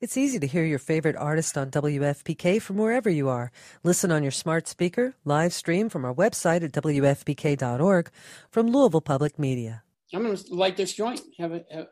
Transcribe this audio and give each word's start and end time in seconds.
It's 0.00 0.16
easy 0.16 0.38
to 0.38 0.46
hear 0.46 0.64
your 0.64 0.78
favorite 0.78 1.16
artist 1.16 1.58
on 1.58 1.72
WFPK 1.72 2.62
from 2.62 2.76
wherever 2.76 3.10
you 3.10 3.28
are. 3.28 3.50
Listen 3.82 4.12
on 4.12 4.22
your 4.22 4.30
smart 4.30 4.68
speaker, 4.68 5.14
live 5.24 5.52
stream 5.52 5.88
from 5.88 6.04
our 6.04 6.14
website 6.14 6.62
at 6.62 6.70
WFPK.org 6.70 8.08
from 8.48 8.68
Louisville 8.68 9.00
Public 9.00 9.40
Media. 9.40 9.82
I'm 10.14 10.22
going 10.22 10.36
to 10.36 10.54
light 10.54 10.76
this 10.76 10.92
joint, 10.92 11.20
have 11.40 11.50
a, 11.52 11.64
have, 11.72 11.86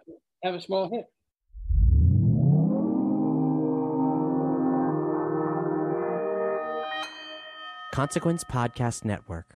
have 0.45 0.54
a 0.54 0.61
small 0.61 0.88
hit. 0.88 1.06
Consequence 7.93 8.45
Podcast 8.45 9.04
Network. 9.04 9.56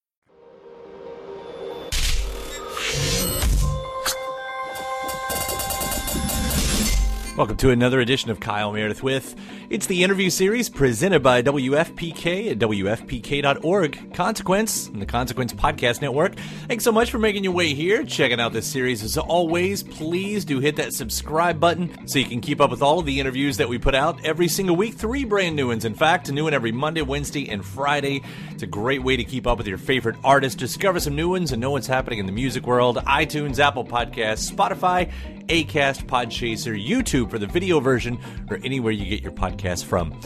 Welcome 7.41 7.57
to 7.57 7.71
another 7.71 7.99
edition 7.99 8.29
of 8.29 8.39
Kyle 8.39 8.71
Meredith 8.71 9.01
with. 9.01 9.35
It's 9.71 9.87
the 9.87 10.03
interview 10.03 10.29
series 10.29 10.69
presented 10.69 11.23
by 11.23 11.41
WFPK 11.41 12.51
at 12.51 12.59
WFPK.org, 12.59 14.13
Consequence, 14.13 14.85
and 14.85 15.01
the 15.01 15.07
Consequence 15.07 15.51
Podcast 15.51 16.03
Network. 16.03 16.35
Thanks 16.67 16.83
so 16.83 16.91
much 16.91 17.09
for 17.09 17.17
making 17.17 17.43
your 17.43 17.53
way 17.53 17.73
here, 17.73 18.03
checking 18.03 18.39
out 18.39 18.53
this 18.53 18.67
series. 18.67 19.01
As 19.01 19.17
always, 19.17 19.81
please 19.81 20.45
do 20.45 20.59
hit 20.59 20.75
that 20.75 20.93
subscribe 20.93 21.59
button 21.59 22.07
so 22.07 22.19
you 22.19 22.25
can 22.25 22.41
keep 22.41 22.61
up 22.61 22.69
with 22.69 22.83
all 22.83 22.99
of 22.99 23.07
the 23.07 23.19
interviews 23.19 23.57
that 23.57 23.67
we 23.67 23.79
put 23.79 23.95
out 23.95 24.23
every 24.23 24.47
single 24.47 24.75
week. 24.75 24.93
Three 24.93 25.25
brand 25.25 25.55
new 25.55 25.69
ones, 25.69 25.83
in 25.83 25.95
fact, 25.95 26.29
a 26.29 26.31
new 26.31 26.43
one 26.43 26.53
every 26.53 26.71
Monday, 26.71 27.01
Wednesday, 27.01 27.49
and 27.49 27.65
Friday. 27.65 28.21
It's 28.51 28.61
a 28.61 28.67
great 28.67 29.01
way 29.01 29.17
to 29.17 29.23
keep 29.23 29.47
up 29.47 29.57
with 29.57 29.65
your 29.65 29.79
favorite 29.79 30.17
artists, 30.23 30.55
discover 30.55 30.99
some 30.99 31.15
new 31.15 31.29
ones, 31.29 31.51
and 31.51 31.59
know 31.59 31.71
what's 31.71 31.87
happening 31.87 32.19
in 32.19 32.27
the 32.27 32.31
music 32.31 32.67
world. 32.67 32.97
iTunes, 32.97 33.57
Apple 33.57 33.83
Podcasts, 33.83 34.51
Spotify, 34.51 35.11
Acast, 35.51 36.05
Podchaser, 36.05 36.81
YouTube 36.81 37.29
for 37.29 37.37
the 37.37 37.45
video 37.45 37.81
version, 37.81 38.17
or 38.49 38.57
anywhere 38.63 38.93
you 38.93 39.03
get 39.05 39.21
your 39.21 39.33
podcast 39.33 39.83
from. 39.83 40.17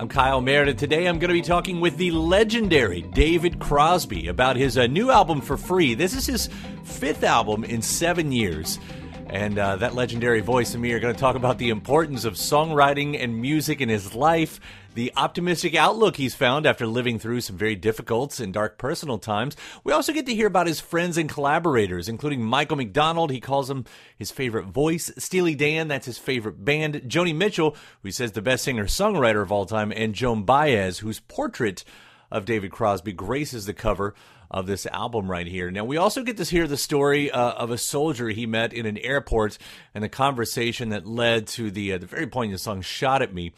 I'm 0.00 0.08
Kyle 0.08 0.40
Meredith. 0.40 0.76
Today 0.76 1.06
I'm 1.06 1.20
going 1.20 1.28
to 1.28 1.34
be 1.34 1.40
talking 1.40 1.80
with 1.80 1.96
the 1.98 2.10
legendary 2.10 3.02
David 3.02 3.60
Crosby 3.60 4.26
about 4.26 4.56
his 4.56 4.76
uh, 4.76 4.88
new 4.88 5.12
album 5.12 5.40
for 5.40 5.56
free. 5.56 5.94
This 5.94 6.16
is 6.16 6.26
his 6.26 6.48
fifth 6.82 7.22
album 7.22 7.62
in 7.62 7.80
seven 7.80 8.32
years. 8.32 8.80
And 9.28 9.56
uh, 9.56 9.76
that 9.76 9.94
legendary 9.94 10.40
voice 10.40 10.74
and 10.74 10.82
me 10.82 10.90
are 10.94 10.98
going 10.98 11.14
to 11.14 11.20
talk 11.20 11.36
about 11.36 11.58
the 11.58 11.70
importance 11.70 12.24
of 12.24 12.34
songwriting 12.34 13.22
and 13.22 13.40
music 13.40 13.80
in 13.80 13.88
his 13.88 14.16
life, 14.16 14.58
the 14.96 15.12
optimistic 15.14 15.74
outlook 15.74 16.16
he's 16.16 16.34
found 16.34 16.64
after 16.64 16.86
living 16.86 17.18
through 17.18 17.42
some 17.42 17.56
very 17.56 17.76
difficult 17.76 18.40
and 18.40 18.54
dark 18.54 18.78
personal 18.78 19.18
times. 19.18 19.54
We 19.84 19.92
also 19.92 20.14
get 20.14 20.24
to 20.24 20.34
hear 20.34 20.46
about 20.46 20.66
his 20.66 20.80
friends 20.80 21.18
and 21.18 21.28
collaborators, 21.28 22.08
including 22.08 22.42
Michael 22.42 22.78
McDonald. 22.78 23.30
He 23.30 23.38
calls 23.38 23.68
him 23.68 23.84
his 24.16 24.30
favorite 24.30 24.64
voice. 24.64 25.12
Steely 25.18 25.54
Dan, 25.54 25.88
that's 25.88 26.06
his 26.06 26.16
favorite 26.16 26.64
band. 26.64 26.94
Joni 27.06 27.36
Mitchell, 27.36 27.72
who 27.72 28.08
he 28.08 28.10
says 28.10 28.32
the 28.32 28.40
best 28.40 28.64
singer 28.64 28.86
songwriter 28.86 29.42
of 29.42 29.52
all 29.52 29.66
time, 29.66 29.92
and 29.94 30.14
Joan 30.14 30.44
Baez, 30.44 31.00
whose 31.00 31.20
portrait 31.20 31.84
of 32.30 32.46
David 32.46 32.70
Crosby 32.70 33.12
graces 33.12 33.66
the 33.66 33.74
cover 33.74 34.14
of 34.50 34.66
this 34.66 34.86
album 34.86 35.30
right 35.30 35.46
here. 35.46 35.70
Now, 35.70 35.84
we 35.84 35.98
also 35.98 36.22
get 36.22 36.38
to 36.38 36.44
hear 36.44 36.66
the 36.66 36.78
story 36.78 37.30
uh, 37.30 37.52
of 37.52 37.70
a 37.70 37.76
soldier 37.76 38.28
he 38.28 38.46
met 38.46 38.72
in 38.72 38.86
an 38.86 38.96
airport 38.98 39.58
and 39.94 40.02
the 40.02 40.08
conversation 40.08 40.88
that 40.88 41.06
led 41.06 41.48
to 41.48 41.70
the, 41.70 41.92
uh, 41.92 41.98
the 41.98 42.06
very 42.06 42.26
poignant 42.26 42.60
song 42.60 42.80
Shot 42.80 43.20
at 43.20 43.34
Me, 43.34 43.52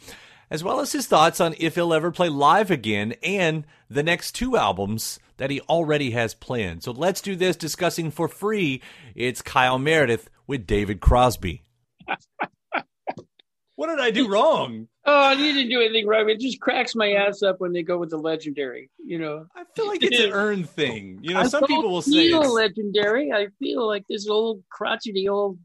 as 0.51 0.63
well 0.63 0.79
as 0.79 0.91
his 0.91 1.07
thoughts 1.07 1.39
on 1.39 1.55
if 1.59 1.75
he'll 1.75 1.93
ever 1.93 2.11
play 2.11 2.29
live 2.29 2.71
again 2.71 3.13
and 3.23 3.65
the 3.89 4.03
next 4.03 4.33
two 4.33 4.57
albums 4.57 5.19
that 5.37 5.49
he 5.49 5.61
already 5.61 6.11
has 6.11 6.33
planned. 6.33 6.83
So 6.83 6.91
let's 6.91 7.21
do 7.21 7.35
this 7.35 7.55
discussing 7.55 8.11
for 8.11 8.27
free. 8.27 8.81
It's 9.15 9.41
Kyle 9.41 9.79
Meredith 9.79 10.29
with 10.47 10.67
David 10.67 10.99
Crosby. 10.99 11.63
what 13.75 13.87
did 13.87 13.99
I 13.99 14.11
do 14.11 14.27
wrong? 14.27 14.87
Oh, 15.05 15.31
you 15.31 15.53
didn't 15.53 15.69
do 15.69 15.81
anything 15.81 16.07
wrong. 16.07 16.29
It 16.29 16.39
just 16.39 16.59
cracks 16.59 16.93
my 16.93 17.13
ass 17.13 17.41
up 17.41 17.59
when 17.59 17.71
they 17.71 17.81
go 17.83 17.97
with 17.97 18.09
the 18.09 18.17
legendary. 18.17 18.89
You 19.03 19.19
know, 19.19 19.45
I 19.55 19.63
feel 19.75 19.87
like 19.87 20.03
it's 20.03 20.19
an 20.19 20.31
earned 20.31 20.69
thing. 20.69 21.19
You 21.21 21.33
know, 21.33 21.39
I 21.39 21.47
some 21.47 21.63
people 21.63 21.89
will 21.89 22.01
say 22.01 22.27
it's, 22.27 22.49
legendary. 22.49 23.31
I 23.31 23.47
feel 23.59 23.87
like 23.87 24.05
this 24.07 24.27
old 24.27 24.63
crotchety 24.69 25.29
old 25.29 25.57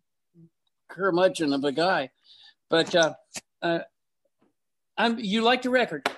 curmudgeon 0.89 1.53
of 1.53 1.65
a 1.65 1.73
guy. 1.73 2.11
But 2.71 2.95
uh, 2.95 3.15
uh, 3.61 3.81
I'm. 4.97 5.19
You 5.19 5.43
like 5.43 5.63
the 5.63 5.71
record? 5.71 6.09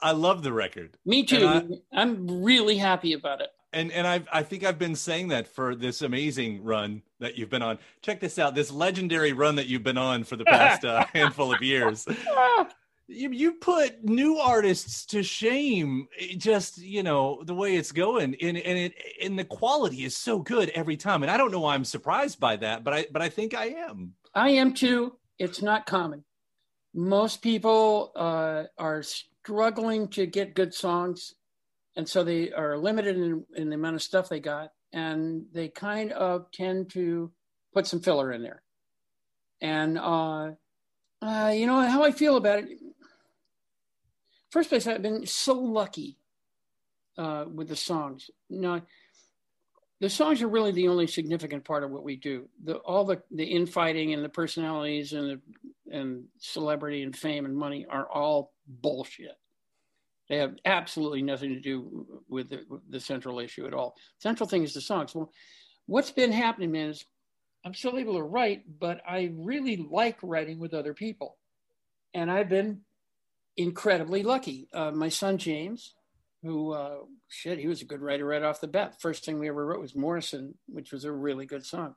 I 0.00 0.12
love 0.12 0.42
the 0.42 0.52
record. 0.52 0.96
Me 1.06 1.24
too. 1.24 1.46
I- 1.46 1.64
I'm 1.92 2.42
really 2.42 2.76
happy 2.76 3.12
about 3.12 3.40
it. 3.40 3.50
and 3.72 3.90
and 3.92 4.06
I 4.06 4.22
I 4.32 4.42
think 4.42 4.64
I've 4.64 4.78
been 4.78 4.96
saying 4.96 5.28
that 5.28 5.46
for 5.46 5.74
this 5.74 6.02
amazing 6.02 6.62
run 6.64 7.02
that 7.20 7.36
you've 7.38 7.50
been 7.50 7.62
on. 7.62 7.78
Check 8.02 8.20
this 8.20 8.38
out, 8.38 8.54
this 8.54 8.70
legendary 8.72 9.32
run 9.32 9.54
that 9.56 9.66
you've 9.66 9.84
been 9.84 9.98
on 9.98 10.24
for 10.24 10.36
the 10.36 10.44
past 10.44 10.84
uh, 10.84 11.04
handful 11.12 11.54
of 11.54 11.62
years. 11.62 12.06
You 13.08 13.30
you 13.30 13.52
put 13.54 14.02
new 14.04 14.38
artists 14.38 15.04
to 15.06 15.22
shame. 15.22 16.08
It 16.18 16.38
just 16.38 16.78
you 16.78 17.02
know 17.02 17.42
the 17.44 17.54
way 17.54 17.76
it's 17.76 17.92
going, 17.92 18.34
and 18.40 18.56
and 18.56 18.78
it 18.78 18.94
and 19.22 19.38
the 19.38 19.44
quality 19.44 20.04
is 20.04 20.16
so 20.16 20.38
good 20.40 20.70
every 20.70 20.96
time. 20.96 21.22
And 21.22 21.30
I 21.30 21.36
don't 21.36 21.50
know 21.52 21.60
why 21.60 21.74
I'm 21.74 21.84
surprised 21.84 22.40
by 22.40 22.56
that, 22.56 22.84
but 22.84 22.92
I 22.94 23.06
but 23.12 23.20
I 23.22 23.28
think 23.28 23.54
I 23.54 23.66
am. 23.66 24.14
I 24.34 24.50
am 24.50 24.72
too. 24.74 25.16
It's 25.38 25.60
not 25.62 25.86
common. 25.86 26.24
Most 26.94 27.42
people 27.42 28.12
uh, 28.16 28.64
are 28.78 29.02
struggling 29.02 30.08
to 30.08 30.26
get 30.26 30.54
good 30.54 30.74
songs, 30.74 31.34
and 31.96 32.08
so 32.08 32.22
they 32.22 32.52
are 32.52 32.76
limited 32.76 33.16
in, 33.16 33.44
in 33.56 33.70
the 33.70 33.76
amount 33.76 33.96
of 33.96 34.02
stuff 34.02 34.28
they 34.28 34.40
got, 34.40 34.72
and 34.92 35.46
they 35.52 35.68
kind 35.68 36.12
of 36.12 36.50
tend 36.52 36.90
to 36.90 37.32
put 37.72 37.86
some 37.86 38.00
filler 38.00 38.32
in 38.32 38.42
there. 38.42 38.62
And 39.60 39.98
uh, 39.98 40.50
uh, 41.22 41.52
you 41.54 41.66
know 41.66 41.80
how 41.80 42.02
I 42.02 42.12
feel 42.12 42.36
about 42.36 42.60
it. 42.60 42.78
First 44.50 44.68
place, 44.68 44.86
I've 44.86 45.02
been 45.02 45.24
so 45.26 45.54
lucky 45.54 46.18
uh, 47.16 47.46
with 47.52 47.68
the 47.68 47.76
songs. 47.76 48.30
No, 48.50 48.82
the 50.02 50.10
songs 50.10 50.42
are 50.42 50.48
really 50.48 50.72
the 50.72 50.88
only 50.88 51.06
significant 51.06 51.64
part 51.64 51.84
of 51.84 51.92
what 51.92 52.02
we 52.02 52.16
do. 52.16 52.48
The 52.64 52.74
all 52.78 53.04
the 53.04 53.22
the 53.30 53.44
infighting 53.44 54.12
and 54.12 54.24
the 54.24 54.28
personalities 54.28 55.12
and 55.12 55.30
the 55.30 55.96
and 55.96 56.24
celebrity 56.38 57.04
and 57.04 57.16
fame 57.16 57.44
and 57.44 57.56
money 57.56 57.86
are 57.88 58.10
all 58.10 58.52
bullshit. 58.66 59.38
They 60.28 60.38
have 60.38 60.56
absolutely 60.64 61.22
nothing 61.22 61.50
to 61.50 61.60
do 61.60 62.20
with 62.28 62.50
the, 62.50 62.64
with 62.68 62.80
the 62.90 62.98
central 62.98 63.38
issue 63.38 63.64
at 63.64 63.74
all. 63.74 63.94
Central 64.18 64.48
thing 64.48 64.64
is 64.64 64.74
the 64.74 64.80
songs. 64.80 65.14
Well, 65.14 65.30
what's 65.86 66.10
been 66.10 66.32
happening, 66.32 66.72
man, 66.72 66.90
is 66.90 67.04
I'm 67.64 67.74
still 67.74 67.96
able 67.96 68.14
to 68.14 68.24
write, 68.24 68.64
but 68.80 69.00
I 69.08 69.30
really 69.36 69.86
like 69.88 70.18
writing 70.24 70.58
with 70.58 70.74
other 70.74 70.94
people, 70.94 71.36
and 72.12 72.28
I've 72.28 72.48
been 72.48 72.80
incredibly 73.56 74.24
lucky. 74.24 74.68
Uh, 74.74 74.90
my 74.90 75.10
son 75.10 75.38
James, 75.38 75.94
who 76.42 76.72
uh, 76.72 76.98
shit, 77.28 77.58
he 77.58 77.68
was 77.68 77.82
a 77.82 77.86
good 77.86 78.00
writer 78.00 78.26
right 78.26 78.42
off 78.42 78.60
the 78.60 78.66
bat. 78.68 79.00
First 79.00 79.24
thing 79.24 79.38
we 79.38 79.48
ever 79.48 79.64
wrote 79.64 79.80
was 79.80 79.94
Morrison, 79.94 80.54
which 80.66 80.92
was 80.92 81.04
a 81.04 81.12
really 81.12 81.46
good 81.46 81.64
song. 81.64 81.94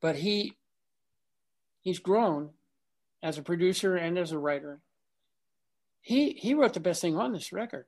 But 0.00 0.16
he 0.16 0.54
he's 1.80 1.98
grown 1.98 2.50
as 3.22 3.38
a 3.38 3.42
producer 3.42 3.96
and 3.96 4.18
as 4.18 4.32
a 4.32 4.38
writer. 4.38 4.80
He 6.02 6.32
he 6.32 6.54
wrote 6.54 6.74
the 6.74 6.80
best 6.80 7.00
thing 7.00 7.16
on 7.16 7.32
this 7.32 7.52
record. 7.52 7.86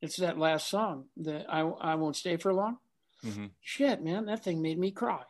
It's 0.00 0.16
that 0.16 0.38
last 0.38 0.68
song, 0.68 1.06
the 1.16 1.44
I 1.50 1.60
I 1.60 1.94
won't 1.96 2.16
stay 2.16 2.36
for 2.36 2.54
long. 2.54 2.78
Mhm. 3.24 3.50
Shit, 3.60 4.02
man, 4.02 4.26
that 4.26 4.44
thing 4.44 4.62
made 4.62 4.78
me 4.78 4.90
cry. 4.90 5.22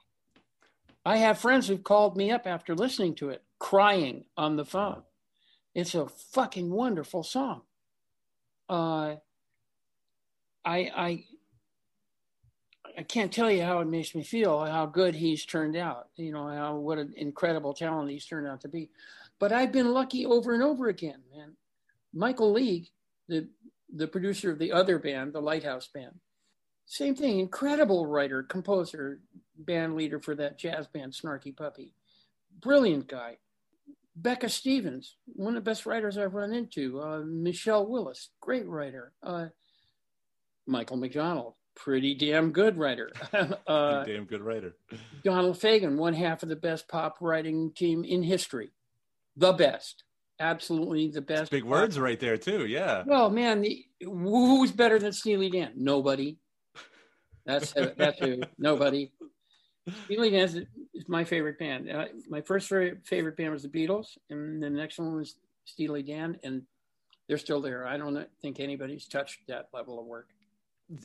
I 1.04 1.18
have 1.18 1.38
friends 1.38 1.68
who've 1.68 1.84
called 1.84 2.16
me 2.16 2.30
up 2.30 2.46
after 2.46 2.74
listening 2.74 3.14
to 3.16 3.30
it 3.30 3.44
crying 3.58 4.24
on 4.36 4.56
the 4.56 4.64
phone. 4.64 5.02
It's 5.74 5.94
a 5.94 6.08
fucking 6.08 6.70
wonderful 6.70 7.22
song. 7.22 7.62
Uh, 8.68 9.16
I 10.64 10.78
I 10.96 11.24
I 12.98 13.02
can't 13.02 13.32
tell 13.32 13.50
you 13.50 13.62
how 13.62 13.80
it 13.80 13.88
makes 13.88 14.14
me 14.14 14.22
feel, 14.22 14.64
how 14.64 14.86
good 14.86 15.14
he's 15.14 15.44
turned 15.44 15.76
out. 15.76 16.08
You 16.16 16.32
know 16.32 16.48
how 16.48 16.76
what 16.76 16.98
an 16.98 17.12
incredible 17.16 17.74
talent 17.74 18.10
he's 18.10 18.26
turned 18.26 18.46
out 18.46 18.62
to 18.62 18.68
be. 18.68 18.90
But 19.38 19.52
I've 19.52 19.72
been 19.72 19.92
lucky 19.92 20.24
over 20.24 20.54
and 20.54 20.62
over 20.62 20.88
again, 20.88 21.20
man. 21.34 21.52
Michael 22.12 22.52
League, 22.52 22.88
the 23.28 23.48
the 23.94 24.08
producer 24.08 24.50
of 24.50 24.58
the 24.58 24.72
other 24.72 24.98
band, 24.98 25.32
the 25.32 25.40
Lighthouse 25.40 25.86
Band, 25.86 26.18
same 26.86 27.14
thing. 27.14 27.38
Incredible 27.38 28.06
writer, 28.06 28.42
composer, 28.42 29.20
band 29.58 29.96
leader 29.96 30.20
for 30.20 30.34
that 30.36 30.58
jazz 30.58 30.86
band, 30.86 31.12
Snarky 31.12 31.54
Puppy. 31.54 31.92
Brilliant 32.60 33.08
guy. 33.08 33.36
Becca 34.16 34.48
Stevens, 34.48 35.16
one 35.26 35.56
of 35.56 35.64
the 35.64 35.70
best 35.70 35.84
writers 35.84 36.16
I've 36.16 36.34
run 36.34 36.52
into. 36.52 37.00
Uh, 37.00 37.22
Michelle 37.26 37.86
Willis, 37.86 38.30
great 38.40 38.66
writer. 38.66 39.12
Uh, 39.22 39.46
Michael 40.66 40.96
McDonald, 40.96 41.54
pretty 41.74 42.14
damn 42.14 42.50
good 42.50 42.78
writer. 42.78 43.10
uh, 43.66 44.04
damn 44.04 44.24
good 44.24 44.40
writer. 44.40 44.74
Donald 45.22 45.58
Fagen, 45.58 45.96
one 45.96 46.14
half 46.14 46.42
of 46.42 46.48
the 46.48 46.56
best 46.56 46.88
pop 46.88 47.18
writing 47.20 47.72
team 47.76 48.04
in 48.04 48.22
history. 48.22 48.72
The 49.36 49.52
best. 49.52 50.02
Absolutely 50.40 51.10
the 51.10 51.20
best. 51.20 51.40
That's 51.40 51.50
big 51.50 51.64
words 51.64 51.98
right 51.98 52.18
there, 52.18 52.36
too. 52.38 52.66
Yeah. 52.66 53.04
Well, 53.06 53.30
man, 53.30 53.60
the, 53.60 53.84
who's 54.02 54.70
better 54.70 54.98
than 54.98 55.12
Steely 55.12 55.50
Dan? 55.50 55.72
Nobody. 55.76 56.38
That's 57.44 57.72
that's 57.96 58.18
who. 58.18 58.40
Nobody. 58.58 59.12
Steely 60.04 60.30
Dan 60.30 60.66
is 60.94 61.08
my 61.08 61.24
favorite 61.24 61.58
band. 61.58 61.90
Uh, 61.90 62.06
my 62.28 62.40
first 62.40 62.68
favorite, 62.68 63.06
favorite 63.06 63.36
band 63.36 63.52
was 63.52 63.62
the 63.62 63.68
Beatles, 63.68 64.18
and 64.30 64.62
the 64.62 64.70
next 64.70 64.98
one 64.98 65.14
was 65.14 65.36
Steely 65.64 66.02
Dan, 66.02 66.38
and 66.42 66.62
they're 67.28 67.38
still 67.38 67.60
there. 67.60 67.86
I 67.86 67.96
don't 67.96 68.26
think 68.40 68.60
anybody's 68.60 69.06
touched 69.06 69.46
that 69.48 69.68
level 69.72 70.00
of 70.00 70.06
work. 70.06 70.28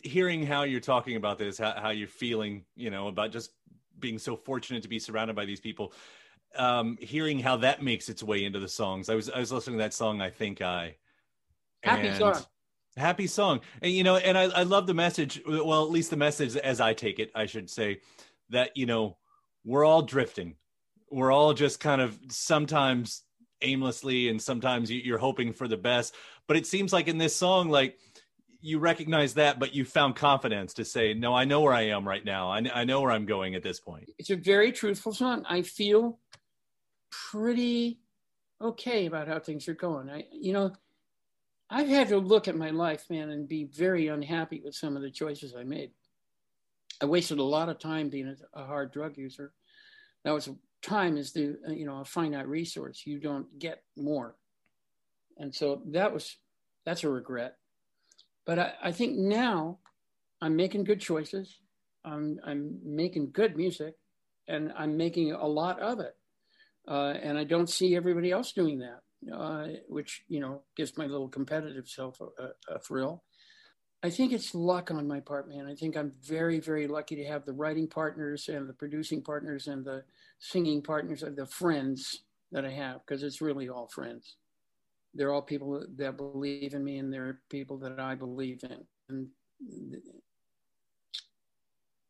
Hearing 0.04 0.46
how 0.46 0.64
you're 0.64 0.80
talking 0.80 1.16
about 1.16 1.38
this, 1.38 1.58
how, 1.58 1.74
how 1.80 1.90
you're 1.90 2.08
feeling, 2.08 2.64
you 2.76 2.90
know, 2.90 3.08
about 3.08 3.32
just 3.32 3.52
being 4.00 4.20
so 4.20 4.36
fortunate 4.36 4.84
to 4.84 4.90
be 4.90 5.00
surrounded 5.00 5.36
by 5.36 5.46
these 5.46 5.60
people, 5.60 5.94
um, 6.56 6.98
hearing 7.00 7.40
how 7.40 7.58
that 7.58 7.82
makes 7.82 8.10
its 8.10 8.22
way 8.22 8.46
into 8.46 8.60
the 8.60 8.68
songs. 8.68 9.10
I 9.10 9.16
was 9.16 9.30
I 9.30 9.40
was 9.40 9.52
listening 9.52 9.78
to 9.78 9.84
that 9.84 9.94
song. 9.94 10.22
I 10.22 10.30
think 10.30 10.62
I 10.62 10.96
happy 11.84 12.14
song 12.14 12.36
happy 12.98 13.26
song 13.26 13.62
and 13.82 13.92
you 13.92 14.04
know 14.04 14.18
and 14.18 14.38
I, 14.38 14.44
I 14.44 14.64
love 14.64 14.86
the 14.86 14.94
message 14.94 15.42
well 15.48 15.84
at 15.84 15.90
least 15.90 16.10
the 16.10 16.18
message 16.18 16.58
as 16.58 16.82
i 16.82 16.94
take 16.94 17.20
it 17.20 17.32
i 17.34 17.46
should 17.46 17.70
say 17.70 18.02
that 18.52 18.72
you 18.76 18.86
know 18.86 19.18
we're 19.66 19.86
all 19.86 20.02
drifting. 20.02 20.56
We're 21.10 21.32
all 21.32 21.54
just 21.54 21.80
kind 21.80 22.02
of 22.02 22.18
sometimes 22.30 23.24
aimlessly 23.62 24.30
and 24.30 24.42
sometimes 24.42 24.92
you're 24.92 25.18
hoping 25.18 25.54
for 25.54 25.68
the 25.68 25.78
best. 25.78 26.16
But 26.48 26.58
it 26.58 26.66
seems 26.66 26.92
like 26.94 27.08
in 27.08 27.18
this 27.18 27.36
song 27.36 27.70
like 27.70 27.98
you 28.64 28.80
recognize 28.80 29.34
that 29.36 29.60
but 29.60 29.74
you 29.74 29.84
found 29.84 30.16
confidence 30.16 30.76
to 30.76 30.86
say 30.86 31.16
no 31.16 31.34
i 31.34 31.46
know 31.46 31.62
where 31.62 31.74
i 31.74 31.82
am 31.82 32.08
right 32.08 32.24
now. 32.24 32.52
I, 32.52 32.84
know 32.84 33.02
where 33.02 33.12
i'm 33.12 33.26
going 33.26 33.56
at 33.56 33.64
this 33.64 33.80
point. 33.80 34.10
It's 34.18 34.30
a 34.30 34.36
very 34.36 34.72
truthful 34.72 35.14
song. 35.14 35.46
I 35.48 35.64
feel 35.64 36.20
pretty 37.10 38.00
okay 38.62 39.08
about 39.08 39.28
how 39.28 39.40
things 39.40 39.68
are 39.68 39.74
going. 39.74 40.10
I 40.10 40.26
you 40.32 40.54
know 40.54 40.74
I've 41.70 41.88
had 41.88 42.10
to 42.10 42.18
look 42.18 42.50
at 42.50 42.58
my 42.58 42.70
life, 42.70 43.06
man, 43.10 43.30
and 43.30 43.48
be 43.48 43.64
very 43.64 44.08
unhappy 44.08 44.62
with 44.64 44.76
some 44.76 44.98
of 44.98 45.02
the 45.02 45.10
choices 45.10 45.56
I 45.56 45.64
made. 45.64 45.92
I 47.02 47.06
wasted 47.06 47.40
a 47.40 47.44
lot 47.44 47.70
of 47.70 47.80
time 47.80 48.10
being 48.10 48.36
a, 48.54 48.64
hard 48.64 48.92
drug 48.92 49.18
user. 49.18 49.54
That 50.24 50.32
was 50.32 50.50
time 50.82 51.18
is 51.18 51.34
the 51.34 51.58
you 51.68 51.86
know 51.86 52.02
a 52.02 52.06
finite 52.06 52.48
resource. 52.48 53.04
You 53.06 53.20
don't 53.20 53.60
get 53.60 53.84
more, 53.98 54.36
and 55.38 55.54
so 55.54 55.82
that 55.88 56.14
was 56.14 56.38
that's 56.86 57.04
a 57.04 57.10
regret. 57.10 57.58
But 58.46 58.60
I, 58.60 58.74
I 58.84 58.92
think 58.92 59.18
now 59.18 59.80
I'm 60.42 60.56
making 60.56 60.84
good 60.84 61.02
choices. 61.02 61.60
I'm 62.06 62.40
I'm 62.46 62.80
making 62.84 63.32
good 63.32 63.58
music, 63.58 63.96
and 64.48 64.72
I'm 64.78 64.98
making 64.98 65.32
a 65.32 65.48
lot 65.48 65.80
of 65.80 66.00
it. 66.00 66.16
Uh, 66.88 67.14
and 67.22 67.38
I 67.38 67.44
don't 67.44 67.70
see 67.70 67.96
everybody 67.96 68.32
else 68.32 68.52
doing 68.54 68.80
that 68.80 69.02
uh, 69.32 69.68
which 69.88 70.24
you 70.28 70.40
know 70.40 70.62
gives 70.76 70.98
my 70.98 71.06
little 71.06 71.28
competitive 71.28 71.88
self 71.88 72.20
a, 72.22 72.74
a, 72.74 72.80
thrill. 72.80 73.24
I 74.04 74.10
think 74.10 74.34
it's 74.34 74.56
luck 74.56 74.90
on 74.90 75.08
my 75.08 75.20
part, 75.20 75.48
man. 75.48 75.68
I 75.68 75.76
think 75.76 75.96
I'm 75.96 76.12
very, 76.24 76.60
very 76.60 76.88
lucky 76.88 77.16
to 77.18 77.26
have 77.26 77.46
the 77.46 77.54
writing 77.54 77.88
partners 77.88 78.50
and 78.50 78.68
the 78.68 78.74
producing 78.74 79.22
partners 79.22 79.68
and 79.68 79.86
the 79.86 80.04
singing 80.40 80.82
partners 80.82 81.22
and 81.22 81.36
the 81.36 81.46
friends 81.46 82.24
that 82.52 82.66
I 82.66 82.72
have, 82.72 83.06
because 83.06 83.22
it's 83.22 83.42
really 83.42 83.70
all 83.70 83.88
friends. 83.88 84.38
They're 85.14 85.32
all 85.32 85.42
people 85.42 85.86
that 85.98 86.18
believe 86.18 86.74
in 86.74 86.84
me, 86.84 86.98
and 86.98 87.14
they're 87.14 87.42
people 87.50 87.78
that 87.80 88.00
I 88.00 88.16
believe 88.16 88.64
in. 88.64 88.86
And 89.10 89.28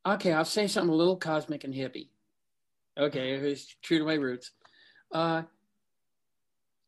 okay, 0.05 0.31
I'll 0.31 0.45
say 0.45 0.67
something 0.67 0.93
a 0.93 0.95
little 0.95 1.17
cosmic 1.17 1.63
and 1.65 1.73
hippie. 1.73 2.07
Okay, 2.97 3.33
it's 3.33 3.75
true 3.81 3.99
to 3.99 4.05
my 4.05 4.13
roots. 4.13 4.51
Uh, 5.11 5.43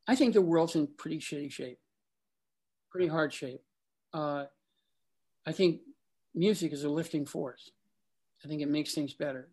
I 0.07 0.15
think 0.15 0.33
the 0.33 0.41
world's 0.41 0.75
in 0.75 0.88
pretty 0.97 1.17
shitty 1.17 1.51
shape, 1.51 1.79
pretty 2.89 3.07
hard 3.07 3.33
shape. 3.33 3.61
Uh, 4.13 4.45
I 5.45 5.51
think 5.51 5.81
music 6.34 6.74
is 6.74 6.84
a 6.84 6.90
lifting 6.90 7.25
force. 7.25 7.72
I 8.44 8.48
think 8.48 8.62
it 8.62 8.69
makes 8.69 8.94
things 8.94 9.13
better. 9.13 9.50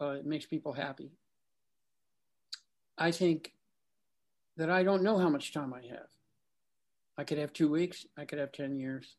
Uh, 0.00 0.10
it 0.10 0.26
makes 0.26 0.46
people 0.46 0.72
happy. 0.72 1.12
I 2.96 3.10
think 3.10 3.52
that 4.56 4.70
I 4.70 4.82
don't 4.82 5.02
know 5.02 5.18
how 5.18 5.28
much 5.28 5.52
time 5.52 5.74
I 5.74 5.82
have. 5.88 6.08
I 7.16 7.24
could 7.24 7.38
have 7.38 7.52
two 7.52 7.70
weeks. 7.70 8.06
I 8.16 8.24
could 8.24 8.38
have 8.38 8.52
10 8.52 8.76
years. 8.76 9.16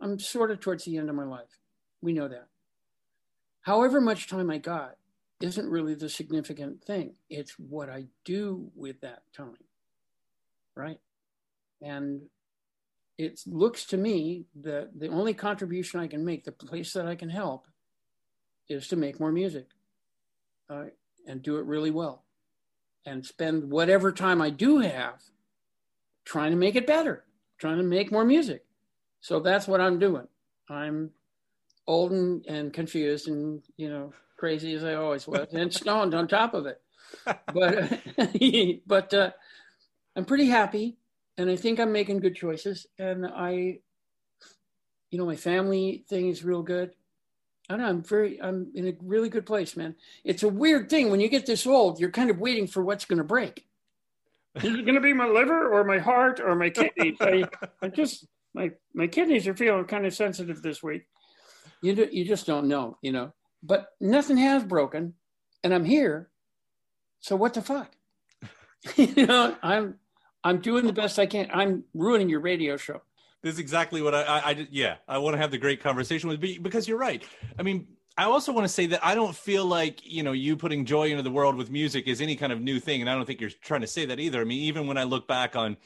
I'm 0.00 0.18
sort 0.18 0.50
of 0.50 0.60
towards 0.60 0.84
the 0.84 0.98
end 0.98 1.08
of 1.08 1.16
my 1.16 1.24
life. 1.24 1.58
We 2.00 2.12
know 2.12 2.28
that. 2.28 2.48
However 3.62 4.00
much 4.00 4.28
time 4.28 4.50
I 4.50 4.58
got 4.58 4.96
isn't 5.40 5.68
really 5.68 5.94
the 5.94 6.08
significant 6.08 6.84
thing. 6.84 7.14
It's 7.28 7.52
what 7.58 7.88
I 7.88 8.06
do 8.24 8.70
with 8.74 9.00
that 9.00 9.22
time 9.36 9.56
right? 10.76 11.00
And 11.82 12.20
it 13.18 13.40
looks 13.46 13.84
to 13.86 13.96
me 13.96 14.44
that 14.62 14.98
the 14.98 15.08
only 15.08 15.32
contribution 15.34 16.00
I 16.00 16.06
can 16.06 16.24
make, 16.24 16.44
the 16.44 16.52
place 16.52 16.92
that 16.92 17.06
I 17.06 17.14
can 17.14 17.30
help, 17.30 17.66
is 18.68 18.88
to 18.88 18.96
make 18.96 19.20
more 19.20 19.32
music 19.32 19.68
uh, 20.68 20.86
and 21.26 21.42
do 21.42 21.56
it 21.58 21.64
really 21.64 21.90
well 21.90 22.24
and 23.06 23.24
spend 23.24 23.70
whatever 23.70 24.12
time 24.12 24.42
I 24.42 24.50
do 24.50 24.78
have 24.78 25.22
trying 26.24 26.50
to 26.50 26.56
make 26.56 26.74
it 26.74 26.86
better, 26.86 27.24
trying 27.58 27.78
to 27.78 27.84
make 27.84 28.10
more 28.10 28.24
music. 28.24 28.64
So 29.20 29.40
that's 29.40 29.68
what 29.68 29.80
I'm 29.80 29.98
doing. 29.98 30.26
I'm 30.68 31.10
old 31.86 32.10
and, 32.10 32.44
and 32.46 32.72
confused 32.72 33.28
and, 33.28 33.62
you 33.76 33.88
know, 33.88 34.12
crazy 34.36 34.74
as 34.74 34.84
I 34.84 34.94
always 34.94 35.26
was 35.26 35.54
and 35.54 35.72
stoned 35.74 36.14
on 36.14 36.28
top 36.28 36.52
of 36.54 36.66
it. 36.66 36.80
But, 37.54 38.00
but, 38.86 39.14
uh, 39.14 39.30
I'm 40.16 40.24
pretty 40.24 40.46
happy 40.46 40.96
and 41.38 41.50
I 41.50 41.56
think 41.56 41.78
I'm 41.78 41.92
making 41.92 42.20
good 42.20 42.36
choices. 42.36 42.86
And 42.98 43.26
I, 43.26 43.78
you 45.10 45.18
know, 45.18 45.26
my 45.26 45.36
family 45.36 46.04
thing 46.08 46.28
is 46.28 46.44
real 46.44 46.62
good. 46.62 46.92
I 47.68 47.74
don't 47.74 47.82
know, 47.82 47.88
I'm 47.88 48.02
very, 48.02 48.40
I'm 48.40 48.70
in 48.74 48.88
a 48.88 48.94
really 49.02 49.28
good 49.28 49.44
place, 49.44 49.76
man. 49.76 49.96
It's 50.24 50.44
a 50.44 50.48
weird 50.48 50.88
thing 50.88 51.10
when 51.10 51.20
you 51.20 51.28
get 51.28 51.46
this 51.46 51.66
old, 51.66 51.98
you're 51.98 52.12
kind 52.12 52.30
of 52.30 52.38
waiting 52.38 52.66
for 52.68 52.84
what's 52.84 53.04
going 53.04 53.18
to 53.18 53.24
break. 53.24 53.66
Is 54.54 54.64
it 54.64 54.84
going 54.84 54.94
to 54.94 55.00
be 55.00 55.12
my 55.12 55.26
liver 55.26 55.68
or 55.68 55.84
my 55.84 55.98
heart 55.98 56.40
or 56.40 56.54
my 56.54 56.70
kidneys? 56.70 57.16
I, 57.20 57.44
I 57.82 57.88
just, 57.88 58.26
my, 58.54 58.70
my 58.94 59.08
kidneys 59.08 59.46
are 59.48 59.56
feeling 59.56 59.84
kind 59.84 60.06
of 60.06 60.14
sensitive 60.14 60.62
this 60.62 60.82
week. 60.82 61.06
You, 61.82 61.94
do, 61.94 62.08
you 62.10 62.24
just 62.24 62.46
don't 62.46 62.68
know, 62.68 62.96
you 63.02 63.12
know, 63.12 63.34
but 63.62 63.88
nothing 64.00 64.38
has 64.38 64.64
broken 64.64 65.14
and 65.62 65.74
I'm 65.74 65.84
here. 65.84 66.30
So 67.20 67.36
what 67.36 67.54
the 67.54 67.62
fuck? 67.62 67.90
you 68.96 69.26
know, 69.26 69.56
I'm, 69.62 69.96
I'm 70.46 70.58
doing 70.58 70.86
the 70.86 70.92
best 70.92 71.18
I 71.18 71.26
can. 71.26 71.50
I'm 71.52 71.82
ruining 71.92 72.28
your 72.28 72.38
radio 72.38 72.76
show. 72.76 73.02
This 73.42 73.54
is 73.54 73.58
exactly 73.58 74.00
what 74.00 74.14
I, 74.14 74.22
I, 74.22 74.38
I 74.38 74.68
yeah, 74.70 74.96
I 75.08 75.18
want 75.18 75.34
to 75.34 75.38
have 75.38 75.50
the 75.50 75.58
great 75.58 75.82
conversation 75.82 76.28
with 76.28 76.42
you 76.42 76.60
because 76.60 76.86
you're 76.86 76.98
right. 76.98 77.24
I 77.58 77.62
mean, 77.62 77.88
I 78.16 78.24
also 78.24 78.52
want 78.52 78.64
to 78.64 78.72
say 78.72 78.86
that 78.86 79.04
I 79.04 79.16
don't 79.16 79.34
feel 79.34 79.66
like, 79.66 80.06
you 80.06 80.22
know, 80.22 80.30
you 80.30 80.56
putting 80.56 80.84
joy 80.84 81.10
into 81.10 81.24
the 81.24 81.32
world 81.32 81.56
with 81.56 81.68
music 81.68 82.06
is 82.06 82.20
any 82.20 82.36
kind 82.36 82.52
of 82.52 82.60
new 82.60 82.78
thing. 82.78 83.00
And 83.00 83.10
I 83.10 83.14
don't 83.14 83.26
think 83.26 83.40
you're 83.40 83.50
trying 83.50 83.80
to 83.80 83.88
say 83.88 84.06
that 84.06 84.20
either. 84.20 84.40
I 84.40 84.44
mean, 84.44 84.60
even 84.60 84.86
when 84.86 84.96
I 84.96 85.02
look 85.02 85.26
back 85.26 85.56
on, 85.56 85.76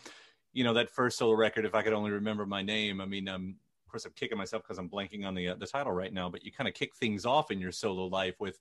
you 0.53 0.63
know, 0.63 0.75
that 0.75 0.91
first 0.91 1.17
solo 1.17 1.33
record, 1.33 1.65
if 1.65 1.75
I 1.75 1.81
could 1.81 1.95
only 1.95 2.11
remember 2.11 2.45
my 2.45 2.61
name, 2.61 3.01
I 3.01 3.07
mean, 3.07 3.29
um, 3.29 3.57
of 3.87 3.91
course, 3.91 4.05
I'm 4.05 4.13
kicking 4.13 4.37
myself 4.37 4.63
because 4.63 4.77
I'm 4.77 4.91
blanking 4.91 5.25
on 5.27 5.35
the 5.35 5.49
uh, 5.49 5.55
the 5.55 5.67
title 5.67 5.93
right 5.93 6.13
now. 6.13 6.29
But 6.29 6.45
you 6.45 6.53
kind 6.53 6.69
of 6.69 6.75
kick 6.75 6.95
things 6.97 7.25
off 7.25 7.51
in 7.51 7.61
your 7.61 7.73
solo 7.73 8.05
life 8.09 8.35
with, 8.39 8.61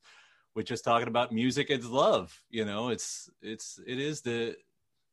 with 0.55 0.65
just 0.65 0.85
talking 0.85 1.09
about 1.09 1.33
music 1.33 1.69
as 1.69 1.85
love. 1.85 2.41
You 2.49 2.63
know, 2.63 2.87
it's 2.87 3.29
it's 3.41 3.81
it 3.85 3.99
is 3.99 4.21
the 4.21 4.55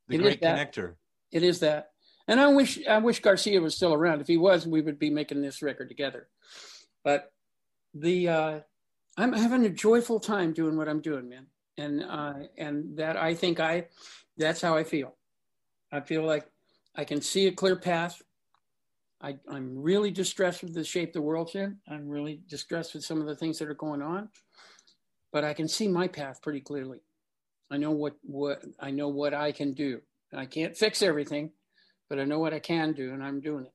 the 0.08 0.16
it 0.16 0.22
great 0.22 0.40
connector. 0.40 0.94
It 1.32 1.42
is 1.42 1.60
that. 1.60 1.90
And 2.28 2.40
I 2.40 2.48
wish 2.48 2.84
I 2.86 2.98
wish 2.98 3.20
Garcia 3.20 3.60
was 3.60 3.76
still 3.76 3.94
around. 3.94 4.20
If 4.20 4.26
he 4.26 4.36
was, 4.36 4.66
we 4.66 4.80
would 4.80 4.98
be 4.98 5.10
making 5.10 5.42
this 5.42 5.62
record 5.62 5.88
together. 5.88 6.28
But 7.04 7.32
the 7.94 8.28
uh, 8.28 8.60
I'm 9.16 9.32
having 9.32 9.64
a 9.64 9.70
joyful 9.70 10.20
time 10.20 10.52
doing 10.52 10.76
what 10.76 10.88
I'm 10.88 11.00
doing, 11.00 11.28
man. 11.28 11.46
and 11.78 12.02
uh, 12.02 12.34
and 12.56 12.96
that 12.96 13.16
I 13.16 13.34
think 13.34 13.60
I 13.60 13.86
that's 14.36 14.60
how 14.60 14.76
I 14.76 14.84
feel. 14.84 15.14
I 15.92 16.00
feel 16.00 16.24
like 16.24 16.46
I 16.94 17.04
can 17.04 17.20
see 17.20 17.46
a 17.46 17.52
clear 17.52 17.76
path. 17.76 18.22
I, 19.20 19.36
I'm 19.48 19.80
really 19.80 20.10
distressed 20.10 20.62
with 20.62 20.74
the 20.74 20.84
shape 20.84 21.12
the 21.12 21.22
world's 21.22 21.54
in. 21.54 21.78
I'm 21.88 22.08
really 22.08 22.40
distressed 22.48 22.94
with 22.94 23.04
some 23.04 23.20
of 23.20 23.26
the 23.26 23.34
things 23.34 23.58
that 23.58 23.68
are 23.68 23.74
going 23.74 24.02
on, 24.02 24.28
but 25.32 25.42
I 25.42 25.54
can 25.54 25.68
see 25.68 25.88
my 25.88 26.06
path 26.06 26.42
pretty 26.42 26.60
clearly. 26.60 26.98
I 27.70 27.76
know 27.76 27.90
what 27.90 28.14
what 28.22 28.62
I 28.80 28.90
know 28.90 29.08
what 29.08 29.34
I 29.34 29.52
can 29.52 29.72
do. 29.72 30.00
I 30.34 30.46
can't 30.46 30.76
fix 30.76 31.02
everything, 31.02 31.52
but 32.08 32.18
I 32.18 32.24
know 32.24 32.38
what 32.38 32.54
I 32.54 32.58
can 32.58 32.92
do, 32.92 33.12
and 33.12 33.22
I'm 33.22 33.40
doing 33.40 33.66
it. 33.66 33.72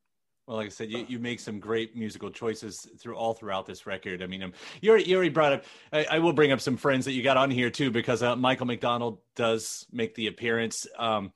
Well, 0.48 0.58
like 0.58 0.68
I 0.68 0.70
said, 0.70 0.92
you, 0.92 1.06
you 1.08 1.20
make 1.20 1.40
some 1.40 1.60
great 1.60 1.96
musical 1.96 2.30
choices 2.30 2.88
through 3.00 3.16
all 3.16 3.34
throughout 3.34 3.66
this 3.66 3.86
record. 3.86 4.24
I 4.24 4.28
mean, 4.28 4.44
um, 4.44 4.54
you, 4.82 4.90
already, 4.90 5.06
you 5.06 5.16
already 5.16 5.30
brought 5.30 5.54
up. 5.54 5.64
I, 5.94 6.06
I, 6.12 6.20
will 6.20 6.34
bring 6.34 6.52
up 6.52 6.60
some 6.60 6.78
friends 6.78 7.06
that 7.06 7.14
you 7.14 7.22
got 7.22 7.38
on 7.38 7.52
here 7.52 7.70
too, 7.70 7.92
because 7.92 8.24
uh, 8.24 8.36
Michael 8.36 8.66
McDonald 8.66 9.20
does 9.36 9.86
make 9.92 10.16
the 10.16 10.28
appearance. 10.28 10.88
Um, 10.98 11.32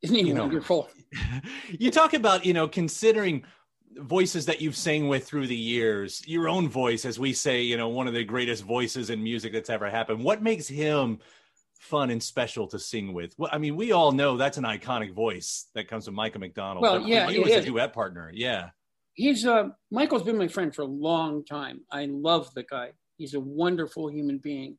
Isn't 0.00 0.16
he 0.16 0.28
you 0.28 0.34
wonderful? 0.34 0.88
Know, 1.12 1.20
you 1.70 1.90
talk 1.90 2.14
about 2.14 2.46
you 2.46 2.54
know 2.54 2.68
considering 2.68 3.44
voices 3.96 4.46
that 4.46 4.60
you've 4.60 4.76
sang 4.76 5.08
with 5.08 5.26
through 5.26 5.46
the 5.46 5.56
years, 5.56 6.22
your 6.26 6.48
own 6.48 6.68
voice, 6.68 7.04
as 7.04 7.18
we 7.18 7.32
say, 7.32 7.62
you 7.62 7.76
know, 7.76 7.88
one 7.88 8.08
of 8.08 8.14
the 8.14 8.24
greatest 8.24 8.62
voices 8.62 9.10
in 9.10 9.22
music 9.22 9.52
that's 9.52 9.70
ever 9.70 9.90
happened. 9.90 10.22
What 10.22 10.42
makes 10.42 10.66
him 10.68 11.18
fun 11.84 12.10
and 12.10 12.22
special 12.22 12.66
to 12.68 12.78
sing 12.78 13.12
with. 13.12 13.34
Well, 13.38 13.50
I 13.52 13.58
mean, 13.58 13.76
we 13.76 13.92
all 13.92 14.12
know 14.12 14.36
that's 14.36 14.56
an 14.56 14.64
iconic 14.64 15.12
voice 15.12 15.68
that 15.74 15.86
comes 15.86 16.06
from 16.06 16.14
Michael 16.14 16.40
McDonald. 16.40 16.82
Well, 16.82 17.00
yeah, 17.00 17.30
he 17.30 17.38
was 17.38 17.52
a 17.52 17.62
duet 17.62 17.92
partner. 17.92 18.30
Yeah, 18.32 18.70
he's 19.12 19.46
uh, 19.46 19.68
Michael's 19.90 20.22
been 20.22 20.38
my 20.38 20.48
friend 20.48 20.74
for 20.74 20.82
a 20.82 20.86
long 20.86 21.44
time. 21.44 21.82
I 21.90 22.06
love 22.06 22.52
the 22.54 22.62
guy. 22.62 22.92
He's 23.16 23.34
a 23.34 23.40
wonderful 23.40 24.10
human 24.10 24.38
being. 24.38 24.78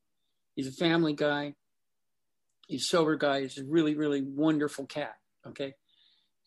He's 0.56 0.68
a 0.68 0.72
family 0.72 1.14
guy. 1.14 1.54
He's 2.68 2.84
a 2.84 2.88
sober 2.88 3.16
guy. 3.16 3.42
He's 3.42 3.58
a 3.60 3.66
really, 3.66 3.96
really 3.96 4.24
wonderful 4.24 4.86
cat. 4.88 5.16
Okay, 5.48 5.76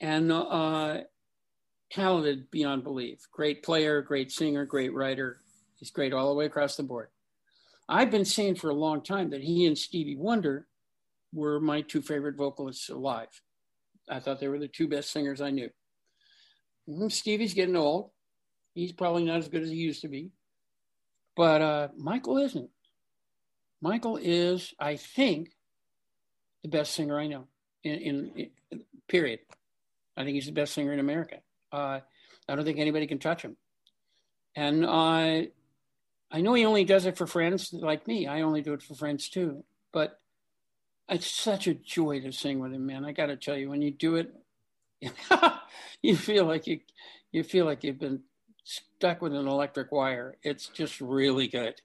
and 0.01 0.33
uh, 0.33 0.99
talented 1.93 2.51
beyond 2.51 2.83
belief. 2.83 3.21
Great 3.33 3.63
player, 3.63 4.03
great 4.03 4.33
singer, 4.33 4.65
great 4.65 4.93
writer. 4.93 5.41
He's 5.77 5.91
great 5.91 6.13
all 6.13 6.29
the 6.29 6.35
way 6.35 6.47
across 6.47 6.77
the 6.77 6.83
board. 6.83 7.09
I've 7.89 8.11
been 8.11 8.25
saying 8.25 8.57
for 8.57 8.71
a 8.71 8.75
long 8.75 9.03
time 9.03 9.31
that 9.31 9.43
he 9.43 9.67
and 9.67 9.77
Stevie 9.77 10.17
Wonder 10.17 10.67
were 11.33 11.61
my 11.61 11.81
two 11.81 12.03
favorite 12.03 12.37
vocalists 12.37 12.89
alive. 12.89 13.29
I 14.09 14.21
thought 14.21 14.41
they 14.41 14.49
were 14.49 14.59
the 14.59 14.69
two 14.69 14.89
best 14.89 15.11
singers 15.11 15.41
I 15.41 15.51
knew. 15.51 15.71
Mm, 16.89 17.11
Stevie's 17.11 17.55
getting 17.55 17.77
old. 17.77 18.11
He's 18.75 18.93
probably 18.93 19.25
not 19.25 19.39
as 19.39 19.49
good 19.49 19.63
as 19.63 19.71
he 19.71 19.77
used 19.77 20.03
to 20.03 20.09
be. 20.09 20.31
But 21.37 21.63
uh, 21.63 21.89
Michael 21.97 22.39
isn't. 22.39 22.71
Michael 23.81 24.19
is, 24.21 24.75
I 24.79 24.97
think, 24.97 25.51
the 26.63 26.69
best 26.69 26.95
singer 26.95 27.19
I 27.19 27.27
know. 27.27 27.47
In, 27.85 27.95
in, 27.95 28.51
in 28.71 28.85
period. 29.09 29.41
I 30.17 30.25
think 30.25 30.35
he's 30.35 30.47
the 30.47 30.53
best 30.53 30.75
singer 30.75 30.93
in 30.93 31.01
America. 31.01 31.37
Uh, 31.73 32.01
I 32.49 32.55
don't 32.55 32.65
think 32.65 32.79
anybody 32.79 33.07
can 33.07 33.19
touch 33.19 33.43
him. 33.43 33.57
And 34.57 34.85
uh, 34.85 35.43
I 36.31 36.41
know 36.41 36.55
he 36.55 36.65
only 36.65 36.85
does 36.85 37.07
it 37.07 37.17
for 37.17 37.27
friends 37.27 37.73
like 37.73 38.07
me. 38.07 38.27
I 38.27 38.43
only 38.43 38.61
do 38.61 38.75
it 38.75 38.83
for 38.83 38.95
friends 38.95 39.29
too. 39.29 39.65
But 39.93 40.21
it's 41.09 41.31
such 41.31 41.67
a 41.67 41.75
joy 41.75 42.21
to 42.21 42.33
sing 42.33 42.59
with 42.59 42.73
him, 42.73 42.87
man. 42.87 43.05
I 43.05 43.13
got 43.13 43.27
to 43.27 43.37
tell 43.37 43.57
you, 43.57 43.71
when 43.71 43.83
you 43.83 43.91
do 43.91 44.17
it, 44.17 44.35
you 46.03 46.17
feel 46.17 46.45
like 46.45 46.67
you 46.67 46.81
you 47.33 47.43
feel 47.45 47.65
like 47.65 47.85
you've 47.85 48.01
been 48.01 48.21
stuck 48.65 49.23
with 49.23 49.33
an 49.35 49.47
electric 49.47 49.93
wire. 49.93 50.37
It's 50.43 50.67
just 50.67 51.01
really 51.01 51.49
good. 51.49 51.81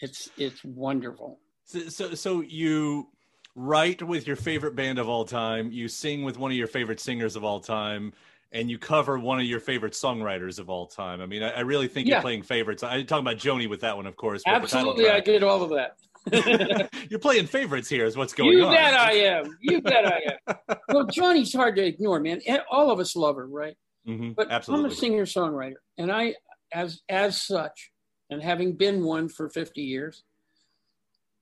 It's 0.00 0.30
it's 0.38 0.64
wonderful. 0.64 1.38
So 1.64 1.88
so, 1.88 2.14
so 2.14 2.40
you 2.40 3.08
write 3.54 4.02
with 4.02 4.26
your 4.26 4.36
favorite 4.36 4.74
band 4.74 4.98
of 4.98 5.08
all 5.08 5.24
time. 5.24 5.70
You 5.70 5.88
sing 5.88 6.22
with 6.22 6.38
one 6.38 6.50
of 6.50 6.56
your 6.56 6.66
favorite 6.66 7.00
singers 7.00 7.36
of 7.36 7.44
all 7.44 7.60
time 7.60 8.12
and 8.52 8.70
you 8.70 8.78
cover 8.78 9.18
one 9.18 9.40
of 9.40 9.46
your 9.46 9.60
favorite 9.60 9.94
songwriters 9.94 10.58
of 10.58 10.68
all 10.68 10.86
time. 10.86 11.20
I 11.20 11.26
mean, 11.26 11.42
I, 11.42 11.50
I 11.50 11.60
really 11.60 11.88
think 11.88 12.06
yeah. 12.06 12.16
you're 12.16 12.22
playing 12.22 12.42
favorites. 12.42 12.82
I'm 12.82 13.06
talking 13.06 13.26
about 13.26 13.38
Joni 13.38 13.68
with 13.68 13.80
that 13.80 13.96
one, 13.96 14.06
of 14.06 14.16
course. 14.16 14.42
Absolutely, 14.46 15.08
I 15.08 15.20
did 15.20 15.42
all 15.42 15.62
of 15.62 15.70
that. 15.70 15.96
you're 17.10 17.18
playing 17.18 17.46
favorites 17.46 17.88
here, 17.88 18.04
is 18.04 18.16
what's 18.16 18.32
going 18.32 18.52
you 18.52 18.64
on. 18.64 18.72
You 18.72 18.78
bet 18.78 18.94
I 18.94 19.12
am. 19.12 19.58
You 19.60 19.82
bet 19.82 20.06
I 20.06 20.20
am. 20.28 20.76
well, 20.88 21.06
Joni's 21.06 21.52
hard 21.52 21.76
to 21.76 21.84
ignore, 21.84 22.20
man. 22.20 22.40
All 22.70 22.90
of 22.90 23.00
us 23.00 23.16
love 23.16 23.36
her, 23.36 23.46
right? 23.46 23.76
Mm-hmm. 24.06 24.32
But 24.32 24.50
Absolutely. 24.50 24.86
I'm 24.86 24.92
a 24.92 24.94
singer 24.94 25.24
songwriter, 25.24 25.76
and 25.98 26.12
I, 26.12 26.34
as 26.72 27.00
as 27.08 27.40
such, 27.40 27.90
and 28.30 28.42
having 28.42 28.74
been 28.74 29.04
one 29.04 29.28
for 29.28 29.48
50 29.48 29.80
years, 29.80 30.22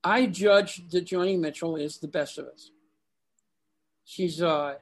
I 0.05 0.27
judge 0.27 0.89
that 0.91 1.07
Joni 1.07 1.39
Mitchell 1.39 1.77
is 1.77 1.99
the 1.99 2.09
best 2.09 2.39
of 2.39 2.47
us. 2.47 2.71
She's 4.05 4.43
uh, 4.43 4.75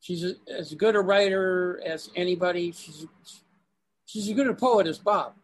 she's 0.00 0.24
a, 0.24 0.34
as 0.50 0.74
good 0.74 0.96
a 0.96 1.00
writer 1.00 1.80
as 1.84 2.10
anybody. 2.16 2.72
She's 2.72 3.06
she's 4.06 4.28
as 4.28 4.34
good 4.34 4.48
a 4.48 4.54
poet 4.54 4.86
as 4.86 4.98
Bob. 4.98 5.34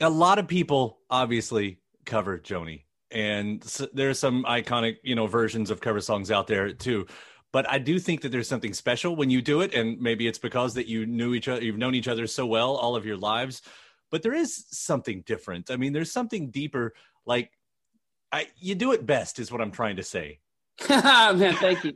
A 0.00 0.10
lot 0.10 0.38
of 0.38 0.48
people 0.48 0.98
obviously 1.08 1.78
cover 2.04 2.38
Joni, 2.38 2.82
and 3.10 3.62
so 3.62 3.88
there's 3.92 4.18
some 4.18 4.44
iconic 4.44 4.96
you 5.04 5.14
know 5.14 5.26
versions 5.26 5.70
of 5.70 5.80
cover 5.80 6.00
songs 6.00 6.30
out 6.30 6.46
there 6.46 6.72
too. 6.72 7.06
But 7.52 7.70
I 7.70 7.78
do 7.78 7.98
think 7.98 8.22
that 8.22 8.30
there's 8.30 8.48
something 8.48 8.74
special 8.74 9.16
when 9.16 9.30
you 9.30 9.40
do 9.40 9.60
it, 9.60 9.72
and 9.72 9.98
maybe 10.00 10.26
it's 10.26 10.38
because 10.38 10.74
that 10.74 10.88
you 10.88 11.06
knew 11.06 11.32
each 11.32 11.48
other, 11.48 11.62
you've 11.62 11.78
known 11.78 11.94
each 11.94 12.08
other 12.08 12.26
so 12.26 12.44
well 12.44 12.76
all 12.76 12.96
of 12.96 13.06
your 13.06 13.16
lives. 13.16 13.62
But 14.10 14.22
there 14.22 14.34
is 14.34 14.66
something 14.70 15.22
different. 15.24 15.70
I 15.70 15.76
mean, 15.76 15.92
there's 15.92 16.12
something 16.12 16.50
deeper. 16.50 16.94
Like, 17.24 17.50
I 18.32 18.48
you 18.58 18.74
do 18.74 18.92
it 18.92 19.06
best, 19.06 19.38
is 19.38 19.50
what 19.50 19.60
I'm 19.60 19.70
trying 19.70 19.96
to 19.96 20.02
say. 20.02 20.40
Man, 20.88 21.54
thank 21.54 21.84
you. 21.84 21.94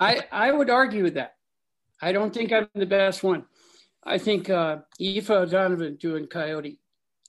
I 0.00 0.22
I 0.32 0.52
would 0.52 0.70
argue 0.70 1.02
with 1.02 1.14
that. 1.14 1.34
I 2.04 2.12
don't 2.12 2.32
think 2.34 2.52
I'm 2.52 2.68
the 2.74 2.84
best 2.84 3.22
one. 3.22 3.46
I 4.04 4.18
think 4.18 4.50
uh, 4.50 4.80
Aoife 5.00 5.30
O'Donovan 5.30 5.96
doing 5.96 6.26
Coyote 6.26 6.78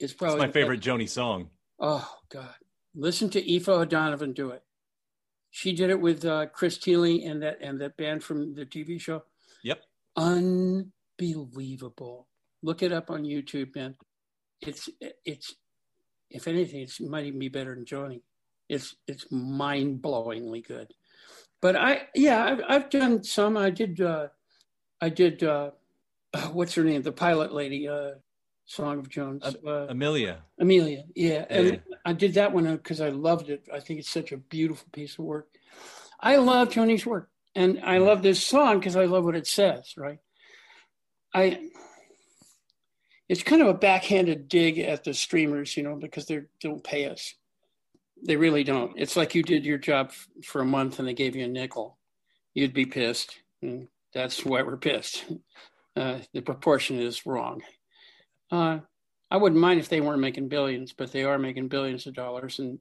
is 0.02 0.12
probably 0.12 0.40
my 0.40 0.52
favorite 0.52 0.80
best. 0.80 0.90
Joni 0.90 1.08
song. 1.08 1.50
Oh 1.80 2.06
God, 2.30 2.56
listen 2.94 3.30
to 3.30 3.40
Aoife 3.40 3.70
O'Donovan 3.70 4.34
do 4.34 4.50
it. 4.50 4.64
She 5.50 5.72
did 5.72 5.92
it 5.92 6.02
with 6.02 6.26
uh, 6.26 6.48
Chris 6.48 6.78
Thile 6.78 7.06
and 7.06 7.42
that 7.42 7.60
and 7.62 7.80
that 7.80 7.96
band 7.96 8.22
from 8.22 8.54
the 8.54 8.66
TV 8.66 9.00
show. 9.00 9.24
Yep. 9.64 9.80
Unbelievable. 10.18 12.28
Look 12.62 12.84
it 12.84 12.92
up 12.92 13.10
on 13.10 13.24
YouTube, 13.24 13.74
man. 13.78 13.96
It's 14.60 14.90
it's 15.24 15.56
if 16.30 16.50
anything, 16.50 16.82
it 16.82 16.92
might 17.00 17.28
even 17.28 17.40
be 17.40 17.48
better 17.48 17.76
than 17.76 17.86
Joni. 17.86 18.24
It's 18.68 18.94
it's 19.08 19.26
mind 19.32 20.02
blowingly 20.02 20.68
good. 20.68 20.92
But 21.62 21.78
I 21.78 22.10
yeah 22.14 22.44
I've, 22.44 22.60
I've 22.68 22.90
done 22.90 23.24
some. 23.24 23.56
I 23.56 23.70
did. 23.70 24.02
Uh, 24.02 24.28
I 25.02 25.10
did 25.10 25.44
uh, 25.44 25.72
uh, 26.34 26.42
what's 26.54 26.76
her 26.76 26.84
name? 26.84 27.02
The 27.02 27.12
pilot 27.12 27.54
lady, 27.54 27.88
uh, 27.88 28.12
Song 28.66 29.00
of 29.00 29.10
Jones. 29.10 29.44
Uh, 29.44 29.88
Amelia. 29.90 30.40
Amelia, 30.60 31.04
yeah. 31.16 31.46
And 31.50 31.68
yeah. 31.68 31.96
I 32.06 32.14
did 32.14 32.36
that 32.36 32.52
one 32.52 32.76
because 32.76 33.02
I 33.02 33.10
loved 33.10 33.50
it. 33.50 33.68
I 33.74 33.80
think 33.80 34.00
it's 34.00 34.10
such 34.10 34.32
a 34.32 34.38
beautiful 34.38 34.88
piece 34.92 35.18
of 35.20 35.26
work. 35.26 35.48
I 36.20 36.38
love 36.38 36.72
Joni's 36.72 37.06
work. 37.06 37.30
And 37.56 37.80
I 37.84 38.00
love 38.00 38.22
this 38.22 38.46
song 38.46 38.80
because 38.80 38.98
I 38.98 39.06
love 39.06 39.24
what 39.24 39.36
it 39.36 39.48
says, 39.48 39.94
right? 39.98 40.20
I 41.34 41.70
it's 43.28 43.44
kind 43.44 43.62
of 43.62 43.68
a 43.68 43.74
backhanded 43.74 44.48
dig 44.48 44.78
at 44.78 45.04
the 45.04 45.14
streamers, 45.14 45.76
you 45.76 45.84
know, 45.84 45.96
because 45.96 46.26
they 46.26 46.42
don't 46.62 46.84
pay 46.84 47.10
us. 47.10 47.34
They 48.24 48.36
really 48.36 48.64
don't. 48.64 48.94
It's 48.98 49.16
like 49.16 49.36
you 49.36 49.42
did 49.42 49.66
your 49.66 49.78
job 49.78 50.08
f- 50.10 50.28
for 50.44 50.62
a 50.62 50.66
month 50.66 51.00
and 51.00 51.08
they 51.08 51.14
gave 51.14 51.36
you 51.36 51.46
a 51.46 51.48
nickel. 51.48 51.98
You'd 52.54 52.74
be 52.74 52.86
pissed. 52.86 53.38
And 53.62 53.88
that's 54.16 54.46
why 54.46 54.64
we're 54.64 54.78
pissed. 54.78 55.26
Uh, 55.96 56.20
the 56.34 56.42
proportion 56.42 57.00
is 57.00 57.26
wrong. 57.26 57.62
Uh, 58.50 58.80
I 59.30 59.38
wouldn't 59.38 59.60
mind 59.60 59.80
if 59.80 59.90
they 59.90 60.02
weren't 60.02 60.22
making 60.22 60.48
billions, 60.48 60.94
but 60.94 61.12
they 61.12 61.24
are 61.24 61.38
making 61.38 61.68
billions 61.68 62.08
of 62.08 62.16
dollars 62.16 62.60
and 62.60 62.80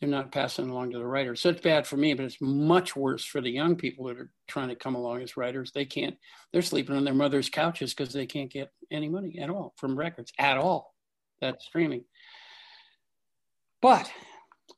they're 0.00 0.08
not 0.08 0.32
passing 0.32 0.70
along 0.70 0.92
to 0.92 0.98
the 0.98 1.06
writers. 1.06 1.40
So 1.40 1.50
it's 1.50 1.60
bad 1.60 1.86
for 1.86 1.96
me, 1.96 2.14
but 2.14 2.24
it's 2.24 2.40
much 2.40 2.94
worse 2.94 3.24
for 3.24 3.40
the 3.40 3.50
young 3.50 3.74
people 3.74 4.06
that 4.06 4.18
are 4.18 4.30
trying 4.46 4.68
to 4.68 4.76
come 4.76 4.94
along 4.94 5.22
as 5.22 5.36
writers. 5.36 5.72
They 5.72 5.84
can't, 5.84 6.16
they're 6.52 6.62
sleeping 6.62 6.96
on 6.96 7.04
their 7.04 7.12
mother's 7.12 7.50
couches 7.50 7.92
because 7.92 8.14
they 8.14 8.26
can't 8.26 8.50
get 8.50 8.70
any 8.90 9.08
money 9.08 9.38
at 9.40 9.50
all 9.50 9.74
from 9.76 9.98
records 9.98 10.32
at 10.38 10.56
all. 10.56 10.94
That's 11.40 11.66
streaming. 11.66 12.04
But 13.82 14.10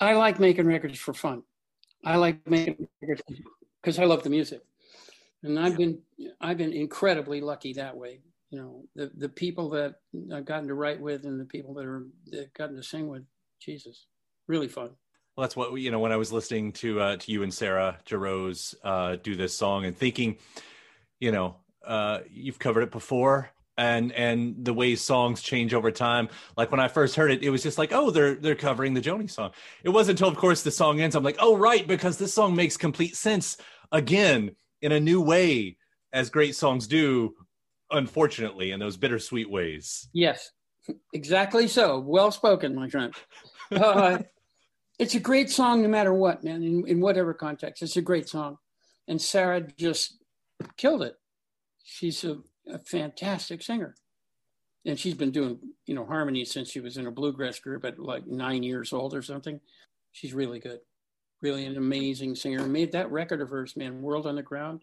I 0.00 0.14
like 0.14 0.40
making 0.40 0.66
records 0.66 0.98
for 0.98 1.12
fun. 1.12 1.42
I 2.04 2.16
like 2.16 2.48
making 2.48 2.88
records 3.02 3.22
because 3.82 3.98
I 3.98 4.04
love 4.04 4.22
the 4.22 4.30
music 4.30 4.62
and 5.42 5.58
I've 5.58 5.76
been 5.76 5.98
I've 6.40 6.58
been 6.58 6.72
incredibly 6.72 7.40
lucky 7.40 7.72
that 7.74 7.96
way. 7.96 8.20
You 8.50 8.58
know, 8.58 8.84
the 8.94 9.10
the 9.16 9.28
people 9.28 9.70
that 9.70 9.96
I've 10.34 10.44
gotten 10.44 10.68
to 10.68 10.74
write 10.74 11.00
with 11.00 11.24
and 11.24 11.40
the 11.40 11.44
people 11.44 11.74
that 11.74 11.86
are 11.86 12.06
that 12.26 12.52
gotten 12.54 12.76
to 12.76 12.82
sing 12.82 13.08
with, 13.08 13.22
Jesus, 13.60 14.06
really 14.48 14.68
fun. 14.68 14.90
Well, 15.36 15.44
that's 15.44 15.56
what 15.56 15.72
you 15.74 15.90
know. 15.90 16.00
When 16.00 16.12
I 16.12 16.16
was 16.16 16.32
listening 16.32 16.72
to 16.74 17.00
uh, 17.00 17.16
to 17.16 17.32
you 17.32 17.42
and 17.42 17.54
Sarah 17.54 17.98
Jarosz 18.06 18.74
uh, 18.82 19.16
do 19.22 19.36
this 19.36 19.56
song 19.56 19.84
and 19.84 19.96
thinking, 19.96 20.36
you 21.20 21.32
know, 21.32 21.56
uh, 21.86 22.20
you've 22.30 22.58
covered 22.58 22.82
it 22.82 22.90
before. 22.90 23.50
and 23.80 24.12
and 24.12 24.56
the 24.64 24.74
way 24.74 24.94
songs 24.94 25.40
change 25.40 25.72
over 25.72 25.90
time. 25.90 26.28
Like 26.56 26.70
when 26.70 26.80
I 26.80 26.88
first 26.88 27.16
heard 27.16 27.30
it, 27.30 27.42
it 27.42 27.50
was 27.50 27.62
just 27.62 27.78
like, 27.78 27.92
oh, 27.92 28.10
they're 28.10 28.34
they're 28.34 28.54
covering 28.54 28.94
the 28.94 29.00
Joni 29.00 29.30
song. 29.30 29.52
It 29.82 29.88
wasn't 29.88 30.20
until, 30.20 30.30
of 30.30 30.36
course, 30.36 30.62
the 30.62 30.70
song 30.70 31.00
ends. 31.00 31.16
I'm 31.16 31.24
like, 31.24 31.38
oh, 31.38 31.56
right, 31.56 31.86
because 31.86 32.18
this 32.18 32.34
song 32.34 32.54
makes 32.54 32.76
complete 32.76 33.16
sense 33.16 33.56
again 33.90 34.54
in 34.82 34.92
a 34.92 35.00
new 35.00 35.20
way, 35.20 35.76
as 36.12 36.30
great 36.30 36.54
songs 36.54 36.86
do. 36.86 37.34
Unfortunately, 37.92 38.70
in 38.70 38.78
those 38.78 38.96
bittersweet 38.96 39.50
ways. 39.50 40.08
Yes, 40.12 40.52
exactly 41.12 41.66
so. 41.66 41.98
Well 41.98 42.30
spoken, 42.30 42.74
my 42.74 42.88
friend. 42.88 43.12
Uh, 43.72 44.18
it's 45.00 45.16
a 45.16 45.20
great 45.20 45.50
song, 45.50 45.82
no 45.82 45.88
matter 45.88 46.14
what, 46.14 46.44
man. 46.44 46.62
In, 46.62 46.86
in 46.86 47.00
whatever 47.00 47.34
context, 47.34 47.82
it's 47.82 47.96
a 47.96 48.02
great 48.02 48.28
song, 48.28 48.58
and 49.08 49.20
Sarah 49.20 49.60
just 49.60 50.22
killed 50.76 51.02
it. 51.02 51.16
She's 51.82 52.22
a 52.22 52.38
a 52.72 52.78
fantastic 52.78 53.62
singer. 53.62 53.94
And 54.86 54.98
she's 54.98 55.14
been 55.14 55.30
doing, 55.30 55.58
you 55.86 55.94
know, 55.94 56.06
harmony 56.06 56.44
since 56.44 56.70
she 56.70 56.80
was 56.80 56.96
in 56.96 57.06
a 57.06 57.10
bluegrass 57.10 57.58
group 57.58 57.84
at 57.84 57.98
like 57.98 58.26
nine 58.26 58.62
years 58.62 58.92
old 58.92 59.14
or 59.14 59.22
something. 59.22 59.60
She's 60.12 60.32
really 60.32 60.58
good. 60.58 60.80
Really 61.42 61.64
an 61.64 61.76
amazing 61.76 62.34
singer. 62.34 62.66
Made 62.66 62.92
that 62.92 63.10
record 63.10 63.40
of 63.40 63.48
hers, 63.50 63.76
man, 63.76 64.02
World 64.02 64.26
on 64.26 64.36
the 64.36 64.42
Ground. 64.42 64.82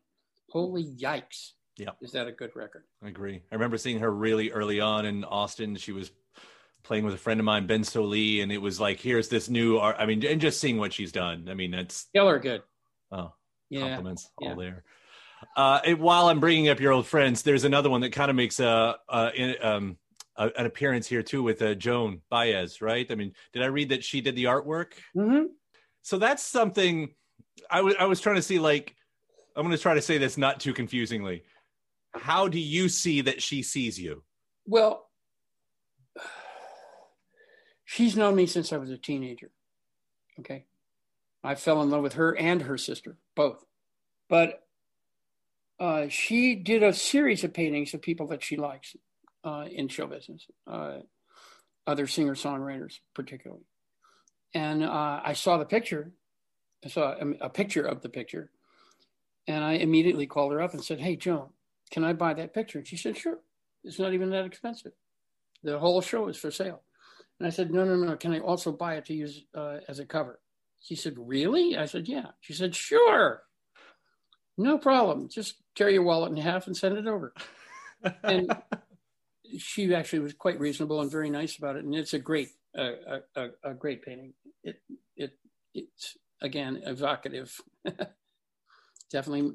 Holy 0.50 0.84
yikes. 0.86 1.52
Yeah. 1.78 1.92
Is 2.02 2.12
that 2.14 2.28
a 2.28 2.32
good 2.32 2.56
record? 2.56 2.84
I 3.04 3.10
agree. 3.10 3.44
I 3.52 3.56
remember 3.56 3.78
seeing 3.78 4.00
her 4.00 4.12
really 4.12 4.52
early 4.52 4.80
on 4.82 5.06
in 5.06 5.24
Austin. 5.24 5.76
She 5.76 5.92
was 5.92 6.12
playing 6.84 7.06
with 7.06 7.14
a 7.14 7.18
friend 7.18 7.40
of 7.40 7.46
mine, 7.46 7.68
Ben 7.68 7.82
Sollee, 7.82 8.42
and 8.42 8.52
it 8.52 8.58
was 8.58 8.80
like, 8.80 9.00
here's 9.00 9.28
this 9.28 9.50
new 9.50 9.78
art. 9.78 9.98
I 10.00 10.08
mean, 10.08 10.26
and 10.26 10.42
just 10.42 10.60
seeing 10.60 10.78
what 10.78 10.94
she's 10.94 11.12
done. 11.12 11.48
I 11.50 11.54
mean, 11.54 11.70
that's 11.72 12.08
killer 12.16 12.40
good. 12.40 12.64
Oh, 13.12 13.34
yeah. 13.70 13.82
compliments 13.82 14.30
Yeah. 14.42 14.50
all 14.50 14.56
there. 14.56 14.84
Uh, 15.56 15.82
it- 15.86 16.00
while 16.00 16.30
I'm 16.30 16.40
bringing 16.40 16.70
up 16.70 16.80
your 16.80 16.94
old 16.94 17.06
friends, 17.06 17.44
there's 17.44 17.66
another 17.66 17.92
one 17.92 18.02
that 18.02 18.12
kind 18.14 18.32
of 18.32 18.36
makes 18.36 18.60
a, 18.60 18.96
a, 19.08 19.58
um, 19.60 19.98
a 20.36 20.50
an 20.58 20.66
appearance 20.66 21.06
here 21.08 21.22
too 21.22 21.44
with 21.44 21.62
uh, 21.62 21.76
Joan 21.76 22.22
Baez, 22.32 22.82
right? 22.82 23.06
I 23.12 23.14
mean, 23.16 23.34
did 23.54 23.62
I 23.62 23.68
read 23.68 23.90
that 23.90 24.04
she 24.04 24.22
did 24.22 24.36
the 24.36 24.46
artwork? 24.46 24.94
hmm 25.14 25.44
So 26.08 26.18
that's 26.18 26.42
something 26.42 27.14
I 27.70 27.82
wa- 27.82 27.96
I 28.00 28.06
was 28.06 28.22
trying 28.22 28.38
to 28.38 28.42
see. 28.42 28.60
Like, 28.60 28.96
I'm 29.58 29.64
going 29.66 29.76
to 29.76 29.82
try 29.82 29.94
to 29.94 30.02
say 30.02 30.18
this 30.18 30.38
not 30.38 30.62
too 30.62 30.74
confusingly. 30.74 31.44
How 32.14 32.48
do 32.48 32.62
you 32.62 32.88
see 32.88 33.20
that 33.20 33.42
she 33.42 33.62
sees 33.62 34.00
you? 34.00 34.24
Well, 34.66 35.06
she's 37.84 38.16
known 38.16 38.38
me 38.38 38.46
since 38.46 38.72
I 38.72 38.78
was 38.78 38.90
a 38.90 38.98
teenager. 38.98 39.52
Okay. 40.40 40.64
I 41.44 41.56
fell 41.56 41.82
in 41.82 41.90
love 41.90 42.04
with 42.04 42.14
her 42.14 42.38
and 42.38 42.62
her 42.62 42.78
sister, 42.78 43.18
both. 43.36 43.66
But 44.30 44.64
uh, 45.78 46.08
she 46.08 46.56
did 46.56 46.84
a 46.84 46.94
series 46.94 47.44
of 47.44 47.54
paintings 47.54 47.94
of 47.94 48.02
people 48.02 48.28
that 48.28 48.46
she 48.46 48.56
likes 48.56 48.96
uh, 49.44 49.66
in 49.70 49.90
show 49.90 50.08
business, 50.08 50.48
uh, 50.68 51.00
other 51.86 52.08
singer 52.08 52.36
songwriters, 52.36 52.94
particularly. 53.14 53.66
And 54.54 54.84
uh, 54.84 55.22
I 55.24 55.34
saw 55.34 55.58
the 55.58 55.66
picture, 55.66 56.12
I 56.84 56.90
saw 56.90 57.16
a, 57.20 57.46
a 57.46 57.50
picture 57.50 57.86
of 57.86 58.02
the 58.02 58.10
picture, 58.10 58.50
and 59.48 59.64
I 59.64 59.74
immediately 59.74 60.26
called 60.26 60.52
her 60.52 60.62
up 60.62 60.74
and 60.74 60.84
said, 60.84 61.00
Hey, 61.00 61.16
Joan, 61.16 61.50
can 61.92 62.04
I 62.04 62.14
buy 62.14 62.34
that 62.34 62.54
picture? 62.54 62.80
And 62.80 62.88
she 62.88 62.98
said, 62.98 63.18
Sure. 63.18 63.40
It's 63.84 64.00
not 64.00 64.14
even 64.14 64.30
that 64.32 64.46
expensive. 64.46 64.92
The 65.64 65.80
whole 65.80 66.02
show 66.02 66.28
is 66.28 66.38
for 66.38 66.52
sale. 66.52 66.82
And 67.40 67.48
I 67.48 67.50
said, 67.50 67.72
No, 67.72 67.86
no, 67.86 67.96
no. 67.96 68.16
Can 68.16 68.34
I 68.34 68.40
also 68.40 68.72
buy 68.72 68.96
it 68.96 69.06
to 69.06 69.14
use 69.14 69.44
uh, 69.56 69.78
as 69.88 70.00
a 70.00 70.06
cover? 70.06 70.40
She 70.82 70.96
said, 70.96 71.16
Really? 71.18 71.78
I 71.78 71.86
said, 71.86 72.08
Yeah. 72.08 72.28
She 72.42 72.54
said, 72.54 72.76
Sure. 72.76 73.44
No 74.58 74.78
problem. 74.78 75.30
Just 75.30 75.56
tear 75.76 75.90
your 75.90 76.04
wallet 76.04 76.32
in 76.32 76.38
half 76.38 76.68
and 76.68 76.76
send 76.76 76.98
it 76.98 77.08
over. 77.08 77.34
And 78.24 78.56
she 79.58 79.94
actually 79.94 80.20
was 80.20 80.34
quite 80.34 80.60
reasonable 80.60 81.02
and 81.02 81.12
very 81.12 81.32
nice 81.32 81.58
about 81.58 81.78
it. 81.78 81.84
And 81.84 81.96
it's 81.96 82.14
a 82.14 82.20
great, 82.20 82.50
a, 82.78 83.20
a, 83.36 83.50
a 83.64 83.74
great 83.74 84.04
painting. 84.04 84.34
It, 84.64 84.82
it, 85.16 85.32
it's 85.74 86.18
again 86.42 86.82
evocative. 86.86 87.56
Definitely, 89.12 89.52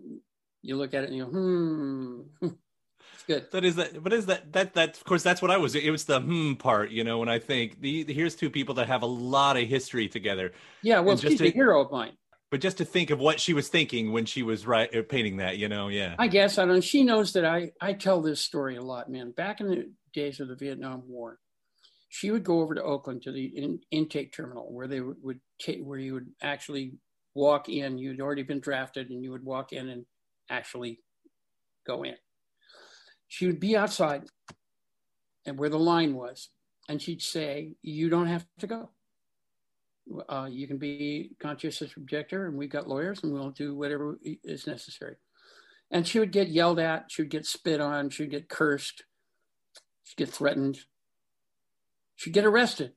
you 0.62 0.76
look 0.76 0.94
at 0.94 1.04
it 1.04 1.10
and 1.10 1.16
you 1.16 1.24
go, 1.24 1.30
hmm, 1.30 2.20
it's 3.14 3.24
good. 3.26 3.46
That 3.52 3.64
is 3.64 3.76
that. 3.76 4.02
What 4.02 4.12
is 4.12 4.26
that? 4.26 4.52
That 4.52 4.74
that 4.74 4.96
of 4.96 5.04
course 5.04 5.22
that's 5.22 5.42
what 5.42 5.50
I 5.50 5.56
was. 5.58 5.74
It 5.74 5.90
was 5.90 6.04
the 6.04 6.20
hmm 6.20 6.54
part. 6.54 6.90
You 6.90 7.04
know, 7.04 7.18
when 7.18 7.28
I 7.28 7.38
think 7.38 7.80
the 7.80 8.04
here's 8.12 8.34
two 8.34 8.50
people 8.50 8.74
that 8.76 8.88
have 8.88 9.02
a 9.02 9.06
lot 9.06 9.56
of 9.56 9.68
history 9.68 10.08
together. 10.08 10.52
Yeah, 10.82 11.00
well, 11.00 11.12
And 11.12 11.20
she's 11.20 11.40
a 11.40 11.50
hero 11.50 11.84
of 11.84 11.92
mine. 11.92 12.12
But 12.50 12.60
just 12.60 12.78
to 12.78 12.84
think 12.84 13.10
of 13.10 13.18
what 13.18 13.40
she 13.40 13.54
was 13.54 13.68
thinking 13.68 14.12
when 14.12 14.26
she 14.26 14.42
was 14.42 14.66
right 14.66 14.94
uh, 14.94 15.02
painting 15.08 15.38
that, 15.38 15.56
you 15.56 15.68
know, 15.68 15.88
yeah. 15.88 16.16
I 16.18 16.28
guess 16.28 16.58
I 16.58 16.66
don't. 16.66 16.82
She 16.82 17.02
knows 17.02 17.32
that 17.32 17.44
I 17.44 17.72
I 17.80 17.94
tell 17.94 18.20
this 18.20 18.40
story 18.40 18.76
a 18.76 18.82
lot, 18.82 19.10
man. 19.10 19.30
Back 19.32 19.60
in 19.60 19.68
the 19.68 19.92
days 20.12 20.40
of 20.40 20.48
the 20.48 20.56
Vietnam 20.56 21.02
War, 21.06 21.38
she 22.12 22.30
would 22.30 22.44
go 22.44 22.60
over 22.60 22.74
to 22.74 22.82
Oakland 22.82 23.22
to 23.22 23.32
the 23.32 23.46
in, 23.46 23.80
intake 23.90 24.34
terminal 24.34 24.70
where 24.70 24.86
they 24.86 25.00
would, 25.00 25.16
would 25.22 25.40
where 25.80 25.98
you 25.98 26.12
would 26.12 26.28
actually 26.42 26.92
walk 27.34 27.70
in. 27.70 27.96
You'd 27.96 28.20
already 28.20 28.42
been 28.42 28.60
drafted, 28.60 29.08
and 29.08 29.24
you 29.24 29.30
would 29.30 29.42
walk 29.42 29.72
in 29.72 29.88
and 29.88 30.04
actually 30.50 31.00
go 31.86 32.02
in. 32.02 32.16
She 33.28 33.46
would 33.46 33.58
be 33.58 33.78
outside, 33.78 34.24
and 35.46 35.58
where 35.58 35.70
the 35.70 35.78
line 35.78 36.12
was, 36.12 36.50
and 36.86 37.00
she'd 37.00 37.22
say, 37.22 37.76
"You 37.80 38.10
don't 38.10 38.26
have 38.26 38.44
to 38.58 38.66
go." 38.66 38.90
Uh, 40.28 40.48
you 40.50 40.68
can 40.68 40.76
be 40.76 41.30
conscientious 41.40 41.96
objector, 41.96 42.46
and 42.46 42.58
we've 42.58 42.68
got 42.68 42.88
lawyers, 42.88 43.22
and 43.22 43.32
we'll 43.32 43.52
do 43.52 43.74
whatever 43.74 44.18
is 44.22 44.66
necessary 44.66 45.16
and 45.90 46.06
she 46.06 46.18
would 46.18 46.32
get 46.32 46.48
yelled 46.48 46.78
at 46.78 47.10
she 47.10 47.22
would 47.22 47.30
get 47.30 47.46
spit 47.46 47.80
on 47.80 48.10
she 48.10 48.22
would 48.22 48.30
get 48.30 48.48
cursed 48.48 49.04
she'd 50.02 50.16
get 50.16 50.30
threatened 50.30 50.78
she'd 52.16 52.32
get 52.32 52.44
arrested. 52.44 52.92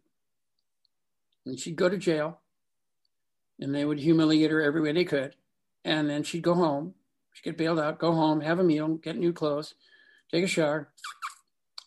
And 1.46 1.60
she'd 1.60 1.76
go 1.76 1.90
to 1.90 1.98
jail. 1.98 2.40
And 3.60 3.74
they 3.74 3.86
would 3.86 4.00
humiliate 4.00 4.52
her 4.52 4.62
every 4.62 4.82
way 4.82 4.92
they 4.92 5.06
could. 5.06 5.36
And 5.84 6.10
then 6.10 6.24
she'd 6.24 6.44
go 6.44 6.56
home. 6.56 6.96
She'd 7.34 7.44
get 7.44 7.58
bailed 7.58 7.80
out 7.80 8.00
go 8.00 8.14
home 8.14 8.40
have 8.42 8.60
a 8.60 8.64
meal 8.64 8.88
get 8.96 9.18
new 9.18 9.34
clothes 9.34 9.76
take 10.32 10.44
a 10.44 10.48
shower 10.48 10.90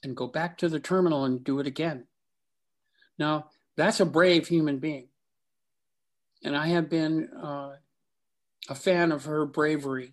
and 0.03 0.17
go 0.17 0.27
back 0.27 0.59
to 0.59 0.69
the 0.69 0.79
terminal 0.79 1.25
and 1.25 1.43
do 1.43 1.59
it 1.59 1.67
again. 1.67 2.05
Now 3.19 3.47
that's 3.77 4.01
a 4.01 4.07
brave 4.07 4.47
human 4.47 4.79
being. 4.79 5.09
And 6.45 6.57
i 6.57 6.69
have 6.69 6.89
been 6.89 7.31
uh, 7.31 7.77
a 8.69 8.75
fan 8.75 9.11
of 9.11 9.25
her 9.25 9.45
bravery 9.45 10.13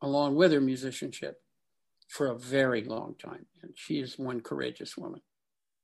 along 0.00 0.36
with 0.36 0.52
her 0.52 0.60
musicianship 0.60 1.42
for 2.08 2.28
a 2.28 2.38
very 2.38 2.84
long 2.84 3.14
time. 3.18 3.46
And 3.62 3.72
she 3.74 3.98
is 3.98 4.18
one 4.18 4.40
courageous 4.40 4.96
woman. 4.96 5.20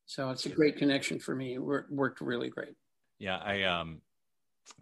So 0.09 0.31
it's 0.31 0.47
a 0.47 0.49
great 0.49 0.79
connection 0.79 1.18
for 1.18 1.35
me. 1.35 1.55
It 1.55 1.62
worked 1.62 2.23
really 2.23 2.49
great. 2.49 2.75
Yeah, 3.18 3.37
I 3.37 3.64
um 3.64 4.01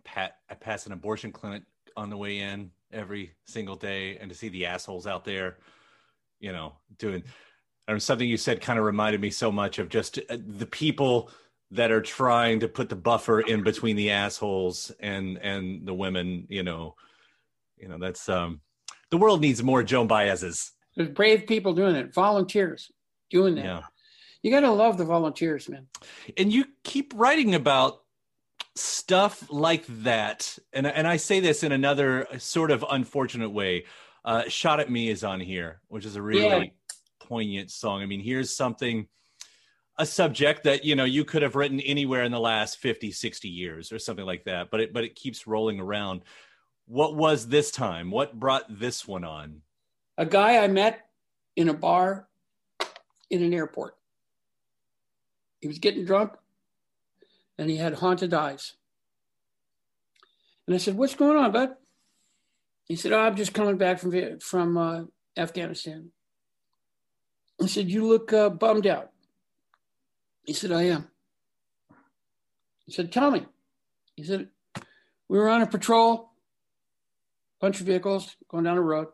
pat 0.05 0.37
I 0.49 0.55
pass 0.55 0.87
an 0.87 0.93
abortion 0.93 1.33
clinic 1.33 1.65
on 1.97 2.11
the 2.11 2.17
way 2.17 2.39
in 2.39 2.71
every 2.93 3.33
single 3.45 3.75
day 3.75 4.19
and 4.19 4.31
to 4.31 4.37
see 4.37 4.49
the 4.51 4.67
assholes 4.67 5.05
out 5.05 5.25
there, 5.25 5.59
you 6.39 6.53
know, 6.53 6.77
doing 6.99 7.25
and 7.89 8.01
something 8.01 8.29
you 8.29 8.37
said 8.37 8.61
kind 8.61 8.79
of 8.79 8.85
reminded 8.85 9.21
me 9.21 9.31
so 9.31 9.51
much 9.51 9.81
of 9.81 9.89
just 9.89 10.21
uh, 10.31 10.37
the 10.47 10.67
people 10.67 11.33
that 11.73 11.91
are 11.91 12.01
trying 12.01 12.61
to 12.61 12.69
put 12.69 12.89
the 12.89 12.95
buffer 12.97 13.41
in 13.41 13.65
between 13.65 13.97
the 13.97 14.13
assholes 14.13 14.93
and 15.01 15.39
and 15.39 15.85
the 15.85 15.95
women, 15.95 16.47
you 16.49 16.63
know. 16.63 16.95
You 17.77 17.89
know, 17.89 17.99
that's 17.99 18.29
um 18.29 18.61
the 19.11 19.17
world 19.17 19.41
needs 19.41 19.61
more 19.61 19.83
Joan 19.83 20.07
Baez's. 20.07 20.71
There's 20.95 21.09
brave 21.09 21.49
people 21.49 21.75
doing 21.75 21.97
it, 21.97 22.15
volunteers 22.15 22.93
doing 23.29 23.57
that. 23.57 23.65
Yeah. 23.65 23.83
You 24.47 24.53
got 24.53 24.61
to 24.61 24.71
love 24.71 24.97
the 24.97 25.05
volunteers, 25.05 25.69
man. 25.69 25.89
and 26.37 26.53
you 26.53 26.67
keep 26.85 27.13
writing 27.17 27.57
about 27.57 28.03
stuff 28.77 29.51
like 29.51 29.85
that 30.05 30.57
and 30.73 30.87
and 30.87 31.09
I 31.09 31.17
say 31.17 31.41
this 31.41 31.65
in 31.65 31.73
another 31.73 32.29
sort 32.39 32.71
of 32.71 32.85
unfortunate 32.89 33.49
way 33.51 33.87
uh 34.25 34.45
shot 34.49 34.79
at 34.79 34.89
me 34.89 35.09
is 35.09 35.25
on 35.25 35.41
here 35.41 35.81
which 35.89 36.05
is 36.05 36.15
a 36.15 36.23
really 36.23 36.47
Yeah. 36.47 36.65
poignant 37.19 37.71
song 37.71 38.03
i 38.03 38.07
mean 38.07 38.21
here's 38.21 38.55
something 38.55 39.09
a 39.99 40.05
subject 40.05 40.65
that 40.65 40.85
you 40.85 40.95
know 40.95 41.05
you 41.05 41.25
could 41.25 41.41
have 41.41 41.57
written 41.57 41.81
anywhere 41.81 42.23
in 42.23 42.31
the 42.33 42.39
last 42.39 42.77
50 42.79 43.11
60 43.13 43.49
years 43.49 43.91
or 43.93 43.99
something 43.99 44.27
like 44.27 44.45
that 44.45 44.71
but 44.71 44.81
it 44.81 44.93
but 44.93 45.05
it 45.05 45.15
keeps 45.15 45.47
rolling 45.47 45.81
around 45.81 46.21
what 46.87 47.17
was 47.17 47.49
this 47.49 47.71
time 47.71 48.11
what 48.11 48.39
brought 48.39 48.65
this 48.79 49.09
one 49.09 49.25
on 49.25 49.63
A 50.19 50.27
guy 50.27 50.59
I 50.59 50.69
met 50.69 51.09
in 51.57 51.71
a 51.71 51.75
bar 51.75 52.29
in 53.31 53.43
an 53.43 53.55
airport. 53.55 53.97
He 55.61 55.69
was 55.69 55.79
getting 55.79 56.05
drunk 56.05 56.33
and 57.59 57.71
he 57.71 57.77
had 57.77 57.95
haunted 57.95 58.35
eyes. 58.35 58.75
And 60.67 60.75
I 60.75 60.79
said, 60.79 60.97
What's 60.97 61.15
going 61.15 61.37
on, 61.37 61.53
bud? 61.53 61.71
He 62.85 62.97
said, 62.97 63.13
Oh, 63.13 63.21
I'm 63.21 63.37
just 63.37 63.55
coming 63.55 63.77
back 63.77 63.99
from, 63.99 64.39
from 64.41 64.77
uh, 64.77 65.03
Afghanistan. 65.37 66.11
I 67.63 67.67
said, 67.67 67.91
You 67.91 68.07
look 68.07 68.33
uh, 68.33 68.51
bummed 68.51 68.87
out. 68.87 69.11
He 70.45 70.53
said, 70.53 70.73
I 70.73 70.83
am. 70.83 71.09
He 72.85 72.93
said, 72.93 73.13
Tell 73.13 73.31
me. 73.31 73.47
He 74.17 74.25
said, 74.25 74.49
We 75.29 75.39
were 75.39 75.49
on 75.49 75.63
a 75.63 75.67
patrol, 75.67 76.31
bunch 77.61 77.81
of 77.81 77.87
vehicles 77.87 78.37
going 78.49 78.65
down 78.65 78.77
the 78.77 78.83
road. 78.83 79.09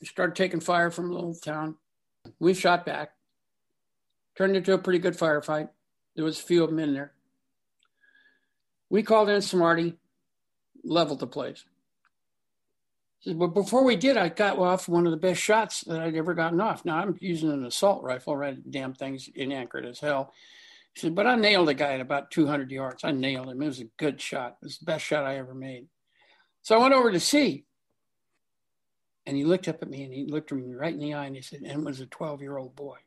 We 0.00 0.06
started 0.06 0.36
taking 0.36 0.60
fire 0.60 0.90
from 0.90 1.10
a 1.10 1.14
little 1.14 1.34
town. 1.34 1.76
We 2.38 2.54
shot 2.54 2.84
back. 2.84 3.10
Turned 4.36 4.56
into 4.56 4.72
a 4.72 4.78
pretty 4.78 4.98
good 4.98 5.16
firefight. 5.16 5.68
There 6.14 6.24
was 6.24 6.38
a 6.38 6.42
few 6.42 6.62
of 6.62 6.70
them 6.70 6.78
in 6.78 6.94
there. 6.94 7.12
We 8.88 9.02
called 9.02 9.28
in 9.28 9.42
Smarty, 9.42 9.96
leveled 10.84 11.20
the 11.20 11.26
place. 11.26 11.64
But 13.26 13.48
before 13.48 13.84
we 13.84 13.96
did, 13.96 14.16
I 14.16 14.28
got 14.28 14.58
off 14.58 14.88
one 14.88 15.06
of 15.06 15.10
the 15.10 15.16
best 15.16 15.40
shots 15.40 15.80
that 15.82 16.00
I'd 16.00 16.14
ever 16.14 16.34
gotten 16.34 16.60
off. 16.60 16.84
Now 16.84 16.98
I'm 16.98 17.16
using 17.20 17.50
an 17.50 17.64
assault 17.64 18.02
rifle, 18.02 18.36
right? 18.36 18.58
Damn 18.70 18.92
thing's 18.92 19.30
inaccurate 19.34 19.86
as 19.86 19.98
hell. 19.98 20.32
He 20.92 21.00
said, 21.00 21.14
but 21.14 21.26
I 21.26 21.34
nailed 21.34 21.70
a 21.70 21.74
guy 21.74 21.94
at 21.94 22.00
about 22.00 22.30
200 22.30 22.70
yards. 22.70 23.02
I 23.02 23.12
nailed 23.12 23.48
him. 23.48 23.62
It 23.62 23.66
was 23.66 23.80
a 23.80 23.84
good 23.96 24.20
shot. 24.20 24.58
It 24.62 24.66
was 24.66 24.78
the 24.78 24.84
best 24.84 25.04
shot 25.04 25.24
I 25.24 25.38
ever 25.38 25.54
made. 25.54 25.86
So 26.62 26.76
I 26.76 26.82
went 26.82 26.94
over 26.94 27.10
to 27.10 27.20
see. 27.20 27.64
And 29.26 29.36
he 29.36 29.44
looked 29.44 29.68
up 29.68 29.82
at 29.82 29.88
me 29.88 30.04
and 30.04 30.12
he 30.12 30.26
looked 30.26 30.52
me 30.52 30.74
right 30.74 30.92
in 30.92 31.00
the 31.00 31.14
eye 31.14 31.24
and 31.24 31.34
he 31.34 31.40
said, 31.40 31.62
and 31.62 31.80
it 31.80 31.84
was 31.84 32.00
a 32.00 32.06
12 32.06 32.42
year 32.42 32.58
old 32.58 32.76
boy. 32.76 32.98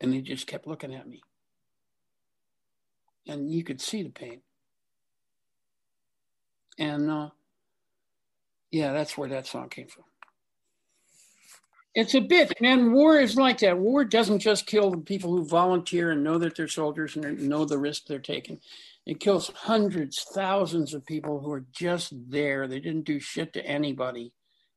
And 0.00 0.12
he 0.12 0.22
just 0.22 0.48
kept 0.48 0.66
looking 0.66 0.94
at 0.94 1.08
me. 1.08 1.22
And 3.30 3.48
you 3.48 3.62
could 3.62 3.80
see 3.80 4.02
the 4.02 4.10
pain. 4.10 4.40
And 6.78 7.08
uh, 7.08 7.30
yeah, 8.72 8.92
that's 8.92 9.16
where 9.16 9.28
that 9.28 9.46
song 9.46 9.68
came 9.68 9.86
from. 9.86 10.04
It's 11.94 12.14
a 12.14 12.20
bit, 12.20 12.52
man. 12.60 12.92
War 12.92 13.20
is 13.20 13.36
like 13.36 13.58
that. 13.60 13.78
War 13.78 14.04
doesn't 14.04 14.40
just 14.40 14.66
kill 14.66 14.90
the 14.90 14.98
people 14.98 15.30
who 15.30 15.44
volunteer 15.44 16.10
and 16.10 16.24
know 16.24 16.38
that 16.38 16.56
they're 16.56 16.68
soldiers 16.68 17.16
and 17.16 17.48
know 17.48 17.64
the 17.64 17.78
risk 17.78 18.06
they're 18.06 18.18
taking. 18.18 18.60
It 19.06 19.20
kills 19.20 19.50
hundreds, 19.54 20.24
thousands 20.34 20.92
of 20.92 21.06
people 21.06 21.40
who 21.40 21.52
are 21.52 21.64
just 21.72 22.12
there. 22.28 22.66
They 22.66 22.80
didn't 22.80 23.06
do 23.06 23.20
shit 23.20 23.52
to 23.54 23.64
anybody. 23.64 24.32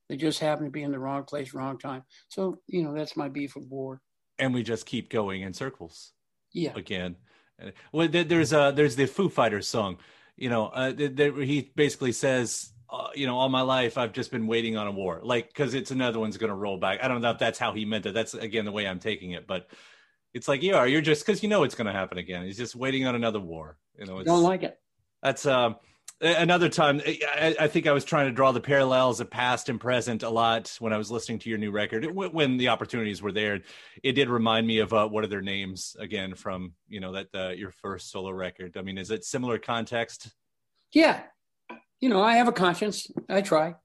They 0.09 0.17
just 0.17 0.39
happened 0.39 0.67
to 0.67 0.71
be 0.71 0.83
in 0.83 0.91
the 0.91 0.99
wrong 0.99 1.23
place, 1.23 1.53
wrong 1.53 1.77
time. 1.79 2.03
So, 2.29 2.59
you 2.67 2.83
know, 2.83 2.93
that's 2.93 3.17
my 3.17 3.29
beef 3.29 3.55
with 3.55 3.67
war. 3.67 4.01
And 4.37 4.53
we 4.53 4.63
just 4.63 4.85
keep 4.85 5.09
going 5.09 5.41
in 5.41 5.53
circles. 5.53 6.13
Yeah. 6.51 6.73
Again. 6.75 7.15
Well, 7.91 8.07
there's 8.07 8.53
uh 8.53 8.71
there's 8.71 8.95
the 8.95 9.05
Foo 9.05 9.29
Fighters 9.29 9.67
song. 9.67 9.97
You 10.35 10.49
know, 10.49 10.67
uh, 10.67 10.93
there, 10.95 11.33
he 11.33 11.71
basically 11.75 12.11
says 12.11 12.73
uh, 12.93 13.07
you 13.15 13.25
know, 13.25 13.37
all 13.37 13.49
my 13.49 13.61
life 13.61 13.97
I've 13.97 14.13
just 14.13 14.29
been 14.29 14.45
waiting 14.45 14.77
on 14.77 14.85
a 14.85 14.91
war, 14.91 15.19
like 15.23 15.47
because 15.47 15.73
it's 15.73 15.89
another 15.89 16.19
one's 16.19 16.37
going 16.37 16.51
to 16.51 16.55
roll 16.55 16.77
back. 16.77 16.99
I 17.03 17.07
don't 17.07 17.21
know 17.21 17.31
if 17.31 17.39
that's 17.39 17.57
how 17.57 17.73
he 17.73 17.85
meant 17.85 18.05
it. 18.05 18.13
That's 18.13 18.35
again 18.35 18.65
the 18.65 18.71
way 18.71 18.87
I'm 18.87 18.99
taking 18.99 19.31
it, 19.31 19.47
but 19.47 19.67
it's 20.31 20.47
like 20.47 20.61
you 20.61 20.75
are. 20.75 20.87
You're 20.87 21.01
just 21.01 21.25
because 21.25 21.41
you 21.41 21.49
know 21.49 21.63
it's 21.63 21.73
going 21.73 21.87
to 21.87 21.93
happen 21.93 22.19
again. 22.19 22.45
He's 22.45 22.57
just 22.57 22.75
waiting 22.75 23.07
on 23.07 23.15
another 23.15 23.39
war. 23.39 23.77
You 23.97 24.05
know, 24.05 24.23
don't 24.23 24.43
like 24.43 24.61
it. 24.61 24.79
That's 25.23 25.47
um 25.47 25.77
another 26.23 26.69
time. 26.69 27.01
I, 27.05 27.55
I, 27.59 27.67
think 27.67 27.85
I 27.85 27.91
was 27.91 28.05
trying 28.05 28.27
to 28.27 28.31
draw 28.31 28.51
the 28.51 28.61
parallels 28.61 29.19
of 29.19 29.29
past 29.29 29.69
and 29.69 29.79
present 29.79 30.23
a 30.23 30.29
lot 30.29 30.75
when 30.79 30.93
I 30.93 30.97
was 30.97 31.11
listening 31.11 31.39
to 31.39 31.49
your 31.49 31.57
new 31.57 31.71
record. 31.71 32.05
It, 32.05 32.13
when 32.13 32.57
the 32.57 32.69
opportunities 32.69 33.21
were 33.21 33.31
there, 33.31 33.61
it 34.03 34.13
did 34.13 34.29
remind 34.29 34.65
me 34.65 34.79
of 34.79 34.93
uh, 34.93 35.07
what 35.07 35.23
are 35.23 35.27
their 35.27 35.41
names 35.41 35.95
again 35.99 36.33
from 36.35 36.73
you 36.87 36.99
know 36.99 37.11
that 37.11 37.27
uh, 37.35 37.49
your 37.49 37.71
first 37.71 38.11
solo 38.11 38.31
record. 38.31 38.77
I 38.77 38.81
mean, 38.81 38.97
is 38.97 39.11
it 39.11 39.25
similar 39.25 39.57
context? 39.57 40.31
Yeah, 40.93 41.21
you 41.99 42.09
know, 42.09 42.21
I 42.21 42.35
have 42.35 42.47
a 42.47 42.53
conscience. 42.53 43.11
I 43.29 43.41
try. 43.41 43.75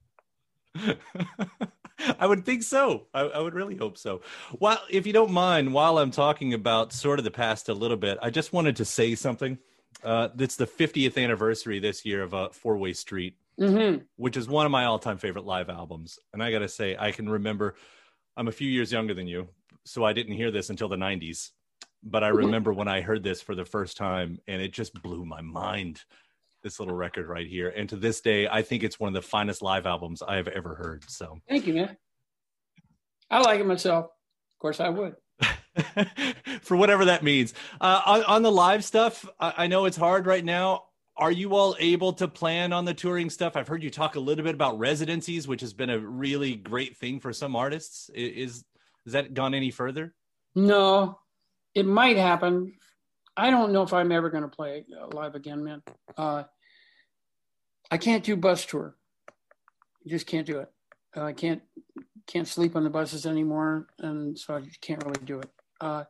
I 2.18 2.26
would 2.26 2.44
think 2.44 2.62
so. 2.62 3.06
I, 3.12 3.22
I, 3.22 3.40
would 3.40 3.54
really 3.54 3.74
hope 3.74 3.98
so. 3.98 4.20
Well, 4.60 4.78
if 4.88 5.06
you 5.06 5.12
don't 5.12 5.32
mind, 5.32 5.72
while 5.72 5.98
I'm 5.98 6.12
talking 6.12 6.54
about 6.54 6.92
sort 6.92 7.18
of 7.18 7.24
the 7.24 7.30
past 7.30 7.68
a 7.68 7.74
little 7.74 7.96
bit, 7.96 8.18
I 8.22 8.30
just 8.30 8.52
wanted 8.52 8.76
to 8.76 8.84
say 8.84 9.16
something. 9.16 9.58
Uh, 10.02 10.28
it's 10.38 10.56
the 10.56 10.66
50th 10.66 11.22
anniversary 11.22 11.78
this 11.78 12.04
year 12.04 12.22
of 12.22 12.34
uh, 12.34 12.48
Four 12.50 12.76
Way 12.76 12.92
Street, 12.92 13.36
mm-hmm. 13.60 14.02
which 14.16 14.36
is 14.36 14.48
one 14.48 14.66
of 14.66 14.72
my 14.72 14.84
all-time 14.84 15.18
favorite 15.18 15.44
live 15.44 15.68
albums. 15.68 16.18
And 16.32 16.42
I 16.42 16.50
got 16.50 16.60
to 16.60 16.68
say, 16.68 16.96
I 16.98 17.10
can 17.12 17.28
remember. 17.28 17.74
I'm 18.36 18.48
a 18.48 18.52
few 18.52 18.68
years 18.68 18.92
younger 18.92 19.14
than 19.14 19.26
you, 19.26 19.48
so 19.84 20.04
I 20.04 20.12
didn't 20.12 20.34
hear 20.34 20.50
this 20.50 20.70
until 20.70 20.88
the 20.88 20.96
90s. 20.96 21.50
But 22.04 22.22
I 22.22 22.28
mm-hmm. 22.28 22.38
remember 22.38 22.72
when 22.72 22.88
I 22.88 23.00
heard 23.00 23.24
this 23.24 23.42
for 23.42 23.54
the 23.54 23.64
first 23.64 23.96
time, 23.96 24.38
and 24.46 24.62
it 24.62 24.72
just 24.72 25.00
blew 25.02 25.24
my 25.24 25.40
mind 25.40 26.02
this 26.62 26.78
little 26.78 26.94
record 26.94 27.28
right 27.28 27.46
here. 27.46 27.70
And 27.70 27.88
to 27.88 27.96
this 27.96 28.20
day, 28.20 28.48
I 28.48 28.62
think 28.62 28.82
it's 28.82 29.00
one 29.00 29.08
of 29.08 29.14
the 29.14 29.28
finest 29.28 29.62
live 29.62 29.86
albums 29.86 30.22
I 30.22 30.36
have 30.36 30.48
ever 30.48 30.74
heard. 30.74 31.08
So 31.08 31.38
thank 31.48 31.66
you, 31.66 31.74
man. 31.74 31.96
I 33.30 33.40
like 33.40 33.60
it 33.60 33.66
myself. 33.66 34.06
Of 34.06 34.58
course, 34.60 34.80
I 34.80 34.88
would. 34.88 35.14
For 36.62 36.76
whatever 36.76 37.04
that 37.06 37.22
means. 37.22 37.54
Uh, 37.80 38.00
on, 38.04 38.24
on, 38.24 38.42
the 38.42 38.52
live 38.52 38.84
stuff, 38.84 39.28
I, 39.38 39.54
I 39.58 39.66
know 39.66 39.84
it's 39.84 39.96
hard 39.96 40.26
right 40.26 40.44
now. 40.44 40.84
Are 41.16 41.32
you 41.32 41.54
all 41.54 41.76
able 41.80 42.12
to 42.14 42.28
plan 42.28 42.72
on 42.72 42.84
the 42.84 42.94
touring 42.94 43.28
stuff? 43.28 43.56
I've 43.56 43.66
heard 43.66 43.82
you 43.82 43.90
talk 43.90 44.14
a 44.14 44.20
little 44.20 44.44
bit 44.44 44.54
about 44.54 44.78
residencies, 44.78 45.48
which 45.48 45.60
has 45.62 45.72
been 45.72 45.90
a 45.90 45.98
really 45.98 46.54
great 46.54 46.96
thing 46.96 47.18
for 47.18 47.32
some 47.32 47.56
artists. 47.56 48.08
Is 48.14 48.64
has 49.04 49.14
that 49.14 49.34
gone 49.34 49.54
any 49.54 49.70
further? 49.70 50.14
No, 50.54 51.18
it 51.74 51.86
might 51.86 52.16
happen. 52.16 52.74
I 53.36 53.50
don't 53.50 53.72
know 53.72 53.82
if 53.82 53.92
I'm 53.92 54.12
ever 54.12 54.30
going 54.30 54.42
to 54.42 54.48
play 54.48 54.84
live 55.12 55.34
again, 55.34 55.64
man. 55.64 55.82
Uh, 56.16 56.44
I 57.90 57.96
can't 57.96 58.24
do 58.24 58.36
bus 58.36 58.66
tour. 58.66 58.96
Just 60.06 60.26
can't 60.26 60.46
do 60.46 60.60
it. 60.60 60.68
Uh, 61.16 61.24
I 61.24 61.32
can't 61.32 61.62
can't 62.26 62.46
sleep 62.46 62.76
on 62.76 62.84
the 62.84 62.90
buses 62.90 63.26
anymore, 63.26 63.88
and 63.98 64.38
so 64.38 64.54
I 64.54 64.62
can't 64.80 65.02
really 65.04 65.24
do 65.24 65.40
it. 65.40 65.50
Uh, 65.80 66.04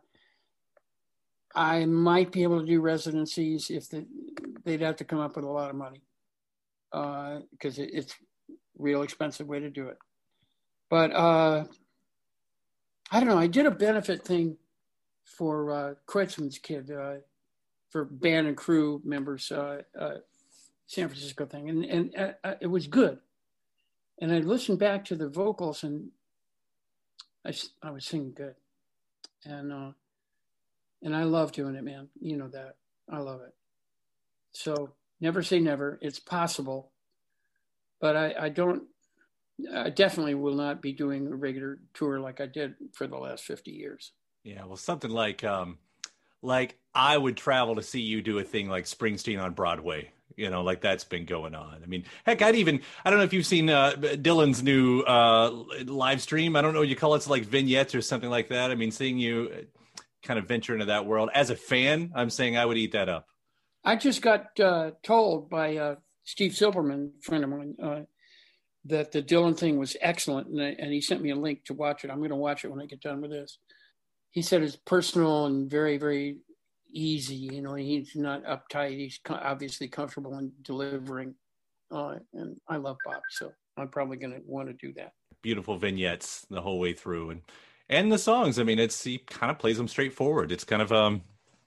I 1.54 1.86
might 1.86 2.30
be 2.30 2.42
able 2.42 2.60
to 2.60 2.66
do 2.66 2.80
residencies 2.80 3.70
if 3.70 3.88
the, 3.88 4.06
they'd 4.64 4.80
have 4.80 4.96
to 4.96 5.04
come 5.04 5.18
up 5.18 5.36
with 5.36 5.44
a 5.44 5.48
lot 5.48 5.70
of 5.70 5.76
money 5.76 6.02
because 6.90 7.78
uh, 7.78 7.82
it, 7.82 7.90
it's 7.92 8.14
real 8.78 9.02
expensive 9.02 9.46
way 9.46 9.60
to 9.60 9.70
do 9.70 9.88
it. 9.88 9.98
But 10.88 11.12
uh, 11.12 11.64
I 13.10 13.20
don't 13.20 13.28
know. 13.28 13.38
I 13.38 13.46
did 13.46 13.66
a 13.66 13.70
benefit 13.70 14.24
thing 14.24 14.56
for 15.24 15.70
uh, 15.70 15.94
Kreutzmann's 16.06 16.58
kid, 16.58 16.90
uh, 16.90 17.16
for 17.90 18.04
band 18.04 18.46
and 18.46 18.56
crew 18.56 19.00
members, 19.04 19.50
uh, 19.50 19.82
uh, 19.98 20.16
San 20.86 21.08
Francisco 21.08 21.46
thing, 21.46 21.68
and 21.68 21.84
and 21.84 22.36
uh, 22.44 22.54
it 22.60 22.66
was 22.66 22.86
good. 22.86 23.18
And 24.20 24.32
I 24.32 24.38
listened 24.38 24.78
back 24.78 25.04
to 25.06 25.16
the 25.16 25.28
vocals, 25.28 25.84
and 25.84 26.10
I 27.44 27.52
I 27.82 27.90
was 27.90 28.04
singing 28.04 28.32
good, 28.34 28.54
and 29.44 29.72
uh, 29.72 29.90
and 31.02 31.14
I 31.14 31.24
love 31.24 31.52
doing 31.52 31.74
it, 31.74 31.84
man. 31.84 32.08
You 32.20 32.36
know 32.36 32.48
that 32.48 32.76
I 33.10 33.18
love 33.18 33.40
it. 33.42 33.54
So 34.52 34.94
never 35.20 35.42
say 35.42 35.60
never. 35.60 35.98
It's 36.02 36.18
possible, 36.18 36.90
but 38.00 38.16
I 38.16 38.34
I 38.38 38.48
don't. 38.48 38.84
I 39.74 39.90
definitely 39.90 40.34
will 40.34 40.54
not 40.54 40.80
be 40.80 40.92
doing 40.92 41.26
a 41.26 41.34
regular 41.34 41.80
tour 41.92 42.20
like 42.20 42.40
I 42.40 42.46
did 42.46 42.74
for 42.92 43.08
the 43.08 43.16
last 43.16 43.42
50 43.42 43.72
years. 43.72 44.12
Yeah, 44.44 44.64
well, 44.64 44.76
something 44.76 45.10
like 45.10 45.42
um, 45.42 45.78
like 46.42 46.78
I 46.94 47.16
would 47.16 47.36
travel 47.36 47.74
to 47.74 47.82
see 47.82 48.00
you 48.00 48.22
do 48.22 48.38
a 48.38 48.44
thing 48.44 48.68
like 48.68 48.84
Springsteen 48.84 49.42
on 49.42 49.54
Broadway. 49.54 50.12
You 50.38 50.50
know, 50.50 50.62
like 50.62 50.80
that's 50.80 51.04
been 51.04 51.24
going 51.24 51.54
on. 51.54 51.80
I 51.82 51.86
mean, 51.86 52.04
heck, 52.24 52.42
I'd 52.42 52.54
even 52.54 52.80
I 53.04 53.10
don't 53.10 53.18
know 53.18 53.24
if 53.24 53.32
you've 53.32 53.46
seen 53.46 53.68
uh, 53.68 53.92
Dylan's 53.92 54.62
new 54.62 55.00
uh, 55.00 55.50
live 55.84 56.22
stream. 56.22 56.56
I 56.56 56.62
don't 56.62 56.74
know 56.74 56.82
you 56.82 56.96
call 56.96 57.14
it. 57.14 57.26
Like 57.26 57.44
vignettes 57.44 57.94
or 57.94 58.00
something 58.00 58.30
like 58.30 58.48
that. 58.50 58.70
I 58.70 58.76
mean, 58.76 58.92
seeing 58.92 59.18
you 59.18 59.50
uh, 59.52 60.02
kind 60.22 60.38
of 60.38 60.46
venture 60.46 60.72
into 60.72 60.86
that 60.86 61.04
world 61.06 61.30
as 61.34 61.50
a 61.50 61.56
fan, 61.56 62.12
I'm 62.14 62.30
saying 62.30 62.56
I 62.56 62.64
would 62.64 62.76
eat 62.76 62.92
that 62.92 63.08
up. 63.08 63.26
I 63.84 63.96
just 63.96 64.22
got 64.22 64.58
uh, 64.60 64.92
told 65.02 65.50
by 65.50 65.76
uh, 65.76 65.94
Steve 66.24 66.52
Silberman, 66.52 67.10
friend 67.22 67.42
of 67.42 67.50
mine, 67.50 67.74
uh, 67.82 68.00
that 68.84 69.10
the 69.10 69.22
Dylan 69.22 69.58
thing 69.58 69.78
was 69.78 69.96
excellent, 70.00 70.48
and, 70.48 70.60
and 70.60 70.92
he 70.92 71.00
sent 71.00 71.20
me 71.20 71.30
a 71.30 71.36
link 71.36 71.64
to 71.64 71.74
watch 71.74 72.04
it. 72.04 72.10
I'm 72.10 72.18
going 72.18 72.30
to 72.30 72.36
watch 72.36 72.64
it 72.64 72.70
when 72.70 72.80
I 72.80 72.86
get 72.86 73.00
done 73.00 73.20
with 73.20 73.32
this 73.32 73.58
he 74.30 74.42
said 74.42 74.62
it's 74.62 74.76
personal 74.76 75.46
and 75.46 75.70
very 75.70 75.98
very 75.98 76.38
easy 76.90 77.34
you 77.34 77.62
know 77.62 77.74
he's 77.74 78.16
not 78.16 78.42
uptight 78.44 78.96
he's 78.96 79.20
obviously 79.28 79.88
comfortable 79.88 80.38
in 80.38 80.50
delivering 80.62 81.34
uh, 81.90 82.14
and 82.34 82.56
i 82.68 82.76
love 82.76 82.96
bob 83.04 83.20
so 83.30 83.52
i'm 83.76 83.88
probably 83.88 84.16
going 84.16 84.32
to 84.32 84.40
want 84.46 84.68
to 84.68 84.74
do 84.74 84.92
that. 84.94 85.12
Beautiful 85.42 85.76
vignettes 85.76 86.46
the 86.50 86.60
whole 86.60 86.78
way 86.78 86.92
through 86.92 87.30
and 87.30 87.42
and 87.88 88.10
the 88.10 88.18
songs 88.18 88.58
i 88.58 88.62
mean 88.62 88.78
it's 88.78 89.02
he 89.04 89.18
kind 89.18 89.50
of 89.50 89.58
plays 89.58 89.76
them 89.76 89.88
straightforward 89.88 90.50
it's 90.50 90.64
kind 90.64 90.82
of 90.82 90.92
um 90.92 91.22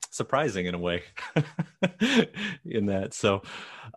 surprising 0.09 0.65
in 0.65 0.75
a 0.75 0.79
way 0.79 1.03
in 2.65 2.87
that 2.87 3.13
so 3.13 3.41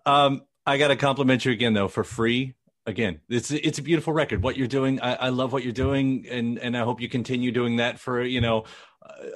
um 0.06 0.42
i 0.66 0.78
got 0.78 0.88
to 0.88 0.96
compliment 0.96 1.44
you 1.44 1.52
again 1.52 1.74
though 1.74 1.88
for 1.88 2.04
free. 2.04 2.54
Again 2.86 3.20
it's 3.30 3.50
it's 3.50 3.78
a 3.78 3.82
beautiful 3.82 4.12
record 4.12 4.42
what 4.42 4.58
you're 4.58 4.66
doing 4.68 5.00
I, 5.00 5.14
I, 5.14 5.28
love 5.30 5.54
what 5.54 5.64
you're 5.64 5.72
doing 5.72 6.26
and 6.28 6.58
and 6.58 6.76
i 6.76 6.82
hope 6.82 7.00
you 7.00 7.08
continue 7.08 7.50
doing 7.50 7.76
that 7.76 7.98
for 7.98 8.22
you 8.22 8.42
know 8.42 8.64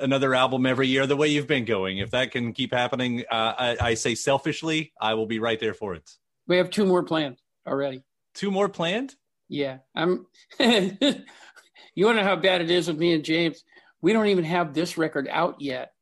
another 0.00 0.34
album 0.34 0.66
every 0.66 0.88
year 0.88 1.06
the 1.06 1.16
way 1.16 1.28
you've 1.28 1.46
been 1.46 1.64
going. 1.64 1.98
If 1.98 2.10
that 2.10 2.30
can 2.30 2.52
keep 2.52 2.72
happening 2.72 3.24
uh, 3.30 3.54
I, 3.58 3.76
I, 3.80 3.94
say 3.94 4.14
selfishly 4.14 4.92
i 5.00 5.14
will 5.14 5.26
be 5.26 5.38
right 5.38 5.60
there 5.60 5.74
for 5.74 5.94
it. 5.94 6.10
We 6.46 6.56
have 6.56 6.70
two 6.70 6.86
more 6.86 7.02
planned 7.02 7.38
already. 7.66 8.02
Two 8.34 8.50
more 8.50 8.68
planned? 8.68 9.14
Yeah 9.48 9.78
i'm 9.94 10.26
you 10.60 12.04
want 12.04 12.18
to 12.18 12.22
know 12.22 12.24
how 12.24 12.36
bad 12.36 12.60
it 12.60 12.70
is 12.70 12.88
with 12.88 12.98
me 12.98 13.14
and 13.14 13.24
james? 13.24 13.64
We 14.00 14.12
don't 14.12 14.26
even 14.26 14.44
have 14.44 14.74
this 14.74 14.96
record 14.98 15.28
out 15.30 15.60
yet 15.60 15.92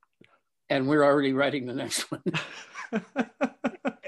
and 0.68 0.88
we're 0.88 1.04
already 1.04 1.32
writing 1.32 1.66
the 1.66 1.74
next 1.74 2.10
one. 2.10 2.22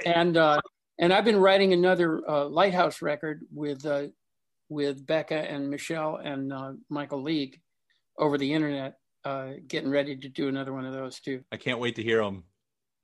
And 0.07 0.37
uh 0.37 0.61
and 0.99 1.13
I've 1.13 1.25
been 1.25 1.39
writing 1.39 1.73
another 1.73 2.29
uh, 2.29 2.47
Lighthouse 2.47 3.03
record 3.03 3.43
with 3.53 3.87
uh, 3.87 4.09
with 4.69 5.07
Becca 5.07 5.37
and 5.37 5.71
Michelle 5.71 6.17
and 6.17 6.53
uh, 6.53 6.73
Michael 6.91 7.23
League 7.23 7.61
over 8.19 8.37
the 8.37 8.53
internet, 8.53 8.97
uh, 9.25 9.53
getting 9.67 9.91
ready 9.91 10.17
to 10.17 10.29
do 10.29 10.49
another 10.49 10.73
one 10.73 10.85
of 10.85 10.93
those 10.93 11.21
too. 11.21 11.43
I 11.53 11.57
can't 11.57 11.79
wait 11.79 11.97
to 11.97 12.03
hear 12.03 12.23
them. 12.23 12.45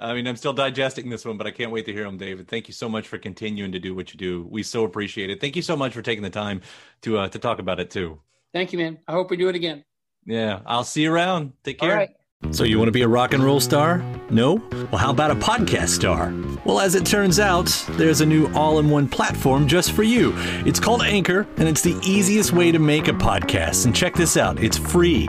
I 0.01 0.13
mean, 0.13 0.27
I'm 0.27 0.37
still 0.37 0.53
digesting 0.53 1.09
this 1.09 1.25
one, 1.25 1.39
but 1.39 1.47
I 1.47 1.51
can't 1.51 1.71
wait 1.71 1.87
to 1.87 1.93
hear 1.93 2.05
them, 2.05 2.19
David. 2.19 2.49
Thank 2.49 2.69
you 2.69 2.75
so 2.75 2.89
much 2.89 3.07
for 3.07 3.17
continuing 3.17 3.73
to 3.73 3.79
do 3.79 3.95
what 3.95 4.13
you 4.13 4.19
do. 4.19 4.47
We 4.51 4.63
so 4.63 4.85
appreciate 4.85 5.31
it. 5.31 5.41
Thank 5.41 5.57
you 5.57 5.63
so 5.63 5.77
much 5.77 5.93
for 5.93 6.03
taking 6.03 6.23
the 6.23 6.31
time 6.31 6.63
to 7.03 7.19
uh, 7.19 7.29
to 7.29 7.39
talk 7.39 7.59
about 7.59 7.81
it 7.81 7.91
too. 7.91 8.21
Thank 8.53 8.73
you, 8.73 8.79
man. 8.79 8.99
I 9.09 9.13
hope 9.13 9.31
we 9.31 9.37
do 9.37 9.49
it 9.49 9.55
again. 9.55 9.85
Yeah, 10.27 10.61
I'll 10.67 10.85
see 10.85 11.03
you 11.03 11.13
around. 11.13 11.53
Take 11.63 11.79
care. 11.79 11.91
All 11.91 11.97
right. 11.97 12.11
So, 12.51 12.65
you 12.65 12.79
want 12.79 12.89
to 12.89 12.93
be 12.93 13.03
a 13.03 13.09
rock 13.09 13.33
and 13.33 13.43
roll 13.43 13.59
star? 13.59 13.99
No? 14.31 14.57
Well, 14.91 14.99
how 14.99 15.11
about 15.11 15.31
a 15.31 15.35
podcast 15.35 15.89
star? 15.89 16.33
Well, 16.65 16.79
as 16.79 16.95
it 16.95 17.07
turns 17.07 17.41
out, 17.41 17.67
there's 17.93 18.21
a 18.21 18.27
new 18.27 18.53
all 18.55 18.79
in 18.79 18.91
one 18.91 19.09
platform 19.09 19.67
just 19.67 19.93
for 19.93 20.03
you. 20.03 20.35
It's 20.67 20.79
called 20.79 21.03
Anchor, 21.03 21.47
and 21.57 21.69
it's 21.69 21.81
the 21.81 21.99
easiest 22.05 22.53
way 22.53 22.71
to 22.71 22.79
make 22.79 23.09
a 23.09 23.13
podcast. 23.13 23.87
And 23.87 23.97
check 23.97 24.15
this 24.15 24.37
out 24.37 24.63
it's 24.63 24.77
free. 24.77 25.29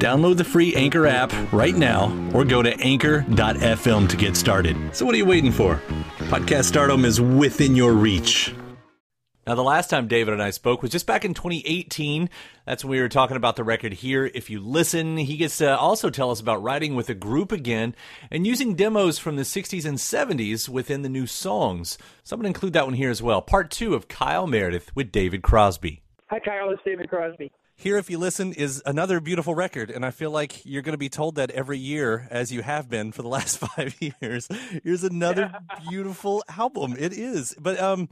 Download 0.00 0.38
the 0.38 0.44
free 0.44 0.74
Anchor 0.74 1.06
app 1.06 1.30
right 1.52 1.76
now 1.76 2.10
or 2.32 2.42
go 2.42 2.62
to 2.62 2.74
anchor.fm 2.80 4.08
to 4.08 4.16
get 4.16 4.34
started. 4.34 4.96
So, 4.96 5.04
what 5.04 5.14
are 5.14 5.18
you 5.18 5.26
waiting 5.26 5.52
for? 5.52 5.78
Podcast 6.30 6.64
stardom 6.64 7.04
is 7.04 7.20
within 7.20 7.76
your 7.76 7.92
reach. 7.92 8.54
Now, 9.46 9.56
the 9.56 9.62
last 9.62 9.90
time 9.90 10.08
David 10.08 10.32
and 10.32 10.42
I 10.42 10.50
spoke 10.50 10.80
was 10.80 10.90
just 10.90 11.06
back 11.06 11.26
in 11.26 11.34
2018. 11.34 12.30
That's 12.64 12.82
when 12.82 12.92
we 12.92 13.00
were 13.00 13.10
talking 13.10 13.36
about 13.36 13.56
the 13.56 13.64
record 13.64 13.92
here. 13.92 14.30
If 14.32 14.48
you 14.48 14.60
listen, 14.60 15.18
he 15.18 15.36
gets 15.36 15.58
to 15.58 15.76
also 15.76 16.08
tell 16.08 16.30
us 16.30 16.40
about 16.40 16.62
writing 16.62 16.94
with 16.94 17.10
a 17.10 17.14
group 17.14 17.52
again 17.52 17.94
and 18.30 18.46
using 18.46 18.76
demos 18.76 19.18
from 19.18 19.36
the 19.36 19.42
60s 19.42 19.84
and 19.84 19.98
70s 19.98 20.66
within 20.66 21.02
the 21.02 21.10
new 21.10 21.26
songs. 21.26 21.98
So 22.24 22.34
I'm 22.34 22.40
going 22.40 22.50
to 22.50 22.56
include 22.56 22.72
that 22.72 22.86
one 22.86 22.94
here 22.94 23.10
as 23.10 23.22
well. 23.22 23.42
Part 23.42 23.70
two 23.70 23.94
of 23.94 24.08
Kyle 24.08 24.46
Meredith 24.46 24.96
with 24.96 25.12
David 25.12 25.42
Crosby. 25.42 26.02
Hi, 26.28 26.38
Kyle. 26.38 26.70
It's 26.70 26.80
David 26.86 27.10
Crosby. 27.10 27.52
Here, 27.80 27.96
if 27.96 28.10
you 28.10 28.18
listen, 28.18 28.52
is 28.52 28.82
another 28.84 29.20
beautiful 29.20 29.54
record, 29.54 29.90
and 29.90 30.04
I 30.04 30.10
feel 30.10 30.30
like 30.30 30.66
you're 30.66 30.82
going 30.82 30.92
to 30.92 30.98
be 30.98 31.08
told 31.08 31.36
that 31.36 31.50
every 31.52 31.78
year, 31.78 32.28
as 32.30 32.52
you 32.52 32.60
have 32.60 32.90
been 32.90 33.10
for 33.10 33.22
the 33.22 33.28
last 33.36 33.56
five 33.56 33.96
years. 33.98 34.48
Here's 34.84 35.02
another 35.02 35.50
beautiful 35.88 36.44
album. 36.58 36.94
It 36.98 37.14
is, 37.14 37.54
but 37.58 37.80
um, 37.80 38.10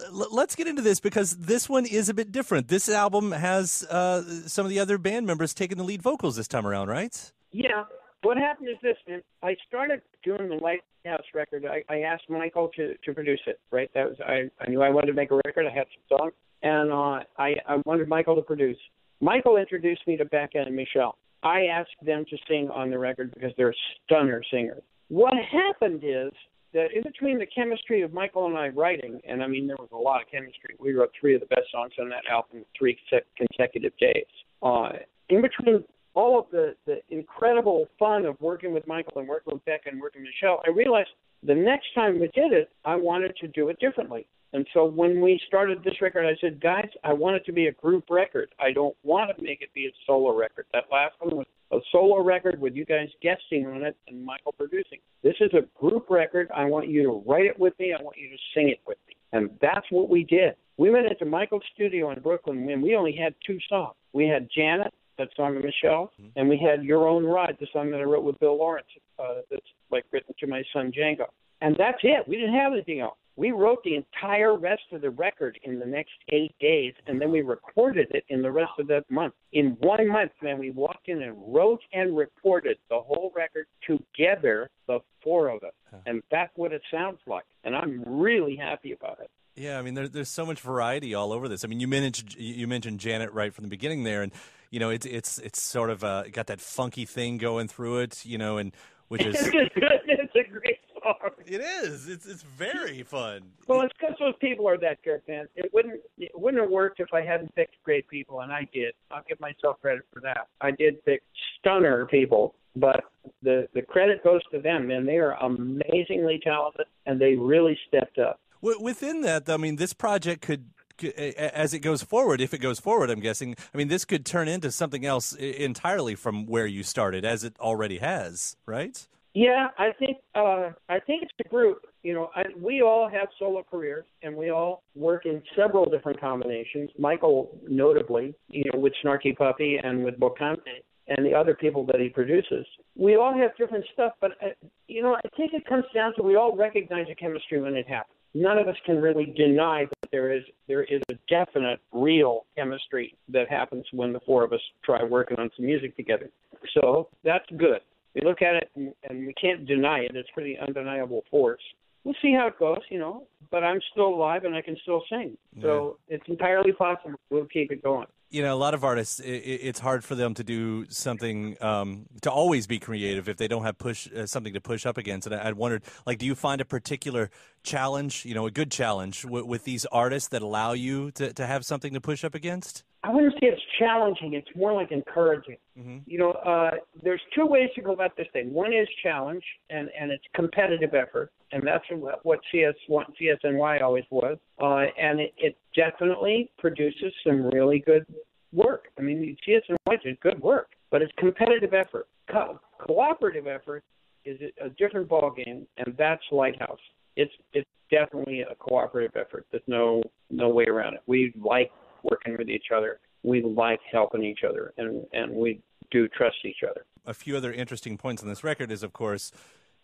l- 0.00 0.26
let's 0.32 0.56
get 0.56 0.66
into 0.66 0.82
this 0.82 0.98
because 0.98 1.36
this 1.36 1.68
one 1.68 1.86
is 1.86 2.08
a 2.08 2.14
bit 2.14 2.32
different. 2.32 2.66
This 2.66 2.88
album 2.88 3.30
has 3.30 3.84
uh, 3.84 4.24
some 4.48 4.66
of 4.66 4.70
the 4.70 4.80
other 4.80 4.98
band 4.98 5.28
members 5.28 5.54
taking 5.54 5.78
the 5.78 5.84
lead 5.84 6.02
vocals 6.02 6.34
this 6.34 6.48
time 6.48 6.66
around, 6.66 6.88
right? 6.88 7.32
Yeah. 7.52 7.84
What 8.22 8.36
happened 8.36 8.68
is 8.68 8.78
this, 8.82 8.96
man. 9.06 9.22
I 9.44 9.54
started 9.68 10.02
doing 10.24 10.48
the 10.48 10.56
Lighthouse 10.56 11.26
record. 11.34 11.64
I, 11.66 11.84
I 11.88 12.00
asked 12.00 12.28
Michael 12.28 12.68
to, 12.74 12.96
to 13.04 13.14
produce 13.14 13.42
it, 13.46 13.60
right? 13.70 13.88
That 13.94 14.08
was 14.08 14.16
I, 14.26 14.50
I 14.60 14.68
knew 14.68 14.82
I 14.82 14.90
wanted 14.90 15.06
to 15.06 15.12
make 15.12 15.30
a 15.30 15.40
record. 15.46 15.66
I 15.66 15.70
had 15.72 15.86
some 15.94 16.18
songs, 16.18 16.32
and 16.62 16.92
uh, 16.92 17.20
I, 17.38 17.54
I 17.66 17.82
wanted 17.84 18.08
Michael 18.08 18.36
to 18.36 18.42
produce. 18.42 18.78
Michael 19.20 19.56
introduced 19.56 20.02
me 20.06 20.16
to 20.16 20.24
Becca 20.24 20.58
and 20.58 20.74
Michelle. 20.74 21.16
I 21.42 21.66
asked 21.66 21.90
them 22.04 22.24
to 22.30 22.36
sing 22.48 22.68
on 22.70 22.90
the 22.90 22.98
record 22.98 23.32
because 23.34 23.52
they're 23.56 23.74
stunner 24.04 24.42
singers. 24.50 24.82
What 25.08 25.34
happened 25.50 26.02
is 26.04 26.32
that 26.74 26.88
in 26.94 27.02
between 27.02 27.38
the 27.38 27.46
chemistry 27.46 28.02
of 28.02 28.12
Michael 28.12 28.46
and 28.46 28.56
I 28.56 28.68
writing, 28.68 29.20
and 29.26 29.42
I 29.42 29.46
mean 29.46 29.66
there 29.66 29.76
was 29.78 29.88
a 29.92 29.96
lot 29.96 30.20
of 30.20 30.28
chemistry. 30.30 30.74
We 30.78 30.92
wrote 30.92 31.10
three 31.18 31.34
of 31.34 31.40
the 31.40 31.46
best 31.46 31.70
songs 31.72 31.92
on 32.00 32.08
that 32.10 32.24
album, 32.30 32.64
three 32.78 32.98
consecutive 33.36 33.96
days. 33.98 34.26
Uh, 34.62 34.90
in 35.28 35.42
between 35.42 35.84
all 36.14 36.38
of 36.38 36.46
the, 36.50 36.74
the 36.86 36.98
incredible 37.10 37.86
fun 37.98 38.26
of 38.26 38.36
working 38.40 38.74
with 38.74 38.86
Michael 38.86 39.18
and 39.18 39.28
working 39.28 39.54
with 39.54 39.64
Becca 39.64 39.88
and 39.90 40.00
working 40.00 40.22
with 40.22 40.30
Michelle, 40.42 40.60
I 40.66 40.70
realized 40.70 41.10
the 41.42 41.54
next 41.54 41.86
time 41.94 42.20
we 42.20 42.28
did 42.34 42.52
it, 42.52 42.70
I 42.84 42.96
wanted 42.96 43.36
to 43.36 43.48
do 43.48 43.68
it 43.68 43.78
differently. 43.78 44.26
And 44.52 44.66
so 44.72 44.84
when 44.84 45.20
we 45.20 45.40
started 45.46 45.84
this 45.84 46.00
record, 46.00 46.24
I 46.24 46.36
said, 46.40 46.60
guys, 46.60 46.88
I 47.04 47.12
want 47.12 47.36
it 47.36 47.44
to 47.46 47.52
be 47.52 47.66
a 47.66 47.72
group 47.72 48.04
record. 48.08 48.54
I 48.58 48.72
don't 48.72 48.96
want 49.02 49.36
to 49.36 49.42
make 49.42 49.60
it 49.60 49.72
be 49.74 49.86
a 49.86 49.90
solo 50.06 50.34
record. 50.34 50.66
That 50.72 50.84
last 50.90 51.14
one 51.18 51.36
was 51.36 51.46
a 51.70 51.78
solo 51.92 52.22
record 52.22 52.58
with 52.60 52.74
you 52.74 52.86
guys 52.86 53.08
guesting 53.22 53.66
on 53.66 53.82
it 53.82 53.96
and 54.08 54.24
Michael 54.24 54.52
producing. 54.52 55.00
This 55.22 55.34
is 55.40 55.50
a 55.52 55.66
group 55.78 56.08
record. 56.08 56.50
I 56.54 56.64
want 56.64 56.88
you 56.88 57.02
to 57.02 57.22
write 57.26 57.44
it 57.44 57.58
with 57.58 57.74
me. 57.78 57.94
I 57.98 58.02
want 58.02 58.16
you 58.16 58.30
to 58.30 58.36
sing 58.54 58.68
it 58.70 58.80
with 58.86 58.96
me. 59.06 59.14
And 59.32 59.50
that's 59.60 59.86
what 59.90 60.08
we 60.08 60.24
did. 60.24 60.54
We 60.78 60.90
went 60.90 61.06
into 61.06 61.26
Michael's 61.26 61.64
studio 61.74 62.10
in 62.12 62.20
Brooklyn 62.20 62.68
and 62.70 62.82
we 62.82 62.96
only 62.96 63.14
had 63.14 63.34
two 63.46 63.58
songs. 63.68 63.94
We 64.14 64.26
had 64.26 64.48
Janet, 64.54 64.94
that 65.18 65.28
song 65.36 65.56
of 65.56 65.64
Michelle, 65.64 66.12
mm-hmm. 66.20 66.28
and 66.36 66.48
we 66.48 66.56
had 66.58 66.84
Your 66.84 67.06
Own 67.06 67.24
Ride, 67.24 67.56
the 67.60 67.66
song 67.72 67.90
that 67.90 68.00
I 68.00 68.04
wrote 68.04 68.24
with 68.24 68.38
Bill 68.38 68.56
Laurance, 68.56 68.86
uh, 69.18 69.42
that's 69.50 69.66
like 69.90 70.04
written 70.12 70.34
to 70.38 70.46
my 70.46 70.62
son 70.72 70.90
Django. 70.96 71.26
And 71.60 71.76
that's 71.76 71.98
it. 72.02 72.26
We 72.26 72.36
didn't 72.36 72.54
have 72.54 72.72
anything 72.72 73.00
else. 73.00 73.18
We 73.38 73.52
wrote 73.52 73.84
the 73.84 73.94
entire 73.94 74.56
rest 74.56 74.82
of 74.90 75.00
the 75.00 75.10
record 75.10 75.60
in 75.62 75.78
the 75.78 75.86
next 75.86 76.14
eight 76.30 76.56
days, 76.58 76.92
and 77.06 77.20
then 77.20 77.30
we 77.30 77.42
recorded 77.42 78.08
it 78.10 78.24
in 78.28 78.42
the 78.42 78.50
rest 78.50 78.72
of 78.80 78.88
that 78.88 79.08
month. 79.08 79.34
In 79.52 79.76
one 79.78 80.08
month, 80.08 80.32
man, 80.42 80.58
we 80.58 80.72
walked 80.72 81.06
in 81.06 81.22
and 81.22 81.36
wrote 81.54 81.80
and 81.92 82.16
recorded 82.16 82.78
the 82.90 82.98
whole 82.98 83.32
record 83.36 83.66
together, 83.86 84.70
the 84.88 84.98
four 85.22 85.50
of 85.50 85.62
us. 85.62 85.72
And 86.04 86.20
that's 86.32 86.50
what 86.56 86.72
it 86.72 86.82
sounds 86.90 87.20
like. 87.28 87.44
And 87.62 87.76
I'm 87.76 88.02
really 88.04 88.56
happy 88.56 88.90
about 88.90 89.20
it. 89.20 89.30
Yeah, 89.54 89.78
I 89.78 89.82
mean, 89.82 89.94
there, 89.94 90.08
there's 90.08 90.28
so 90.28 90.44
much 90.44 90.60
variety 90.60 91.14
all 91.14 91.32
over 91.32 91.46
this. 91.46 91.62
I 91.62 91.68
mean, 91.68 91.78
you 91.78 91.86
mentioned 91.86 92.34
you 92.34 92.66
mentioned 92.66 92.98
Janet 92.98 93.32
right 93.32 93.54
from 93.54 93.62
the 93.62 93.70
beginning 93.70 94.02
there, 94.02 94.22
and 94.22 94.32
you 94.72 94.80
know, 94.80 94.90
it's 94.90 95.06
it's 95.06 95.38
it's 95.38 95.62
sort 95.62 95.90
of 95.90 96.02
uh, 96.02 96.24
got 96.32 96.48
that 96.48 96.60
funky 96.60 97.04
thing 97.04 97.38
going 97.38 97.68
through 97.68 97.98
it, 97.98 98.26
you 98.26 98.36
know, 98.36 98.58
and 98.58 98.72
which 99.06 99.24
is 99.24 99.36
it's 99.40 100.34
a 100.34 100.50
great 100.50 100.78
song. 101.08 101.30
It 101.46 101.60
is. 101.60 102.08
It's 102.08 102.26
it's 102.26 102.42
very 102.42 103.02
fun. 103.02 103.40
Well, 103.66 103.80
it's 103.80 103.94
because 103.98 104.16
those 104.20 104.34
people 104.40 104.68
are 104.68 104.76
that 104.78 105.02
good, 105.02 105.22
man. 105.26 105.48
It 105.56 105.70
wouldn't 105.72 106.00
it 106.18 106.32
wouldn't 106.34 106.62
have 106.62 106.70
worked 106.70 107.00
if 107.00 107.12
I 107.14 107.22
hadn't 107.22 107.54
picked 107.54 107.82
great 107.84 108.06
people, 108.08 108.40
and 108.40 108.52
I 108.52 108.68
did. 108.72 108.92
I'll 109.10 109.22
give 109.26 109.40
myself 109.40 109.80
credit 109.80 110.04
for 110.12 110.20
that. 110.20 110.48
I 110.60 110.70
did 110.70 111.02
pick 111.04 111.22
stunner 111.58 112.06
people, 112.06 112.54
but 112.76 113.04
the 113.42 113.66
the 113.74 113.82
credit 113.82 114.22
goes 114.22 114.42
to 114.52 114.60
them, 114.60 114.88
man. 114.88 115.06
They 115.06 115.16
are 115.16 115.32
amazingly 115.42 116.40
talented, 116.44 116.86
and 117.06 117.20
they 117.20 117.34
really 117.34 117.78
stepped 117.88 118.18
up. 118.18 118.40
Within 118.60 119.22
that, 119.22 119.48
I 119.48 119.56
mean, 119.56 119.76
this 119.76 119.92
project 119.92 120.42
could 120.42 120.66
as 121.04 121.72
it 121.74 121.78
goes 121.78 122.02
forward, 122.02 122.40
if 122.40 122.52
it 122.52 122.58
goes 122.58 122.80
forward, 122.80 123.08
I'm 123.08 123.20
guessing. 123.20 123.54
I 123.72 123.76
mean, 123.76 123.88
this 123.88 124.04
could 124.04 124.26
turn 124.26 124.48
into 124.48 124.70
something 124.72 125.06
else 125.06 125.32
entirely 125.32 126.16
from 126.16 126.44
where 126.44 126.66
you 126.66 126.82
started, 126.82 127.24
as 127.24 127.44
it 127.44 127.54
already 127.60 127.98
has, 127.98 128.56
right? 128.66 129.06
Yeah, 129.34 129.68
I 129.78 129.90
think 129.98 130.18
uh, 130.34 130.70
I 130.88 130.98
think 131.00 131.22
it's 131.22 131.32
a 131.44 131.48
group. 131.48 131.86
You 132.02 132.14
know, 132.14 132.30
I, 132.34 132.44
we 132.60 132.82
all 132.82 133.08
have 133.08 133.28
solo 133.38 133.64
careers, 133.68 134.04
and 134.22 134.36
we 134.36 134.50
all 134.50 134.82
work 134.94 135.26
in 135.26 135.42
several 135.56 135.88
different 135.88 136.20
combinations. 136.20 136.90
Michael, 136.98 137.50
notably, 137.68 138.34
you 138.48 138.64
know, 138.72 138.80
with 138.80 138.92
Snarky 139.04 139.36
Puppy 139.36 139.78
and 139.82 140.04
with 140.04 140.18
Bokanté, 140.18 140.82
and 141.08 141.24
the 141.24 141.34
other 141.34 141.54
people 141.54 141.84
that 141.86 142.00
he 142.00 142.08
produces. 142.08 142.66
We 142.96 143.16
all 143.16 143.36
have 143.36 143.56
different 143.56 143.84
stuff, 143.92 144.12
but 144.20 144.32
uh, 144.42 144.48
you 144.86 145.02
know, 145.02 145.14
I 145.14 145.28
think 145.36 145.52
it 145.52 145.66
comes 145.66 145.84
down 145.94 146.14
to 146.16 146.22
we 146.22 146.36
all 146.36 146.56
recognize 146.56 147.06
the 147.08 147.14
chemistry 147.14 147.60
when 147.60 147.74
it 147.74 147.86
happens 147.86 148.14
none 148.34 148.58
of 148.58 148.68
us 148.68 148.76
can 148.84 149.00
really 149.00 149.26
deny 149.36 149.84
that 149.84 150.10
there 150.10 150.32
is 150.32 150.42
there 150.66 150.84
is 150.84 151.00
a 151.10 151.14
definite 151.28 151.80
real 151.92 152.44
chemistry 152.56 153.14
that 153.28 153.48
happens 153.48 153.84
when 153.92 154.12
the 154.12 154.20
four 154.20 154.44
of 154.44 154.52
us 154.52 154.60
try 154.84 155.02
working 155.02 155.38
on 155.38 155.50
some 155.56 155.66
music 155.66 155.96
together. 155.96 156.30
So 156.74 157.08
that's 157.24 157.46
good. 157.56 157.80
We 158.14 158.22
look 158.22 158.42
at 158.42 158.54
it 158.54 158.70
and, 158.74 158.94
and 159.08 159.26
we 159.26 159.34
can't 159.34 159.66
deny 159.66 160.00
it. 160.00 160.12
It's 160.14 160.28
pretty 160.34 160.58
undeniable 160.58 161.24
force. 161.30 161.62
We'll 162.04 162.16
see 162.22 162.32
how 162.32 162.46
it 162.46 162.58
goes, 162.58 162.80
you 162.90 162.98
know. 162.98 163.26
But 163.50 163.64
I'm 163.64 163.80
still 163.92 164.08
alive 164.08 164.44
and 164.44 164.54
I 164.54 164.62
can 164.62 164.76
still 164.82 165.02
sing. 165.10 165.36
So 165.60 165.98
yeah. 166.08 166.16
it's 166.16 166.28
entirely 166.28 166.72
possible. 166.72 167.18
We'll 167.30 167.46
keep 167.46 167.70
it 167.70 167.82
going 167.82 168.06
you 168.30 168.42
know, 168.42 168.54
a 168.54 168.56
lot 168.56 168.74
of 168.74 168.84
artists, 168.84 169.20
it, 169.20 169.30
it's 169.30 169.80
hard 169.80 170.04
for 170.04 170.14
them 170.14 170.34
to 170.34 170.44
do 170.44 170.86
something 170.90 171.56
um, 171.60 172.06
to 172.22 172.30
always 172.30 172.66
be 172.66 172.78
creative 172.78 173.28
if 173.28 173.36
they 173.36 173.48
don't 173.48 173.64
have 173.64 173.78
push 173.78 174.08
uh, 174.12 174.26
something 174.26 174.52
to 174.52 174.60
push 174.60 174.84
up 174.84 174.98
against. 174.98 175.26
And 175.26 175.34
I, 175.34 175.48
I 175.48 175.52
wondered, 175.52 175.82
like, 176.06 176.18
do 176.18 176.26
you 176.26 176.34
find 176.34 176.60
a 176.60 176.64
particular 176.64 177.30
challenge, 177.62 178.24
you 178.24 178.34
know, 178.34 178.46
a 178.46 178.50
good 178.50 178.70
challenge 178.70 179.22
w- 179.22 179.44
with 179.44 179.64
these 179.64 179.86
artists 179.86 180.28
that 180.28 180.42
allow 180.42 180.72
you 180.72 181.10
to, 181.12 181.32
to 181.32 181.46
have 181.46 181.64
something 181.64 181.94
to 181.94 182.00
push 182.00 182.24
up 182.24 182.34
against? 182.34 182.84
I 183.04 183.10
wouldn't 183.10 183.34
say 183.34 183.46
it's 183.46 183.62
challenging. 183.78 184.34
It's 184.34 184.48
more 184.56 184.72
like 184.72 184.90
encouraging. 184.90 185.56
Mm-hmm. 185.78 185.98
You 186.06 186.18
know, 186.18 186.30
uh, 186.32 186.72
there's 187.02 187.20
two 187.34 187.46
ways 187.46 187.68
to 187.76 187.82
go 187.82 187.92
about 187.92 188.16
this 188.16 188.26
thing. 188.32 188.52
One 188.52 188.72
is 188.72 188.88
challenge, 189.02 189.44
and 189.70 189.88
and 189.98 190.10
it's 190.10 190.24
competitive 190.34 190.94
effort, 190.94 191.30
and 191.52 191.64
that's 191.64 191.84
what 191.90 192.24
what 192.24 192.40
CS 192.50 192.74
one 192.88 193.06
CSNY 193.20 193.82
always 193.82 194.04
was. 194.10 194.36
Uh, 194.60 194.86
and 195.00 195.20
it, 195.20 195.32
it 195.38 195.56
definitely 195.76 196.50
produces 196.58 197.12
some 197.24 197.46
really 197.46 197.78
good 197.78 198.04
work. 198.52 198.86
I 198.98 199.02
mean, 199.02 199.36
CSNY 199.46 199.98
is 200.04 200.16
good 200.20 200.40
work, 200.40 200.70
but 200.90 201.00
it's 201.00 201.12
competitive 201.18 201.74
effort. 201.74 202.08
Co- 202.30 202.58
cooperative 202.78 203.46
effort 203.46 203.84
is 204.24 204.40
a 204.60 204.70
different 204.70 205.08
ball 205.08 205.30
game, 205.30 205.66
and 205.76 205.94
that's 205.96 206.22
Lighthouse. 206.32 206.80
It's 207.14 207.32
it's 207.52 207.68
definitely 207.90 208.40
a 208.42 208.56
cooperative 208.56 209.16
effort. 209.16 209.46
There's 209.52 209.62
no 209.68 210.02
no 210.30 210.48
way 210.48 210.64
around 210.64 210.94
it. 210.94 211.00
We 211.06 211.32
like 211.40 211.70
working 212.02 212.36
with 212.38 212.48
each 212.48 212.66
other. 212.74 213.00
We 213.22 213.42
like 213.42 213.80
helping 213.90 214.22
each 214.22 214.40
other, 214.48 214.72
and 214.76 215.04
and 215.12 215.32
we 215.32 215.60
do 215.90 216.08
trust 216.08 216.36
each 216.44 216.62
other. 216.68 216.84
A 217.06 217.14
few 217.14 217.36
other 217.36 217.52
interesting 217.52 217.96
points 217.96 218.22
on 218.22 218.28
this 218.28 218.44
record 218.44 218.70
is, 218.70 218.82
of 218.82 218.92
course, 218.92 219.32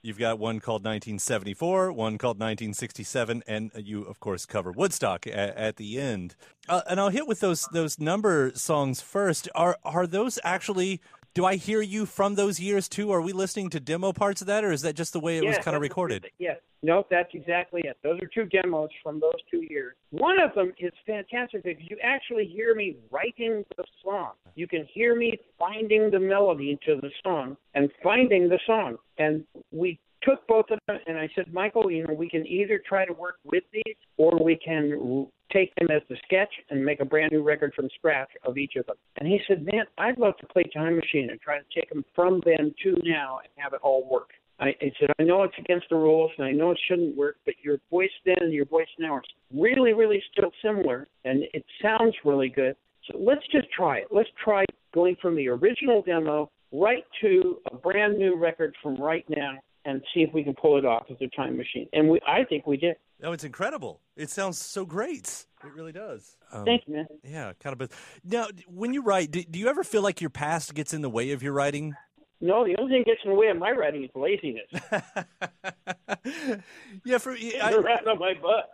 You've 0.05 0.19
got 0.19 0.39
one 0.39 0.61
called 0.61 0.83
1974, 0.83 1.91
one 1.91 2.19
called 2.19 2.37
1967, 2.37 3.43
and 3.47 3.71
you, 3.75 4.03
of 4.03 4.21
course, 4.21 4.45
cover 4.45 4.71
Woodstock 4.71 5.27
at, 5.27 5.57
at 5.57 5.77
the 5.77 5.99
end. 5.99 6.37
Uh, 6.69 6.83
and 6.91 7.01
I'll 7.01 7.09
hit 7.09 7.27
with 7.27 7.41
those 7.41 7.67
those 7.73 7.99
number 7.99 8.53
songs 8.55 9.01
first. 9.01 9.49
Are 9.55 9.79
are 9.83 10.07
those 10.07 10.39
actually? 10.45 11.01
Do 11.35 11.45
I 11.45 11.57
hear 11.57 11.83
you 11.83 12.07
from 12.07 12.37
those 12.37 12.61
years 12.61 12.89
too? 12.89 13.11
Are 13.11 13.21
we 13.21 13.33
listening 13.33 13.69
to 13.71 13.81
demo 13.81 14.13
parts 14.13 14.41
of 14.41 14.47
that, 14.47 14.63
or 14.63 14.71
is 14.71 14.83
that 14.83 14.95
just 14.95 15.13
the 15.13 15.19
way 15.19 15.37
it 15.37 15.45
was 15.45 15.59
kind 15.59 15.75
of 15.75 15.83
recorded? 15.83 16.31
Yes. 16.39 16.59
No, 16.81 17.05
that's 17.11 17.31
exactly 17.35 17.81
it. 17.85 17.97
Those 18.05 18.21
are 18.21 18.29
two 18.33 18.45
demos 18.45 18.91
from 19.03 19.19
those 19.19 19.35
two 19.51 19.65
years. 19.69 19.97
One 20.11 20.39
of 20.39 20.55
them 20.55 20.73
is 20.79 20.93
fantastic 21.05 21.65
because 21.65 21.83
you 21.89 21.97
actually 22.05 22.45
hear 22.45 22.77
me 22.77 22.99
writing 23.11 23.65
the 23.77 23.85
song. 24.05 24.33
You 24.55 24.69
can 24.69 24.87
hear 24.93 25.17
me 25.17 25.37
finding 25.59 26.11
the 26.13 26.21
melody 26.21 26.79
to 26.87 27.01
the 27.01 27.11
song 27.25 27.57
and 27.75 27.91
finding 28.03 28.49
the 28.49 28.61
song. 28.65 28.99
And 29.19 29.45
we 29.73 29.99
took 30.23 30.47
both 30.47 30.67
of 30.71 30.79
them 30.87 30.99
and 31.07 31.19
I 31.19 31.29
said, 31.35 31.53
Michael, 31.53 31.91
you 31.91 32.07
know, 32.07 32.15
we 32.15 32.31
can 32.31 32.47
either 32.47 32.81
try 32.87 33.05
to 33.07 33.13
work 33.13 33.37
with 33.45 33.65
these 33.73 33.97
or 34.19 34.39
we 34.41 34.57
can 34.57 35.27
take 35.55 35.75
them 35.77 35.89
as 35.91 36.03
the 36.09 36.17
sketch 36.25 36.53
and 36.71 36.85
make 36.85 37.01
a 37.01 37.05
brand 37.05 37.33
new 37.33 37.43
record 37.43 37.73
from 37.75 37.89
scratch 37.97 38.31
of 38.45 38.59
each 38.59 38.77
of 38.77 38.87
them. 38.87 38.97
And 39.17 39.29
he 39.29 39.41
said, 39.47 39.65
Man, 39.65 39.85
I'd 39.99 40.19
love 40.19 40.37
to 40.39 40.47
play 40.47 40.65
Time 40.75 40.97
Machine 40.97 41.31
and 41.31 41.41
try 41.41 41.59
to 41.59 41.65
take 41.75 41.89
them 41.89 42.05
from 42.15 42.43
then 42.45 42.75
to 42.83 42.97
now 43.05 43.39
and 43.39 43.49
have 43.57 43.73
it 43.73 43.81
all 43.83 44.09
work. 44.11 44.31
I, 44.61 44.69
I 44.81 44.93
said, 45.01 45.11
I 45.19 45.25
know 45.25 45.43
it's 45.43 45.55
against 45.59 45.87
the 45.91 45.97
rules 45.97 46.31
and 46.39 46.47
I 46.47 46.53
know 46.53 46.71
it 46.71 46.79
shouldn't 46.89 47.17
work, 47.17 47.37
but 47.45 47.55
your 47.63 47.79
voice 47.91 48.11
then 48.25 48.37
and 48.41 48.53
your 48.53 48.67
voice 48.67 48.87
now 48.99 49.15
are 49.15 49.23
really, 49.53 49.93
really 49.93 50.23
still 50.33 50.51
similar 50.63 51.09
and 51.25 51.45
it 51.53 51.65
sounds 51.83 52.15
really 52.25 52.49
good. 52.49 52.77
So 53.11 53.19
let's 53.19 53.47
just 53.53 53.71
try 53.73 53.99
it. 53.99 54.09
Let's 54.11 54.29
try 54.43 54.65
going 54.93 55.17
from 55.21 55.37
the 55.37 55.49
original 55.49 56.03
demo 56.03 56.51
right 56.73 57.05
to 57.21 57.59
a 57.73 57.77
brand 57.77 58.17
new 58.19 58.37
record 58.37 58.75
from 58.83 58.97
right 58.97 59.25
now 59.29 59.59
and 59.85 60.03
see 60.13 60.21
if 60.21 60.33
we 60.33 60.43
can 60.43 60.55
pull 60.55 60.79
it 60.79 60.85
off 60.85 61.05
as 61.11 61.17
a 61.21 61.29
time 61.37 61.57
machine. 61.57 61.89
And 61.93 62.09
we, 62.09 62.21
I 62.27 62.45
think 62.45 62.67
we 62.67 62.77
did. 62.77 62.97
Oh, 63.23 63.33
it's 63.33 63.45
incredible! 63.45 64.01
It 64.17 64.31
sounds 64.31 64.59
so 64.59 64.85
great. 64.85 65.47
It 65.65 65.73
really 65.75 65.93
does. 65.93 66.37
Um, 66.53 66.65
Thank 66.65 66.83
you, 66.87 66.95
man. 66.95 67.07
Yeah, 67.23 67.53
kind 67.61 67.81
of. 67.81 67.91
Now, 68.23 68.49
when 68.69 68.93
you 68.93 69.03
write, 69.03 69.31
do, 69.31 69.43
do 69.43 69.59
you 69.59 69.69
ever 69.69 69.83
feel 69.83 70.03
like 70.03 70.21
your 70.21 70.31
past 70.31 70.75
gets 70.75 70.93
in 70.93 71.01
the 71.01 71.09
way 71.09 71.33
of 71.33 71.43
your 71.43 71.53
writing? 71.53 71.95
No, 72.41 72.63
the 72.63 72.77
only 72.79 72.93
thing 72.93 73.05
that 73.07 73.11
gets 73.13 73.21
in 73.25 73.31
the 73.31 73.37
way 73.37 73.47
of 73.47 73.57
my 73.57 73.71
writing 73.71 74.05
is 74.05 74.11
laziness. 74.15 74.69
yeah, 77.05 77.17
for 77.17 77.33
I, 77.33 77.73
around 77.73 78.07
on 78.07 78.19
my 78.19 78.35
butt. 78.35 78.71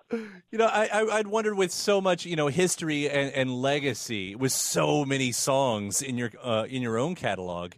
You 0.51 0.59
know, 0.59 0.67
I, 0.67 0.87
I 0.87 1.19
would 1.19 1.29
wondered 1.29 1.55
with 1.55 1.71
so 1.71 2.01
much 2.01 2.27
you 2.27 2.35
know 2.35 2.49
history 2.49 3.09
and, 3.09 3.33
and 3.33 3.63
legacy, 3.63 4.35
with 4.35 4.51
so 4.51 5.05
many 5.05 5.31
songs 5.31 6.03
in 6.03 6.19
your 6.19 6.33
uh, 6.43 6.65
in 6.69 6.83
your 6.83 6.99
own 6.99 7.15
catalog, 7.15 7.75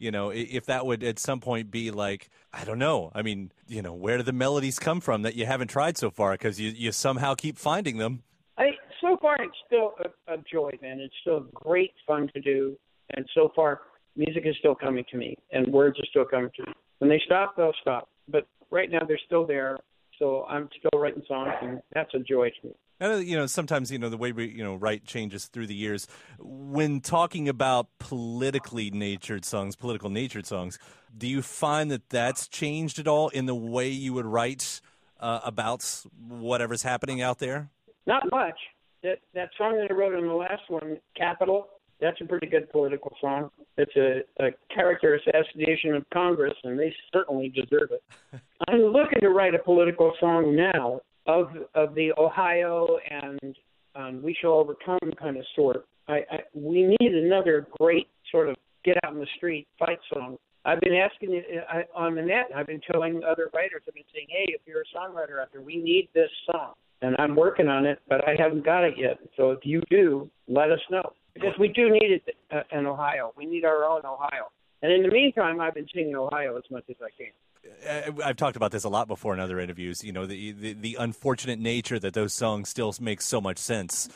you 0.00 0.10
know, 0.10 0.30
if 0.30 0.66
that 0.66 0.86
would 0.86 1.04
at 1.04 1.18
some 1.18 1.40
point 1.40 1.70
be 1.70 1.90
like, 1.90 2.30
I 2.52 2.64
don't 2.64 2.78
know. 2.78 3.12
I 3.14 3.22
mean, 3.22 3.52
you 3.68 3.82
know, 3.82 3.92
where 3.92 4.16
do 4.16 4.22
the 4.22 4.32
melodies 4.32 4.78
come 4.78 5.00
from 5.00 5.22
that 5.22 5.36
you 5.36 5.46
haven't 5.46 5.68
tried 5.68 5.98
so 5.98 6.10
far? 6.10 6.32
Because 6.32 6.58
you 6.58 6.70
you 6.70 6.90
somehow 6.90 7.34
keep 7.34 7.58
finding 7.58 7.98
them. 7.98 8.22
I 8.58 8.70
so 9.00 9.16
far 9.20 9.36
it's 9.40 9.56
still 9.66 9.92
a, 10.04 10.34
a 10.34 10.36
joy, 10.50 10.70
man. 10.82 10.98
It's 11.00 11.14
still 11.20 11.46
great 11.54 11.92
fun 12.06 12.28
to 12.34 12.40
do, 12.40 12.76
and 13.14 13.24
so 13.34 13.52
far 13.54 13.82
music 14.16 14.42
is 14.46 14.56
still 14.58 14.74
coming 14.74 15.04
to 15.10 15.16
me 15.16 15.36
and 15.52 15.72
words 15.72 15.98
are 15.98 16.06
still 16.10 16.24
coming 16.24 16.50
to 16.56 16.62
me. 16.66 16.72
When 16.98 17.08
they 17.08 17.20
stop, 17.24 17.56
they'll 17.56 17.72
stop. 17.80 18.08
But 18.28 18.46
right 18.70 18.90
now 18.90 19.00
they're 19.06 19.20
still 19.26 19.46
there. 19.46 19.78
So 20.20 20.44
I'm 20.48 20.68
still 20.78 21.00
writing 21.00 21.22
songs 21.26 21.52
and 21.62 21.80
that's 21.92 22.14
a 22.14 22.20
joy 22.20 22.50
to 22.60 22.68
me. 22.68 22.74
And, 23.00 23.26
you 23.26 23.34
know, 23.34 23.46
sometimes, 23.46 23.90
you 23.90 23.98
know, 23.98 24.10
the 24.10 24.18
way 24.18 24.30
we, 24.30 24.48
you 24.48 24.62
know, 24.62 24.74
write 24.74 25.06
changes 25.06 25.46
through 25.46 25.66
the 25.66 25.74
years. 25.74 26.06
When 26.38 27.00
talking 27.00 27.48
about 27.48 27.86
politically 27.98 28.90
natured 28.90 29.46
songs, 29.46 29.74
political 29.74 30.10
natured 30.10 30.46
songs, 30.46 30.78
do 31.16 31.26
you 31.26 31.40
find 31.40 31.90
that 31.90 32.10
that's 32.10 32.46
changed 32.46 32.98
at 32.98 33.08
all 33.08 33.30
in 33.30 33.46
the 33.46 33.54
way 33.54 33.88
you 33.88 34.12
would 34.12 34.26
write 34.26 34.82
uh, 35.18 35.40
about 35.42 35.82
whatever's 36.28 36.82
happening 36.82 37.22
out 37.22 37.38
there? 37.38 37.70
Not 38.06 38.30
much. 38.30 38.58
That 39.02 39.20
that 39.32 39.48
song 39.56 39.76
that 39.76 39.90
I 39.90 39.94
wrote 39.94 40.14
on 40.14 40.26
the 40.26 40.34
last 40.34 40.68
one, 40.68 40.98
Capital, 41.16 41.68
that's 42.00 42.20
a 42.20 42.24
pretty 42.24 42.46
good 42.46 42.70
political 42.70 43.14
song. 43.20 43.50
It's 43.76 43.94
a, 43.96 44.44
a 44.44 44.50
character 44.74 45.14
assassination 45.16 45.94
of 45.94 46.04
Congress, 46.12 46.54
and 46.64 46.78
they 46.78 46.94
certainly 47.12 47.48
deserve 47.48 47.90
it. 47.92 48.02
I'm 48.68 48.80
looking 48.80 49.20
to 49.20 49.30
write 49.30 49.54
a 49.54 49.58
political 49.58 50.12
song 50.20 50.56
now 50.56 51.00
of 51.26 51.50
of 51.74 51.94
the 51.94 52.12
Ohio 52.18 52.98
and 53.10 53.56
um, 53.94 54.22
we 54.22 54.36
shall 54.40 54.52
overcome 54.52 54.98
kind 55.18 55.36
of 55.36 55.44
sort. 55.54 55.84
I, 56.08 56.20
I 56.30 56.38
we 56.54 56.96
need 57.00 57.12
another 57.12 57.66
great 57.78 58.08
sort 58.30 58.48
of 58.48 58.56
get 58.84 58.96
out 59.04 59.12
in 59.12 59.18
the 59.18 59.26
street 59.36 59.66
fight 59.78 59.98
song. 60.12 60.36
I've 60.64 60.80
been 60.80 60.94
asking 60.94 61.42
I, 61.70 61.84
on 61.94 62.14
the 62.14 62.22
net. 62.22 62.46
I've 62.54 62.66
been 62.66 62.80
telling 62.92 63.22
other 63.24 63.50
writers. 63.54 63.82
I've 63.88 63.94
been 63.94 64.04
saying, 64.14 64.26
"Hey, 64.28 64.46
if 64.48 64.60
you're 64.66 64.82
a 64.82 64.96
songwriter 64.96 65.40
out 65.40 65.48
there, 65.52 65.62
we 65.62 65.76
need 65.76 66.08
this 66.14 66.30
song." 66.50 66.74
And 67.02 67.16
I'm 67.18 67.34
working 67.34 67.66
on 67.66 67.86
it, 67.86 67.98
but 68.08 68.26
I 68.28 68.34
haven't 68.38 68.64
got 68.64 68.84
it 68.84 68.94
yet. 68.98 69.18
So 69.36 69.52
if 69.52 69.60
you 69.62 69.82
do, 69.90 70.30
let 70.48 70.70
us 70.70 70.80
know 70.90 71.14
because 71.34 71.54
we 71.58 71.68
do 71.68 71.90
need 71.90 72.10
it 72.10 72.36
uh, 72.50 72.62
in 72.72 72.86
Ohio. 72.86 73.32
We 73.36 73.46
need 73.46 73.64
our 73.64 73.84
own 73.84 74.02
Ohio. 74.04 74.50
And 74.82 74.92
in 74.92 75.02
the 75.02 75.10
meantime, 75.10 75.60
I've 75.60 75.74
been 75.74 75.86
singing 75.94 76.16
Ohio 76.16 76.56
as 76.56 76.64
much 76.70 76.84
as 76.88 76.96
I 77.02 77.10
can. 77.16 78.18
Uh, 78.18 78.22
I've 78.24 78.36
talked 78.36 78.56
about 78.56 78.72
this 78.72 78.84
a 78.84 78.88
lot 78.88 79.08
before 79.08 79.34
in 79.34 79.40
other 79.40 79.60
interviews. 79.60 80.02
You 80.02 80.12
know, 80.12 80.26
the, 80.26 80.52
the, 80.52 80.72
the 80.72 80.96
unfortunate 80.98 81.58
nature 81.58 81.98
that 81.98 82.14
those 82.14 82.32
songs 82.32 82.68
still 82.70 82.94
make 83.00 83.20
so 83.20 83.40
much 83.40 83.58
sense 83.58 84.08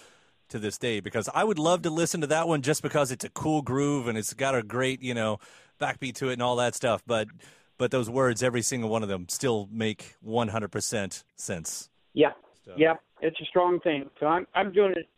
to 0.49 0.59
this 0.59 0.79
day. 0.79 1.01
Because 1.01 1.29
I 1.35 1.45
would 1.45 1.59
love 1.59 1.83
to 1.83 1.91
listen 1.91 2.23
to 2.23 2.27
that 2.29 2.49
one 2.49 2.63
just 2.63 2.83
because 2.83 3.13
it's 3.13 3.25
a 3.25 3.31
cool 3.31 3.61
groove 3.63 4.09
and 4.09 4.17
it's 4.17 4.33
got 4.33 4.55
a 4.55 4.63
great, 4.63 5.03
you 5.03 5.15
know, 5.15 5.39
backbeat 5.81 6.15
to 6.17 6.31
it 6.31 6.35
and 6.35 6.43
all 6.43 6.57
that 6.57 6.75
stuff. 6.75 7.03
But 7.07 7.29
but 7.77 7.91
those 7.91 8.09
words, 8.09 8.43
every 8.43 8.63
single 8.63 8.89
one 8.89 9.03
of 9.03 9.09
them, 9.09 9.27
still 9.29 9.69
make 9.71 10.15
100% 10.25 11.25
sense. 11.37 11.91
Yeah, 12.13 12.31
so. 12.65 12.73
yeah, 12.77 12.95
it's 13.21 13.41
a 13.41 13.45
strong 13.45 13.81
thing. 13.81 14.09
So 14.21 14.27
I'm 14.27 14.47
I'm 14.55 14.73
doing 14.73 14.93
it. 14.93 15.09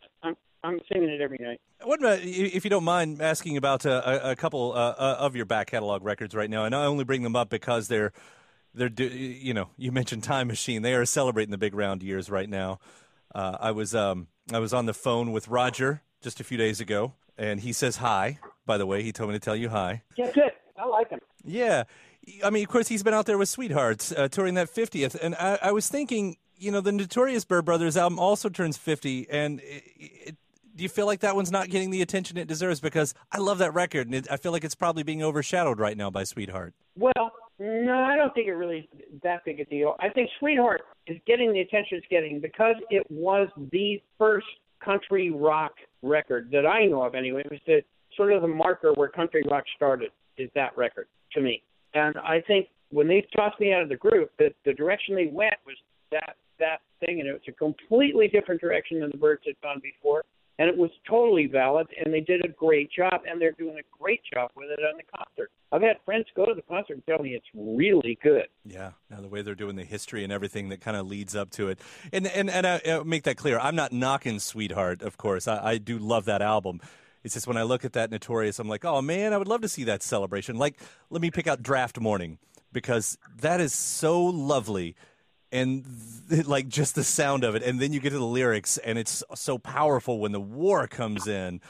I'm 0.63 0.79
singing 0.91 1.09
it 1.09 1.21
every 1.21 1.37
night. 1.39 1.61
What 1.83 1.99
about, 1.99 2.19
if 2.21 2.63
you 2.63 2.69
don't 2.69 2.83
mind 2.83 3.21
asking 3.21 3.57
about 3.57 3.85
uh, 3.85 4.01
a, 4.05 4.31
a 4.31 4.35
couple 4.35 4.73
uh, 4.73 4.95
uh, 4.97 5.17
of 5.19 5.35
your 5.35 5.45
back 5.45 5.67
catalog 5.67 6.03
records 6.03 6.35
right 6.35 6.49
now, 6.49 6.65
and 6.65 6.75
I 6.75 6.85
only 6.85 7.03
bring 7.03 7.23
them 7.23 7.35
up 7.35 7.49
because 7.49 7.87
they're 7.87 8.11
they're 8.73 8.89
you 8.89 9.53
know 9.53 9.69
you 9.77 9.91
mentioned 9.91 10.23
Time 10.23 10.47
Machine. 10.47 10.81
They 10.81 10.93
are 10.93 11.05
celebrating 11.05 11.51
the 11.51 11.57
big 11.57 11.73
round 11.73 12.03
years 12.03 12.29
right 12.29 12.49
now. 12.49 12.79
Uh, 13.33 13.57
I 13.59 13.71
was 13.71 13.93
um, 13.95 14.27
I 14.51 14.59
was 14.59 14.73
on 14.73 14.85
the 14.85 14.93
phone 14.93 15.31
with 15.31 15.47
Roger 15.47 16.01
just 16.21 16.39
a 16.39 16.43
few 16.43 16.57
days 16.57 16.79
ago, 16.79 17.13
and 17.37 17.59
he 17.59 17.73
says 17.73 17.97
hi. 17.97 18.39
By 18.65 18.77
the 18.77 18.85
way, 18.85 19.03
he 19.03 19.11
told 19.11 19.29
me 19.29 19.35
to 19.35 19.39
tell 19.39 19.55
you 19.55 19.69
hi. 19.69 20.03
Yeah, 20.17 20.31
good. 20.31 20.51
I 20.77 20.85
like 20.85 21.09
him. 21.09 21.19
Yeah, 21.43 21.83
I 22.43 22.49
mean, 22.49 22.63
of 22.63 22.69
course, 22.69 22.87
he's 22.87 23.03
been 23.03 23.13
out 23.13 23.25
there 23.25 23.37
with 23.37 23.49
Sweethearts 23.49 24.11
uh, 24.11 24.27
touring 24.27 24.55
that 24.55 24.67
50th, 24.67 25.15
and 25.21 25.35
I, 25.35 25.57
I, 25.61 25.71
was 25.71 25.87
thinking, 25.87 26.37
you 26.57 26.71
know, 26.71 26.81
the 26.81 26.91
Notorious 26.91 27.45
Byrd 27.45 27.65
Brothers 27.65 27.95
album 27.95 28.19
also 28.19 28.49
turns 28.49 28.77
50, 28.77 29.29
and 29.29 29.61
it, 29.61 29.83
it 29.97 30.37
do 30.77 30.83
you 30.83 30.89
feel 30.89 31.07
like 31.07 31.21
that 31.21 31.35
one's 31.35 31.51
not 31.51 31.69
getting 31.69 31.89
the 31.89 32.01
attention 32.01 32.37
it 32.37 32.47
deserves? 32.47 32.79
Because 32.79 33.13
I 33.31 33.39
love 33.39 33.57
that 33.57 33.73
record, 33.73 34.07
and 34.07 34.15
it, 34.15 34.27
I 34.31 34.37
feel 34.37 34.51
like 34.51 34.63
it's 34.63 34.75
probably 34.75 35.03
being 35.03 35.23
overshadowed 35.23 35.79
right 35.79 35.97
now 35.97 36.11
by 36.11 36.23
Sweetheart. 36.23 36.73
Well, 36.97 37.31
no, 37.59 37.93
I 37.93 38.15
don't 38.15 38.33
think 38.33 38.47
it 38.47 38.53
really 38.53 38.87
is 38.93 39.21
that 39.23 39.43
big 39.43 39.59
a 39.59 39.65
deal. 39.65 39.95
I 39.99 40.09
think 40.09 40.29
Sweetheart 40.39 40.81
is 41.07 41.17
getting 41.25 41.51
the 41.51 41.61
attention 41.61 41.97
it's 41.97 42.07
getting 42.09 42.39
because 42.39 42.75
it 42.91 43.05
was 43.09 43.47
the 43.71 44.01
first 44.19 44.45
country 44.85 45.31
rock 45.31 45.73
record 46.03 46.49
that 46.51 46.67
I 46.67 46.85
know 46.85 47.01
of. 47.03 47.15
Anyway, 47.15 47.41
it 47.43 47.51
was 47.51 47.59
the 47.65 47.81
sort 48.15 48.31
of 48.33 48.43
the 48.43 48.47
marker 48.47 48.93
where 48.93 49.09
country 49.09 49.43
rock 49.49 49.63
started. 49.75 50.11
Is 50.37 50.49
that 50.53 50.77
record 50.77 51.07
to 51.33 51.41
me? 51.41 51.63
And 51.95 52.15
I 52.19 52.41
think 52.45 52.67
when 52.91 53.07
they 53.07 53.25
tossed 53.35 53.59
me 53.59 53.73
out 53.73 53.81
of 53.81 53.89
the 53.89 53.95
group, 53.95 54.29
that 54.37 54.53
the 54.63 54.73
direction 54.73 55.15
they 55.15 55.27
went 55.27 55.55
was 55.65 55.75
that 56.11 56.35
that 56.59 56.81
thing, 56.99 57.19
and 57.19 57.27
it 57.27 57.33
was 57.33 57.41
a 57.47 57.51
completely 57.51 58.27
different 58.27 58.61
direction 58.61 58.99
than 58.99 59.09
the 59.11 59.17
Byrds 59.17 59.43
had 59.45 59.55
gone 59.61 59.79
before 59.81 60.23
and 60.59 60.69
it 60.69 60.77
was 60.77 60.89
totally 61.07 61.45
valid, 61.45 61.87
and 62.03 62.13
they 62.13 62.19
did 62.19 62.43
a 62.43 62.47
great 62.47 62.91
job, 62.91 63.21
and 63.29 63.39
they're 63.39 63.51
doing 63.51 63.77
a 63.77 63.97
great 64.03 64.21
job 64.33 64.51
with 64.55 64.69
it 64.71 64.79
on 64.79 64.97
the 64.97 65.17
concert. 65.17 65.51
I've 65.71 65.81
had 65.81 65.97
friends 66.03 66.25
go 66.35 66.45
to 66.45 66.53
the 66.53 66.63
concert 66.63 66.93
and 66.93 67.05
tell 67.05 67.19
me 67.19 67.31
it's 67.31 67.45
really 67.53 68.17
good. 68.23 68.47
Yeah, 68.65 68.91
now 69.09 69.21
the 69.21 69.27
way 69.27 69.41
they're 69.41 69.55
doing 69.55 69.75
the 69.75 69.83
history 69.83 70.23
and 70.23 70.33
everything 70.33 70.69
that 70.69 70.81
kind 70.81 70.97
of 70.97 71.07
leads 71.07 71.35
up 71.35 71.51
to 71.51 71.69
it, 71.69 71.79
and 72.11 72.27
and 72.27 72.49
and 72.49 72.65
I, 72.65 72.81
I 72.85 73.03
make 73.03 73.23
that 73.23 73.37
clear. 73.37 73.59
I'm 73.59 73.75
not 73.75 73.91
knocking 73.91 74.39
Sweetheart, 74.39 75.01
of 75.01 75.17
course. 75.17 75.47
I, 75.47 75.71
I 75.71 75.77
do 75.77 75.99
love 75.99 76.25
that 76.25 76.41
album. 76.41 76.81
It's 77.23 77.33
just 77.33 77.47
when 77.47 77.57
I 77.57 77.63
look 77.63 77.83
at 77.83 77.93
that 77.93 78.09
Notorious, 78.09 78.57
I'm 78.57 78.69
like, 78.69 78.85
oh 78.85 79.01
man, 79.01 79.33
I 79.33 79.37
would 79.37 79.47
love 79.47 79.61
to 79.61 79.69
see 79.69 79.83
that 79.85 80.01
celebration. 80.01 80.57
Like, 80.57 80.79
let 81.09 81.21
me 81.21 81.29
pick 81.29 81.45
out 81.45 81.61
Draft 81.61 81.99
Morning 81.99 82.37
because 82.71 83.17
that 83.41 83.59
is 83.59 83.73
so 83.73 84.23
lovely 84.23 84.95
and 85.51 85.85
th- 86.29 86.45
like 86.55 86.67
just 86.67 86.95
the 86.95 87.03
sound 87.03 87.43
of 87.43 87.55
it 87.55 87.63
and 87.63 87.79
then 87.79 87.93
you 87.93 87.99
get 87.99 88.09
to 88.09 88.17
the 88.17 88.25
lyrics 88.25 88.77
and 88.79 88.97
it's 88.97 89.23
so 89.35 89.57
powerful 89.57 90.19
when 90.19 90.31
the 90.31 90.39
war 90.39 90.87
comes 90.87 91.27
in 91.27 91.61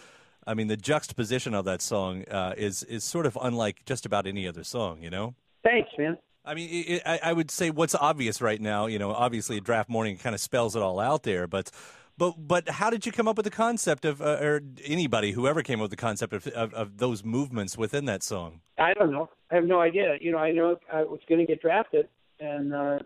i 0.45 0.53
mean 0.53 0.67
the 0.67 0.77
juxtaposition 0.77 1.53
of 1.53 1.65
that 1.65 1.81
song 1.81 2.23
uh, 2.29 2.53
is 2.57 2.83
is 2.83 3.03
sort 3.03 3.25
of 3.25 3.37
unlike 3.41 3.83
just 3.85 4.05
about 4.05 4.25
any 4.25 4.47
other 4.47 4.63
song 4.63 5.01
you 5.01 5.09
know 5.09 5.35
Thanks, 5.67 5.89
man. 5.97 6.17
I 6.45 6.53
mean, 6.53 6.69
it, 6.71 7.01
I, 7.05 7.19
I 7.23 7.33
would 7.33 7.51
say 7.51 7.71
what's 7.71 7.93
obvious 7.93 8.41
right 8.41 8.61
now. 8.61 8.85
You 8.85 8.99
know, 8.99 9.11
obviously, 9.11 9.59
draft 9.59 9.89
morning 9.89 10.17
kind 10.17 10.33
of 10.33 10.39
spells 10.39 10.77
it 10.77 10.81
all 10.81 10.97
out 10.99 11.23
there. 11.23 11.45
But, 11.45 11.71
but, 12.17 12.35
but, 12.37 12.69
how 12.69 12.89
did 12.89 13.05
you 13.05 13.11
come 13.11 13.27
up 13.27 13.35
with 13.35 13.43
the 13.43 13.51
concept 13.51 14.05
of, 14.05 14.21
uh, 14.21 14.37
or 14.39 14.61
anybody, 14.85 15.33
whoever 15.33 15.61
came 15.61 15.79
up 15.79 15.83
with 15.83 15.91
the 15.91 15.97
concept 15.97 16.31
of, 16.31 16.47
of, 16.47 16.73
of 16.73 16.97
those 16.99 17.25
movements 17.25 17.77
within 17.77 18.05
that 18.05 18.23
song? 18.23 18.61
I 18.77 18.93
don't 18.93 19.11
know. 19.11 19.29
I 19.51 19.55
have 19.55 19.65
no 19.65 19.81
idea. 19.81 20.15
You 20.21 20.31
know, 20.31 20.37
I 20.37 20.51
know 20.51 20.77
I 20.91 21.03
was 21.03 21.19
going 21.27 21.39
to 21.39 21.45
get 21.45 21.61
drafted, 21.61 22.07
and 22.39 22.73
uh, 22.73 22.99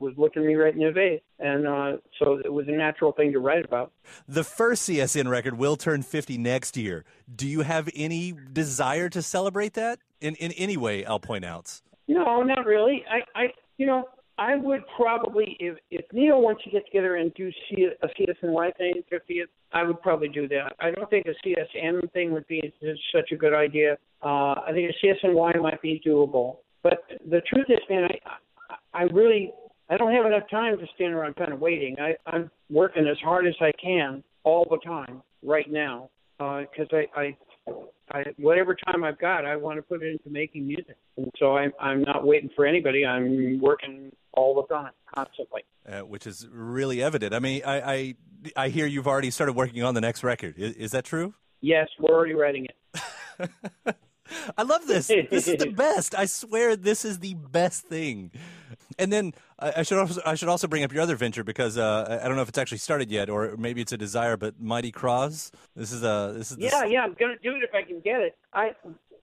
was 0.00 0.14
looking 0.16 0.46
me 0.46 0.54
right 0.54 0.74
in 0.74 0.80
the 0.80 0.92
face, 0.92 1.20
and 1.38 1.66
uh, 1.66 1.96
so 2.18 2.40
it 2.44 2.52
was 2.52 2.66
a 2.68 2.72
natural 2.72 3.12
thing 3.12 3.32
to 3.32 3.38
write 3.38 3.64
about. 3.64 3.92
The 4.26 4.44
first 4.44 4.88
CSN 4.88 5.28
record 5.28 5.58
will 5.58 5.76
turn 5.76 6.02
50 6.02 6.38
next 6.38 6.76
year. 6.76 7.04
Do 7.34 7.46
you 7.46 7.62
have 7.62 7.88
any 7.94 8.34
desire 8.52 9.08
to 9.10 9.22
celebrate 9.22 9.74
that 9.74 9.98
in 10.20 10.34
in 10.36 10.52
any 10.52 10.76
way? 10.76 11.04
I'll 11.04 11.20
point 11.20 11.44
out. 11.44 11.80
No, 12.06 12.42
not 12.42 12.64
really. 12.64 13.04
I, 13.10 13.38
I, 13.38 13.44
you 13.76 13.86
know, 13.86 14.04
I 14.38 14.56
would 14.56 14.82
probably 14.96 15.56
if 15.60 15.76
if 15.90 16.04
Neil 16.12 16.40
wants 16.40 16.62
to 16.64 16.70
get 16.70 16.86
together 16.86 17.16
and 17.16 17.34
do 17.34 17.50
C, 17.68 17.88
a 18.02 18.06
CSNY 18.06 18.76
thing, 18.76 19.02
50th, 19.12 19.48
I 19.72 19.82
would 19.82 20.00
probably 20.00 20.28
do 20.28 20.48
that. 20.48 20.74
I 20.80 20.90
don't 20.92 21.10
think 21.10 21.26
a 21.26 21.46
CSN 21.46 22.10
thing 22.12 22.32
would 22.32 22.46
be 22.46 22.72
such 23.12 23.32
a 23.32 23.36
good 23.36 23.52
idea. 23.52 23.98
Uh, 24.22 24.54
I 24.66 24.70
think 24.72 24.90
a 24.90 25.06
CSN 25.06 25.34
CSNY 25.34 25.62
might 25.62 25.82
be 25.82 26.00
doable. 26.06 26.58
But 26.82 27.02
the 27.28 27.40
truth 27.52 27.66
is, 27.68 27.78
man, 27.90 28.04
I, 28.04 28.74
I 28.94 29.02
really, 29.04 29.52
I 29.90 29.96
don't 29.96 30.12
have 30.12 30.26
enough 30.26 30.48
time 30.50 30.78
to 30.78 30.86
stand 30.94 31.14
around 31.14 31.36
kind 31.36 31.52
of 31.52 31.60
waiting. 31.60 31.96
I, 31.98 32.14
I'm 32.26 32.50
working 32.70 33.06
as 33.06 33.18
hard 33.18 33.46
as 33.46 33.54
I 33.60 33.72
can 33.82 34.22
all 34.44 34.66
the 34.70 34.78
time 34.78 35.22
right 35.42 35.70
now 35.70 36.10
because 36.38 36.88
uh, 36.92 36.96
I, 36.96 37.20
I 37.20 37.36
I, 38.10 38.24
whatever 38.38 38.74
time 38.74 39.04
I've 39.04 39.18
got, 39.18 39.44
I 39.44 39.56
want 39.56 39.76
to 39.76 39.82
put 39.82 40.02
it 40.02 40.10
into 40.10 40.30
making 40.30 40.66
music. 40.66 40.96
And 41.16 41.30
so 41.38 41.56
I'm, 41.56 41.72
I'm 41.78 42.02
not 42.02 42.26
waiting 42.26 42.50
for 42.56 42.64
anybody. 42.64 43.04
I'm 43.04 43.60
working 43.60 44.12
all 44.32 44.54
the 44.54 44.74
time, 44.74 44.92
constantly. 45.14 45.62
Uh, 45.86 46.00
which 46.00 46.26
is 46.26 46.48
really 46.50 47.02
evident. 47.02 47.34
I 47.34 47.38
mean, 47.38 47.62
I, 47.64 47.80
I, 47.80 48.14
I 48.56 48.68
hear 48.68 48.86
you've 48.86 49.06
already 49.06 49.30
started 49.30 49.54
working 49.54 49.82
on 49.82 49.94
the 49.94 50.00
next 50.00 50.24
record. 50.24 50.54
Is, 50.58 50.74
is 50.74 50.90
that 50.92 51.04
true? 51.04 51.34
Yes, 51.60 51.88
we're 51.98 52.14
already 52.14 52.34
writing 52.34 52.66
it. 52.66 53.50
I 54.58 54.62
love 54.62 54.86
this. 54.86 55.08
This 55.08 55.48
is 55.48 55.58
the 55.58 55.70
best. 55.70 56.14
I 56.16 56.26
swear, 56.26 56.76
this 56.76 57.04
is 57.04 57.18
the 57.18 57.34
best 57.34 57.84
thing. 57.84 58.30
And 58.98 59.12
then 59.12 59.32
I, 59.58 59.82
should 59.82 59.98
also 59.98 60.20
I 60.24 60.34
should 60.34 60.48
also 60.48 60.68
bring 60.68 60.84
up 60.84 60.92
your 60.92 61.02
other 61.02 61.16
venture 61.16 61.42
because 61.42 61.76
uh, 61.76 62.20
I 62.22 62.28
don't 62.28 62.36
know 62.36 62.42
if 62.42 62.48
it's 62.48 62.58
actually 62.58 62.78
started 62.78 63.10
yet 63.10 63.28
or 63.28 63.56
maybe 63.56 63.80
it's 63.80 63.92
a 63.92 63.96
desire, 63.96 64.36
but 64.36 64.60
Mighty 64.60 64.92
Croz. 64.92 65.50
This 65.74 65.92
is 65.92 66.02
a 66.02 66.32
this 66.36 66.52
is 66.52 66.58
yeah 66.58 66.84
yeah. 66.84 67.02
I'm 67.02 67.14
gonna 67.14 67.34
do 67.42 67.56
it 67.56 67.62
if 67.62 67.74
I 67.74 67.82
can 67.82 68.00
get 68.00 68.20
it. 68.20 68.36
I 68.52 68.72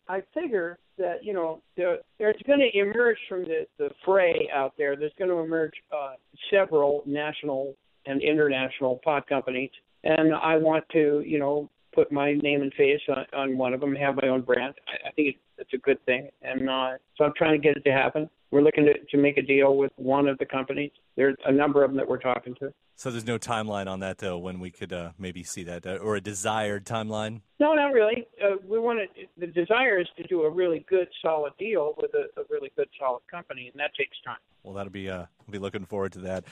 I 0.07 0.23
figure 0.33 0.77
that 0.97 1.23
you 1.23 1.33
know 1.33 1.61
there, 1.77 1.99
there's 2.19 2.41
going 2.45 2.59
to 2.59 2.77
emerge 2.77 3.17
from 3.27 3.43
the 3.43 3.65
the 3.77 3.89
fray 4.03 4.49
out 4.53 4.73
there. 4.77 4.95
There's 4.95 5.13
going 5.17 5.29
to 5.29 5.38
emerge 5.38 5.73
uh, 5.91 6.13
several 6.51 7.03
national 7.05 7.75
and 8.05 8.21
international 8.21 8.99
pot 9.03 9.27
companies, 9.27 9.71
and 10.03 10.33
I 10.33 10.57
want 10.57 10.83
to 10.93 11.23
you 11.25 11.39
know 11.39 11.69
put 11.93 12.11
my 12.11 12.33
name 12.33 12.61
and 12.61 12.73
face 12.73 12.99
on, 13.09 13.25
on 13.33 13.57
one 13.57 13.73
of 13.73 13.79
them, 13.79 13.95
have 13.95 14.17
my 14.21 14.27
own 14.27 14.41
brand. 14.41 14.73
I, 14.88 15.07
I 15.07 15.11
think 15.11 15.29
it's, 15.29 15.39
it's 15.57 15.73
a 15.73 15.77
good 15.77 16.03
thing, 16.05 16.29
and 16.41 16.69
uh, 16.69 16.91
so 17.17 17.25
I'm 17.25 17.33
trying 17.37 17.53
to 17.53 17.63
get 17.65 17.77
it 17.77 17.83
to 17.85 17.91
happen. 17.91 18.29
We're 18.51 18.61
looking 18.61 18.85
to, 18.85 18.93
to 18.93 19.17
make 19.17 19.37
a 19.37 19.41
deal 19.41 19.75
with 19.75 19.91
one 19.97 20.27
of 20.27 20.37
the 20.37 20.45
companies. 20.45 20.91
There's 21.15 21.35
a 21.45 21.51
number 21.51 21.83
of 21.83 21.89
them 21.89 21.97
that 21.97 22.07
we're 22.07 22.19
talking 22.19 22.55
to. 22.61 22.71
So 22.95 23.11
there's 23.11 23.27
no 23.27 23.37
timeline 23.37 23.87
on 23.87 23.99
that, 23.99 24.19
though, 24.19 24.37
when 24.37 24.61
we 24.61 24.71
could 24.71 24.93
uh, 24.93 25.11
maybe 25.19 25.43
see 25.43 25.63
that, 25.63 25.85
uh, 25.85 25.95
or 25.95 26.15
a 26.15 26.21
desired 26.21 26.85
timeline. 26.85 27.41
No, 27.59 27.73
not 27.73 27.91
really. 27.91 28.25
Uh, 28.41 28.55
we 28.65 28.79
want 28.79 28.99
to. 28.99 29.25
The 29.37 29.47
desire 29.47 29.99
is 29.99 30.07
to 30.15 30.23
do 30.23 30.43
a 30.43 30.49
really 30.49 30.85
good, 30.87 31.09
solid 31.21 31.51
deal 31.59 31.95
with 31.97 32.11
a, 32.13 32.39
a 32.39 32.43
really 32.49 32.71
good, 32.77 32.87
solid 32.97 33.21
company, 33.29 33.69
and 33.71 33.79
that 33.79 33.91
takes 33.97 34.15
time. 34.25 34.37
Well, 34.63 34.73
that'll 34.73 34.91
be. 34.91 35.09
Uh, 35.09 35.25
we'll 35.45 35.51
be 35.51 35.59
looking 35.59 35.85
forward 35.85 36.13
to 36.13 36.19
that. 36.19 36.45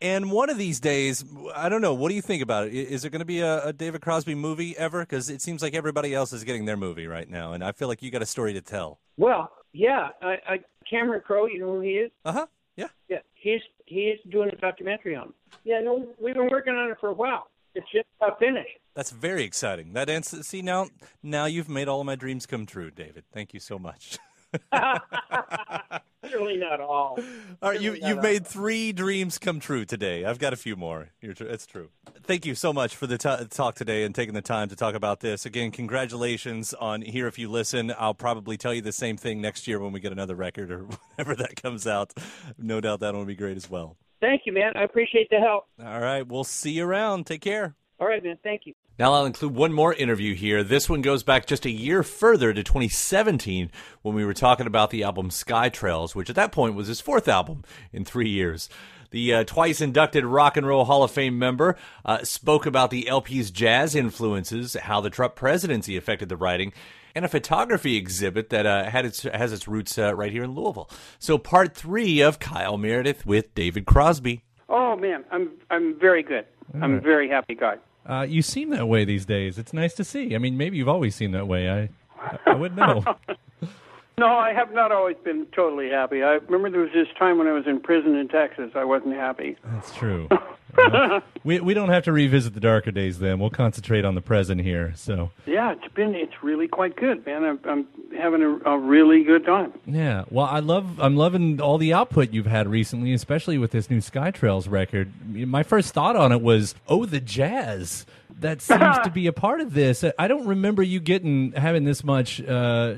And 0.00 0.30
one 0.30 0.48
of 0.48 0.58
these 0.58 0.78
days, 0.78 1.24
I 1.54 1.68
don't 1.68 1.80
know. 1.80 1.94
What 1.94 2.10
do 2.10 2.14
you 2.14 2.22
think 2.22 2.42
about 2.42 2.68
it? 2.68 2.72
Is 2.72 3.04
it 3.04 3.10
going 3.10 3.20
to 3.20 3.26
be 3.26 3.40
a, 3.40 3.66
a 3.66 3.72
David 3.72 4.00
Crosby 4.00 4.34
movie 4.34 4.76
ever? 4.78 5.00
Because 5.00 5.28
it 5.28 5.42
seems 5.42 5.60
like 5.60 5.74
everybody 5.74 6.14
else 6.14 6.32
is 6.32 6.44
getting 6.44 6.66
their 6.66 6.76
movie 6.76 7.06
right 7.06 7.28
now, 7.28 7.52
and 7.52 7.64
I 7.64 7.72
feel 7.72 7.88
like 7.88 8.00
you 8.00 8.10
got 8.10 8.22
a 8.22 8.26
story 8.26 8.52
to 8.52 8.60
tell. 8.60 9.00
Well, 9.16 9.50
yeah, 9.72 10.10
I, 10.22 10.36
I 10.48 10.60
Cameron 10.88 11.22
Crowe, 11.24 11.46
you 11.46 11.60
know 11.60 11.74
who 11.74 11.80
he 11.80 11.90
is? 11.90 12.10
Uh 12.24 12.32
huh. 12.32 12.46
Yeah. 12.76 12.88
Yeah, 13.08 13.18
he's 13.34 13.60
he's 13.86 14.18
doing 14.30 14.50
a 14.50 14.56
documentary 14.56 15.16
on. 15.16 15.28
Him. 15.28 15.34
Yeah, 15.64 15.80
no, 15.80 16.06
we've 16.20 16.34
been 16.34 16.48
working 16.48 16.74
on 16.74 16.90
it 16.90 16.98
for 17.00 17.08
a 17.08 17.14
while. 17.14 17.48
It's 17.74 17.86
just 17.92 18.06
about 18.20 18.38
finished. 18.38 18.78
That's 18.94 19.10
very 19.10 19.44
exciting. 19.44 19.92
That 19.92 20.08
answer. 20.08 20.42
See 20.42 20.62
now, 20.62 20.88
now 21.22 21.46
you've 21.46 21.68
made 21.68 21.88
all 21.88 22.00
of 22.00 22.06
my 22.06 22.16
dreams 22.16 22.46
come 22.46 22.66
true, 22.66 22.90
David. 22.90 23.24
Thank 23.32 23.52
you 23.52 23.60
so 23.60 23.78
much. 23.78 24.18
Certainly 26.24 26.56
not 26.58 26.80
all. 26.80 27.18
All 27.62 27.70
right, 27.70 27.80
you, 27.80 27.94
you've 27.94 28.22
made 28.22 28.46
three 28.46 28.92
dreams 28.92 29.38
come 29.38 29.60
true 29.60 29.84
today. 29.84 30.24
I've 30.24 30.38
got 30.38 30.52
a 30.52 30.56
few 30.56 30.76
more. 30.76 31.10
You're 31.20 31.34
tr- 31.34 31.44
it's 31.44 31.66
true. 31.66 31.90
Thank 32.24 32.44
you 32.44 32.54
so 32.54 32.72
much 32.72 32.96
for 32.96 33.06
the 33.06 33.16
t- 33.16 33.46
talk 33.50 33.76
today 33.76 34.04
and 34.04 34.14
taking 34.14 34.34
the 34.34 34.42
time 34.42 34.68
to 34.68 34.76
talk 34.76 34.94
about 34.94 35.20
this. 35.20 35.46
Again, 35.46 35.70
congratulations 35.70 36.74
on 36.74 37.02
Here 37.02 37.26
If 37.26 37.38
You 37.38 37.48
Listen. 37.48 37.92
I'll 37.98 38.14
probably 38.14 38.56
tell 38.56 38.74
you 38.74 38.82
the 38.82 38.92
same 38.92 39.16
thing 39.16 39.40
next 39.40 39.66
year 39.66 39.80
when 39.80 39.92
we 39.92 40.00
get 40.00 40.12
another 40.12 40.34
record 40.34 40.70
or 40.70 40.86
whenever 41.16 41.34
that 41.36 41.60
comes 41.62 41.86
out. 41.86 42.12
No 42.58 42.80
doubt 42.80 43.00
that 43.00 43.14
will 43.14 43.24
be 43.24 43.36
great 43.36 43.56
as 43.56 43.70
well. 43.70 43.96
Thank 44.20 44.42
you, 44.44 44.52
man. 44.52 44.72
I 44.76 44.82
appreciate 44.82 45.30
the 45.30 45.38
help. 45.38 45.66
All 45.82 46.00
right, 46.00 46.26
we'll 46.26 46.44
see 46.44 46.72
you 46.72 46.84
around. 46.84 47.26
Take 47.26 47.40
care. 47.40 47.76
All 48.00 48.06
right, 48.06 48.22
man. 48.22 48.38
Thank 48.42 48.62
you. 48.64 48.74
Now 48.98 49.12
I'll 49.12 49.26
include 49.26 49.54
one 49.54 49.72
more 49.72 49.94
interview 49.94 50.34
here. 50.34 50.64
This 50.64 50.90
one 50.90 51.02
goes 51.02 51.22
back 51.22 51.46
just 51.46 51.64
a 51.64 51.70
year 51.70 52.02
further 52.02 52.52
to 52.52 52.64
2017 52.64 53.70
when 54.02 54.14
we 54.16 54.24
were 54.24 54.34
talking 54.34 54.66
about 54.66 54.90
the 54.90 55.04
album 55.04 55.30
Sky 55.30 55.68
Trails, 55.68 56.16
which 56.16 56.28
at 56.28 56.34
that 56.34 56.50
point 56.50 56.74
was 56.74 56.88
his 56.88 57.00
fourth 57.00 57.28
album 57.28 57.62
in 57.92 58.04
three 58.04 58.28
years. 58.28 58.68
The 59.12 59.34
uh, 59.34 59.44
twice 59.44 59.80
inducted 59.80 60.24
Rock 60.24 60.56
and 60.56 60.66
Roll 60.66 60.84
Hall 60.84 61.04
of 61.04 61.12
Fame 61.12 61.38
member 61.38 61.76
uh, 62.04 62.24
spoke 62.24 62.66
about 62.66 62.90
the 62.90 63.06
LP's 63.06 63.52
jazz 63.52 63.94
influences, 63.94 64.74
how 64.74 65.00
the 65.00 65.10
Trump 65.10 65.36
presidency 65.36 65.96
affected 65.96 66.28
the 66.28 66.36
writing, 66.36 66.72
and 67.14 67.24
a 67.24 67.28
photography 67.28 67.96
exhibit 67.96 68.50
that 68.50 68.66
uh, 68.66 68.90
had 68.90 69.06
its 69.06 69.22
has 69.22 69.52
its 69.52 69.68
roots 69.68 69.96
uh, 69.96 70.12
right 70.12 70.32
here 70.32 70.42
in 70.42 70.56
Louisville. 70.56 70.90
So 71.20 71.38
part 71.38 71.72
three 71.76 72.20
of 72.20 72.40
Kyle 72.40 72.76
Meredith 72.76 73.24
with 73.24 73.54
David 73.54 73.86
Crosby. 73.86 74.42
Oh 74.68 74.96
man, 74.96 75.24
I'm 75.30 75.52
I'm 75.70 75.96
very 76.00 76.24
good. 76.24 76.46
All 76.74 76.82
I'm 76.82 76.94
a 76.94 77.00
very 77.00 77.28
happy 77.28 77.54
guy. 77.54 77.76
Uh, 78.06 78.26
you 78.28 78.42
seem 78.42 78.70
that 78.70 78.88
way 78.88 79.04
these 79.04 79.26
days. 79.26 79.58
It's 79.58 79.72
nice 79.72 79.94
to 79.94 80.04
see. 80.04 80.34
I 80.34 80.38
mean, 80.38 80.56
maybe 80.56 80.76
you've 80.78 80.88
always 80.88 81.14
seemed 81.14 81.34
that 81.34 81.46
way. 81.46 81.70
I, 81.70 81.88
I 82.46 82.54
wouldn't 82.54 82.78
know. 82.78 83.04
no, 84.18 84.26
I 84.26 84.52
have 84.52 84.72
not 84.72 84.92
always 84.92 85.16
been 85.24 85.46
totally 85.46 85.90
happy. 85.90 86.22
I 86.22 86.34
remember 86.34 86.70
there 86.70 86.80
was 86.80 86.92
this 86.92 87.08
time 87.18 87.38
when 87.38 87.46
I 87.46 87.52
was 87.52 87.66
in 87.66 87.80
prison 87.80 88.16
in 88.16 88.28
Texas. 88.28 88.72
I 88.74 88.84
wasn't 88.84 89.14
happy. 89.14 89.56
That's 89.64 89.94
true. 89.94 90.28
we 91.44 91.60
we 91.60 91.74
don't 91.74 91.88
have 91.88 92.04
to 92.04 92.12
revisit 92.12 92.54
the 92.54 92.60
darker 92.60 92.90
days. 92.90 93.18
Then 93.18 93.38
we'll 93.38 93.50
concentrate 93.50 94.04
on 94.04 94.14
the 94.14 94.20
present 94.20 94.60
here. 94.60 94.92
So 94.96 95.30
yeah, 95.46 95.72
it's 95.72 95.92
been 95.94 96.14
it's 96.14 96.42
really 96.42 96.68
quite 96.68 96.96
good, 96.96 97.24
man. 97.24 97.44
I'm, 97.44 97.60
I'm 97.64 97.86
having 98.16 98.42
a, 98.42 98.70
a, 98.70 98.78
really 98.78 99.24
good 99.24 99.44
time. 99.44 99.72
Yeah, 99.86 100.24
well, 100.30 100.46
I 100.46 100.60
love 100.60 101.00
I'm 101.00 101.16
loving 101.16 101.60
all 101.60 101.78
the 101.78 101.92
output 101.92 102.32
you've 102.32 102.46
had 102.46 102.68
recently, 102.68 103.12
especially 103.12 103.58
with 103.58 103.70
this 103.70 103.90
new 103.90 104.00
Sky 104.00 104.30
Trails 104.30 104.68
record. 104.68 105.12
My 105.32 105.62
first 105.62 105.94
thought 105.94 106.16
on 106.16 106.32
it 106.32 106.42
was, 106.42 106.74
oh, 106.86 107.06
the 107.06 107.20
jazz 107.20 108.06
that 108.40 108.60
seems 108.60 108.98
to 109.04 109.10
be 109.14 109.26
a 109.26 109.32
part 109.32 109.60
of 109.60 109.74
this. 109.74 110.04
I 110.18 110.28
don't 110.28 110.46
remember 110.46 110.82
you 110.82 111.00
getting 111.00 111.52
having 111.52 111.84
this 111.84 112.04
much. 112.04 112.42
Uh, 112.42 112.94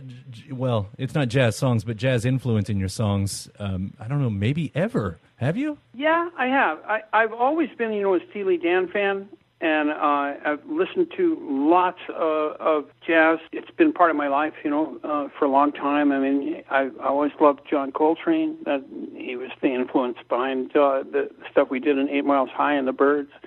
well, 0.51 0.89
it's 0.99 1.15
not 1.15 1.29
jazz 1.29 1.57
songs, 1.57 1.85
but 1.85 1.97
jazz 1.97 2.25
influence 2.25 2.69
in 2.69 2.79
your 2.79 2.89
songs. 2.89 3.49
Um, 3.59 3.95
I 3.99 4.09
don't 4.09 4.21
know, 4.21 4.31
maybe 4.31 4.73
ever. 4.75 5.19
Have 5.37 5.57
you? 5.57 5.79
Yeah, 5.95 6.29
I 6.37 6.47
have. 6.47 6.79
I, 6.85 7.01
I've 7.15 7.33
always 7.33 7.71
been, 7.79 7.93
you 7.93 8.03
know, 8.03 8.15
a 8.15 8.21
Steely 8.29 8.59
Dan 8.59 8.89
fan, 8.89 9.27
and 9.63 9.91
uh, 9.91 10.35
I've 10.45 10.65
listened 10.69 11.13
to 11.17 11.39
lots 11.41 11.99
uh, 12.11 12.57
of 12.61 12.91
jazz. 13.07 13.39
It's 13.51 13.71
been 13.71 13.93
part 13.93 14.11
of 14.11 14.17
my 14.17 14.29
life, 14.29 14.53
you 14.63 14.71
know, 14.71 14.99
uh, 15.03 15.29
for 15.39 15.47
a 15.47 15.51
long 15.51 15.73
time. 15.73 16.13
I 16.13 16.19
mean, 16.19 16.63
I, 16.71 16.91
I 17.01 17.07
always 17.07 17.33
loved 17.41 17.61
John 17.71 17.91
Coltrane. 17.91 18.59
That 18.67 18.85
he 19.17 19.37
was 19.37 19.51
the 19.63 19.69
influence 19.69 20.19
behind 20.29 20.77
uh, 20.77 21.05
the 21.11 21.31
stuff 21.51 21.71
we 21.71 21.81
did 21.81 21.97
in 21.97 22.11
Eight 22.11 22.27
Miles 22.27 22.51
High 22.51 22.75
and 22.75 22.87
the 22.87 22.93
Byrds. 22.93 23.31
Uh, 23.43 23.47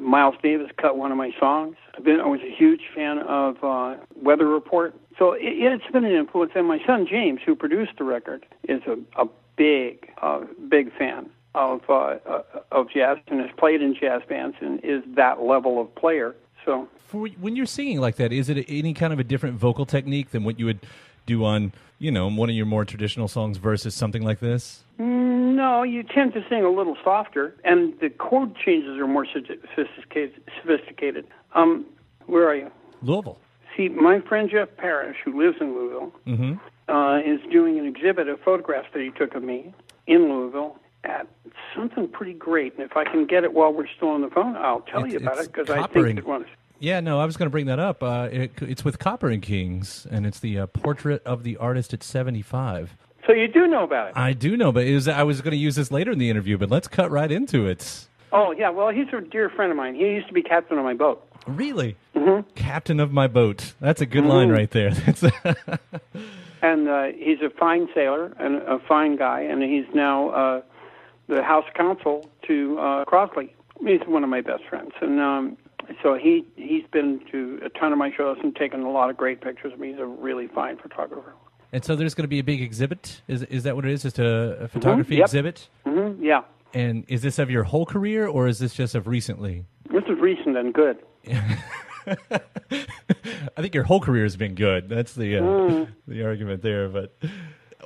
Miles 0.00 0.34
Davis 0.42 0.70
cut 0.76 0.96
one 0.96 1.10
of 1.10 1.18
my 1.18 1.30
songs. 1.38 1.76
I've 1.96 2.04
been, 2.04 2.20
I 2.20 2.26
was 2.26 2.40
a 2.40 2.54
huge 2.54 2.82
fan 2.94 3.18
of 3.18 3.56
uh, 3.62 3.96
Weather 4.14 4.46
Report. 4.46 4.94
So 5.18 5.32
it, 5.32 5.40
it's 5.42 5.90
been 5.92 6.04
an 6.04 6.12
influence. 6.12 6.52
And 6.54 6.66
my 6.66 6.78
son 6.86 7.06
James, 7.08 7.40
who 7.44 7.54
produced 7.54 7.92
the 7.98 8.04
record, 8.04 8.46
is 8.68 8.82
a, 8.86 8.96
a 9.20 9.28
big, 9.56 10.12
uh, 10.22 10.40
big 10.68 10.96
fan 10.96 11.30
of 11.54 11.80
uh, 11.88 12.18
uh, 12.26 12.42
of 12.70 12.90
jazz 12.90 13.18
and 13.28 13.40
has 13.40 13.50
played 13.56 13.80
in 13.80 13.94
jazz 13.94 14.22
bands 14.28 14.56
and 14.60 14.78
is 14.84 15.02
that 15.16 15.40
level 15.40 15.80
of 15.80 15.92
player. 15.94 16.36
So, 16.64 16.88
For, 16.98 17.28
when 17.40 17.56
you're 17.56 17.64
singing 17.64 18.00
like 18.00 18.16
that, 18.16 18.32
is 18.32 18.48
it 18.50 18.66
any 18.68 18.92
kind 18.92 19.12
of 19.12 19.18
a 19.18 19.24
different 19.24 19.56
vocal 19.56 19.86
technique 19.86 20.30
than 20.30 20.44
what 20.44 20.58
you 20.58 20.66
would 20.66 20.80
do 21.26 21.44
on, 21.44 21.72
you 21.98 22.10
know, 22.10 22.30
one 22.30 22.48
of 22.48 22.54
your 22.56 22.66
more 22.66 22.84
traditional 22.84 23.28
songs 23.28 23.58
versus 23.58 23.94
something 23.94 24.22
like 24.22 24.40
this? 24.40 24.84
No, 24.98 25.82
you 25.82 26.02
tend 26.02 26.32
to 26.34 26.44
sing 26.48 26.64
a 26.64 26.70
little 26.70 26.96
softer, 27.04 27.54
and 27.64 27.98
the 28.00 28.08
chord 28.08 28.54
changes 28.56 28.98
are 28.98 29.06
more 29.06 29.26
sophisticated. 29.26 30.40
Sophisticated. 30.62 31.26
Um, 31.54 31.84
where 32.26 32.48
are 32.48 32.54
you? 32.56 32.70
Louisville. 33.02 33.38
See, 33.76 33.88
my 33.88 34.20
friend 34.20 34.48
Jeff 34.50 34.68
Parrish, 34.78 35.18
who 35.24 35.38
lives 35.38 35.58
in 35.60 35.74
Louisville, 35.74 36.12
hmm 36.24 36.54
uh, 36.88 37.18
is 37.18 37.40
doing 37.50 37.80
an 37.80 37.84
exhibit 37.86 38.28
of 38.28 38.38
photographs 38.42 38.86
that 38.94 39.02
he 39.02 39.10
took 39.10 39.34
of 39.34 39.42
me 39.42 39.74
in 40.06 40.28
Louisville 40.32 40.76
at 41.02 41.26
something 41.74 42.06
pretty 42.06 42.32
great. 42.32 42.74
And 42.74 42.82
if 42.88 42.96
I 42.96 43.02
can 43.02 43.26
get 43.26 43.42
it 43.42 43.54
while 43.54 43.72
we're 43.72 43.88
still 43.96 44.10
on 44.10 44.20
the 44.20 44.28
phone, 44.30 44.54
I'll 44.56 44.82
tell 44.82 45.00
It's- 45.00 45.12
you 45.14 45.18
about 45.18 45.38
it 45.42 45.52
because 45.52 45.68
I 45.68 45.84
think 45.88 46.16
it 46.16 46.24
was. 46.24 46.44
Yeah, 46.78 47.00
no, 47.00 47.20
I 47.20 47.24
was 47.24 47.36
going 47.36 47.46
to 47.46 47.50
bring 47.50 47.66
that 47.66 47.78
up. 47.78 48.02
Uh, 48.02 48.28
it, 48.30 48.52
it's 48.60 48.84
with 48.84 48.98
Copper 48.98 49.28
and 49.28 49.42
Kings, 49.42 50.06
and 50.10 50.26
it's 50.26 50.40
the 50.40 50.58
uh, 50.60 50.66
portrait 50.66 51.22
of 51.24 51.42
the 51.42 51.56
artist 51.56 51.94
at 51.94 52.02
75. 52.02 52.96
So 53.26 53.32
you 53.32 53.48
do 53.48 53.66
know 53.66 53.84
about 53.84 54.10
it. 54.10 54.16
I 54.16 54.32
do 54.32 54.56
know, 54.56 54.72
but 54.72 54.84
it 54.84 54.94
was, 54.94 55.08
I 55.08 55.22
was 55.22 55.40
going 55.40 55.52
to 55.52 55.58
use 55.58 55.74
this 55.76 55.90
later 55.90 56.12
in 56.12 56.18
the 56.18 56.30
interview, 56.30 56.58
but 56.58 56.70
let's 56.70 56.86
cut 56.86 57.10
right 57.10 57.30
into 57.30 57.66
it. 57.66 58.06
Oh 58.32 58.50
yeah, 58.50 58.70
well 58.70 58.90
he's 58.90 59.06
a 59.12 59.20
dear 59.20 59.48
friend 59.48 59.70
of 59.70 59.76
mine. 59.76 59.94
He 59.94 60.02
used 60.02 60.28
to 60.28 60.34
be 60.34 60.42
captain 60.42 60.78
of 60.78 60.84
my 60.84 60.94
boat. 60.94 61.26
Really? 61.46 61.96
Mm-hmm. 62.14 62.48
Captain 62.54 63.00
of 63.00 63.12
my 63.12 63.28
boat. 63.28 63.74
That's 63.80 64.00
a 64.00 64.06
good 64.06 64.24
line 64.24 64.50
right 64.50 64.70
there. 64.70 64.90
That's 65.06 65.22
and 66.62 66.88
uh, 66.88 67.04
he's 67.16 67.40
a 67.40 67.50
fine 67.50 67.88
sailor 67.94 68.32
and 68.38 68.56
a 68.56 68.78
fine 68.80 69.16
guy, 69.16 69.40
and 69.40 69.62
he's 69.62 69.86
now 69.94 70.30
uh, 70.30 70.62
the 71.28 71.42
house 71.42 71.64
counsel 71.74 72.28
to 72.46 72.78
uh, 72.78 73.04
Crosley. 73.04 73.50
He's 73.80 74.00
one 74.06 74.24
of 74.24 74.30
my 74.30 74.40
best 74.40 74.64
friends, 74.68 74.92
and 75.00 75.20
um, 75.20 75.56
so 76.02 76.14
he 76.14 76.44
he's 76.56 76.84
been 76.92 77.20
to 77.32 77.60
a 77.64 77.68
ton 77.78 77.92
of 77.92 77.98
my 77.98 78.12
shows 78.14 78.38
and 78.42 78.54
taken 78.56 78.82
a 78.82 78.90
lot 78.90 79.10
of 79.10 79.16
great 79.16 79.40
pictures 79.40 79.72
of 79.72 79.78
me. 79.80 79.90
He's 79.92 80.00
a 80.00 80.06
really 80.06 80.48
fine 80.48 80.76
photographer. 80.78 81.34
and 81.72 81.84
so 81.84 81.96
there's 81.96 82.14
going 82.14 82.24
to 82.24 82.28
be 82.28 82.38
a 82.38 82.44
big 82.44 82.62
exhibit. 82.62 83.20
Is 83.28 83.42
is 83.44 83.62
that 83.64 83.76
what 83.76 83.84
it 83.84 83.92
is? 83.92 84.02
Just 84.02 84.18
a, 84.18 84.64
a 84.64 84.68
photography 84.68 85.16
Yep. 85.16 85.24
exhibit? 85.26 85.68
hmm 85.84 86.22
Yeah, 86.22 86.42
And 86.74 87.04
is 87.08 87.22
this 87.22 87.38
of 87.38 87.50
your 87.50 87.64
whole 87.64 87.86
career, 87.86 88.26
or 88.26 88.48
is 88.48 88.58
this 88.58 88.74
just 88.74 88.94
of 88.94 89.06
recently? 89.06 89.64
this 89.92 90.04
is 90.08 90.18
recent 90.20 90.56
and 90.56 90.74
good. 90.74 90.98
I 91.28 92.40
think 93.62 93.74
your 93.74 93.84
whole 93.84 94.00
career 94.00 94.22
has 94.24 94.36
been 94.36 94.54
good. 94.54 94.88
That's 94.88 95.14
the 95.14 95.38
uh, 95.38 95.42
Mm. 95.42 95.88
the 96.06 96.24
argument 96.24 96.62
there. 96.62 96.88
But 96.88 97.16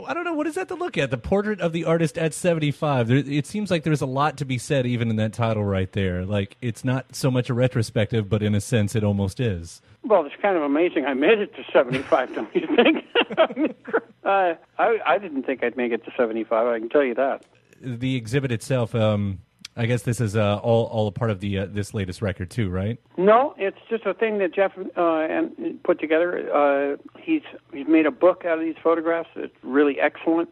I 0.07 0.15
don't 0.15 0.25
know 0.25 0.35
what 0.35 0.47
is 0.47 0.55
that 0.55 0.69
to 0.69 0.75
look 0.75 0.97
at. 0.97 1.11
The 1.11 1.19
portrait 1.19 1.61
of 1.61 1.73
the 1.73 1.85
artist 1.85 2.19
at 2.19 2.35
seventy 2.35 2.71
five. 2.71 3.11
It 3.11 3.47
seems 3.47 3.71
like 3.71 3.83
there's 3.83 4.01
a 4.01 4.07
lot 4.07 4.37
to 4.39 4.45
be 4.45 4.59
said 4.59 4.87
even 4.87 5.11
in 5.11 5.17
that 5.17 5.33
title 5.33 5.65
right 5.65 5.91
there. 5.93 6.25
Like 6.25 6.57
it's 6.61 6.85
not 6.85 7.15
so 7.15 7.31
much 7.31 7.51
a 7.51 7.55
retrospective, 7.55 8.29
but 8.29 8.43
in 8.43 8.55
a 8.55 8.61
sense, 8.61 8.95
it 8.95 9.05
almost 9.05 9.41
is. 9.41 9.83
Well, 10.03 10.25
it's 10.25 10.35
kind 10.41 10.57
of 10.57 10.63
amazing. 10.63 11.05
I 11.05 11.15
made 11.15 11.39
it 11.39 11.55
to 11.57 11.65
75, 11.73 12.35
don't 12.35 12.55
you 12.55 12.67
think? 12.75 13.05
uh, 14.25 14.55
I, 14.79 14.99
I 15.07 15.19
didn't 15.19 15.43
think 15.45 15.63
I'd 15.63 15.77
make 15.77 15.93
it 15.93 16.05
to 16.05 16.13
75. 16.17 16.67
I 16.67 16.79
can 16.79 16.89
tell 16.89 17.05
you 17.05 17.15
that. 17.15 17.45
The 17.81 18.17
exhibit 18.17 18.53
itself. 18.53 18.95
Um, 18.95 19.41
I 19.77 19.87
guess 19.87 20.03
this 20.03 20.21
is 20.21 20.37
uh, 20.37 20.59
all 20.59 20.87
all 20.87 21.07
a 21.07 21.13
part 21.13 21.31
of 21.31 21.41
the 21.41 21.59
uh, 21.61 21.67
this 21.71 21.95
latest 21.95 22.23
record 22.23 22.51
too, 22.51 22.69
right? 22.71 22.99
No, 23.17 23.55
it's 23.57 23.79
just 23.89 24.05
a 24.05 24.15
thing 24.15 24.39
that 24.39 24.53
Jeff 24.55 24.73
uh, 24.77 25.03
and 25.21 25.83
put 25.85 26.01
together. 26.01 26.53
Uh, 26.53 26.97
he's 27.21 27.43
he's 27.73 27.87
made 27.87 28.07
a 28.07 28.11
book 28.11 28.45
out 28.45 28.59
of 28.59 28.65
these 28.65 28.75
photographs. 28.83 29.29
It's 29.37 29.55
really 29.63 29.99
excellent. 30.01 30.49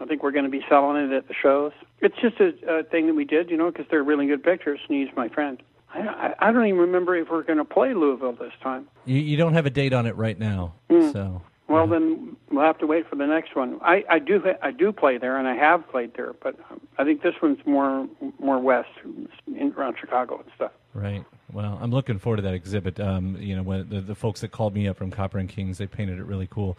I 0.00 0.06
think 0.06 0.22
we're 0.22 0.32
going 0.32 0.44
to 0.44 0.50
be 0.50 0.62
selling 0.68 0.96
it 0.96 1.12
at 1.14 1.28
the 1.28 1.34
shows. 1.34 1.72
It's 2.00 2.16
just 2.20 2.40
a, 2.40 2.78
a 2.78 2.82
thing 2.82 3.06
that 3.06 3.14
we 3.14 3.24
did, 3.24 3.48
you 3.48 3.56
know, 3.56 3.70
because 3.70 3.86
they're 3.90 4.02
really 4.02 4.26
good 4.26 4.42
pictures, 4.42 4.80
and 4.88 4.98
he's 4.98 5.14
my 5.16 5.28
friend. 5.28 5.62
I, 5.94 6.00
I, 6.00 6.48
I 6.48 6.52
don't 6.52 6.66
even 6.66 6.80
remember 6.80 7.14
if 7.14 7.30
we're 7.30 7.44
going 7.44 7.58
to 7.58 7.64
play 7.64 7.94
Louisville 7.94 8.32
this 8.32 8.52
time. 8.60 8.88
You, 9.04 9.20
you 9.20 9.36
don't 9.36 9.52
have 9.54 9.66
a 9.66 9.70
date 9.70 9.92
on 9.92 10.06
it 10.06 10.16
right 10.16 10.36
now, 10.38 10.74
Hmm. 10.90 11.10
so 11.12 11.42
Well, 11.66 11.86
then 11.86 12.36
we'll 12.50 12.64
have 12.64 12.78
to 12.78 12.86
wait 12.86 13.08
for 13.08 13.16
the 13.16 13.26
next 13.26 13.56
one. 13.56 13.80
I, 13.82 14.04
I 14.10 14.18
do 14.18 14.42
I 14.62 14.70
do 14.70 14.92
play 14.92 15.16
there, 15.16 15.38
and 15.38 15.48
I 15.48 15.54
have 15.54 15.88
played 15.90 16.12
there, 16.14 16.34
but 16.34 16.58
um, 16.70 16.80
I 16.98 17.04
think 17.04 17.22
this 17.22 17.34
one's 17.40 17.64
more 17.64 18.06
more 18.38 18.58
west, 18.58 18.90
in, 19.02 19.72
around 19.76 19.96
Chicago 19.98 20.36
and 20.36 20.50
stuff. 20.54 20.72
Right. 20.92 21.24
Well, 21.52 21.78
I'm 21.80 21.90
looking 21.90 22.18
forward 22.18 22.36
to 22.36 22.42
that 22.42 22.54
exhibit. 22.54 23.00
Um, 23.00 23.36
you 23.40 23.56
know, 23.56 23.62
when 23.62 23.88
the, 23.88 24.00
the 24.00 24.14
folks 24.14 24.42
that 24.42 24.52
called 24.52 24.74
me 24.74 24.88
up 24.88 24.96
from 24.98 25.10
Copper 25.10 25.38
and 25.38 25.48
Kings, 25.48 25.78
they 25.78 25.86
painted 25.86 26.18
it 26.18 26.24
really 26.24 26.48
cool. 26.50 26.76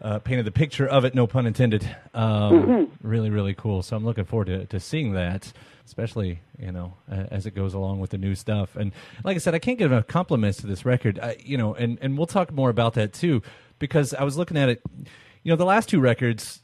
Uh, 0.00 0.18
painted 0.20 0.44
the 0.44 0.52
picture 0.52 0.86
of 0.86 1.04
it, 1.04 1.12
no 1.14 1.26
pun 1.26 1.44
intended. 1.46 1.82
Um, 2.14 2.52
Mm-hmm. 2.52 3.08
Really, 3.08 3.30
really 3.30 3.54
cool. 3.54 3.82
So 3.82 3.96
I'm 3.96 4.04
looking 4.04 4.24
forward 4.24 4.46
to, 4.46 4.66
to 4.66 4.78
seeing 4.78 5.12
that, 5.14 5.52
especially 5.86 6.40
you 6.58 6.70
know 6.70 6.94
uh, 7.10 7.24
as 7.30 7.46
it 7.46 7.54
goes 7.54 7.74
along 7.74 7.98
with 7.98 8.10
the 8.10 8.18
new 8.18 8.34
stuff. 8.36 8.76
And 8.76 8.92
like 9.24 9.34
I 9.34 9.38
said, 9.38 9.54
I 9.54 9.58
can't 9.58 9.78
give 9.78 9.90
enough 9.90 10.06
compliments 10.06 10.58
to 10.58 10.66
this 10.68 10.84
record. 10.84 11.18
I, 11.18 11.36
you 11.44 11.58
know, 11.58 11.74
and 11.74 11.98
and 12.00 12.16
we'll 12.16 12.28
talk 12.28 12.52
more 12.52 12.70
about 12.70 12.94
that 12.94 13.12
too, 13.12 13.42
because 13.80 14.14
I 14.14 14.22
was 14.22 14.36
looking 14.36 14.56
at 14.56 14.68
it. 14.68 14.82
You 15.42 15.52
know, 15.52 15.56
the 15.56 15.64
last 15.64 15.88
two 15.88 16.00
records. 16.00 16.60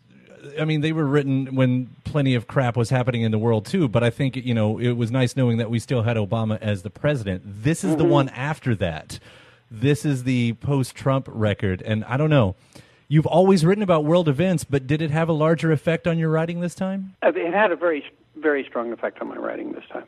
I 0.61 0.67
mean, 0.67 0.83
they 0.83 0.93
were 0.93 1.07
written 1.07 1.55
when 1.57 1.89
plenty 2.05 2.35
of 2.35 2.47
crap 2.47 2.77
was 2.77 2.91
happening 2.91 3.23
in 3.23 3.33
the 3.33 3.39
world 3.39 3.65
too. 3.67 3.89
But 3.89 4.05
I 4.05 4.11
think 4.11 4.37
you 4.37 4.55
know 4.55 4.79
it 4.79 4.93
was 4.93 5.11
nice 5.11 5.37
knowing 5.37 5.57
that 5.59 5.71
we 5.71 5.79
still 5.81 6.03
had 6.03 6.17
Obama 6.17 6.61
as 6.61 6.83
the 6.83 6.91
president. 6.91 7.43
This 7.45 7.83
is 7.83 7.97
the 7.97 8.05
one 8.05 8.29
after 8.29 8.75
that. 8.77 9.19
This 9.71 10.05
is 10.05 10.23
the 10.25 10.53
post-Trump 10.55 11.27
record, 11.29 11.83
and 11.83 12.05
I 12.05 12.17
don't 12.17 12.31
know. 12.31 12.55
You've 13.09 13.27
always 13.27 13.65
written 13.65 13.83
about 13.83 14.05
world 14.05 14.29
events, 14.29 14.65
but 14.65 14.87
did 14.87 15.03
it 15.03 15.11
have 15.11 15.29
a 15.29 15.33
larger 15.33 15.73
effect 15.73 16.07
on 16.07 16.19
your 16.19 16.31
writing 16.31 16.61
this 16.61 16.75
time? 16.75 17.15
Uh, 17.23 17.33
It 17.35 17.53
had 17.53 17.71
a 17.71 17.77
very, 17.77 18.05
very 18.37 18.65
strong 18.65 18.93
effect 18.93 19.21
on 19.21 19.29
my 19.29 19.37
writing 19.37 19.73
this 19.73 19.85
time. 19.93 20.05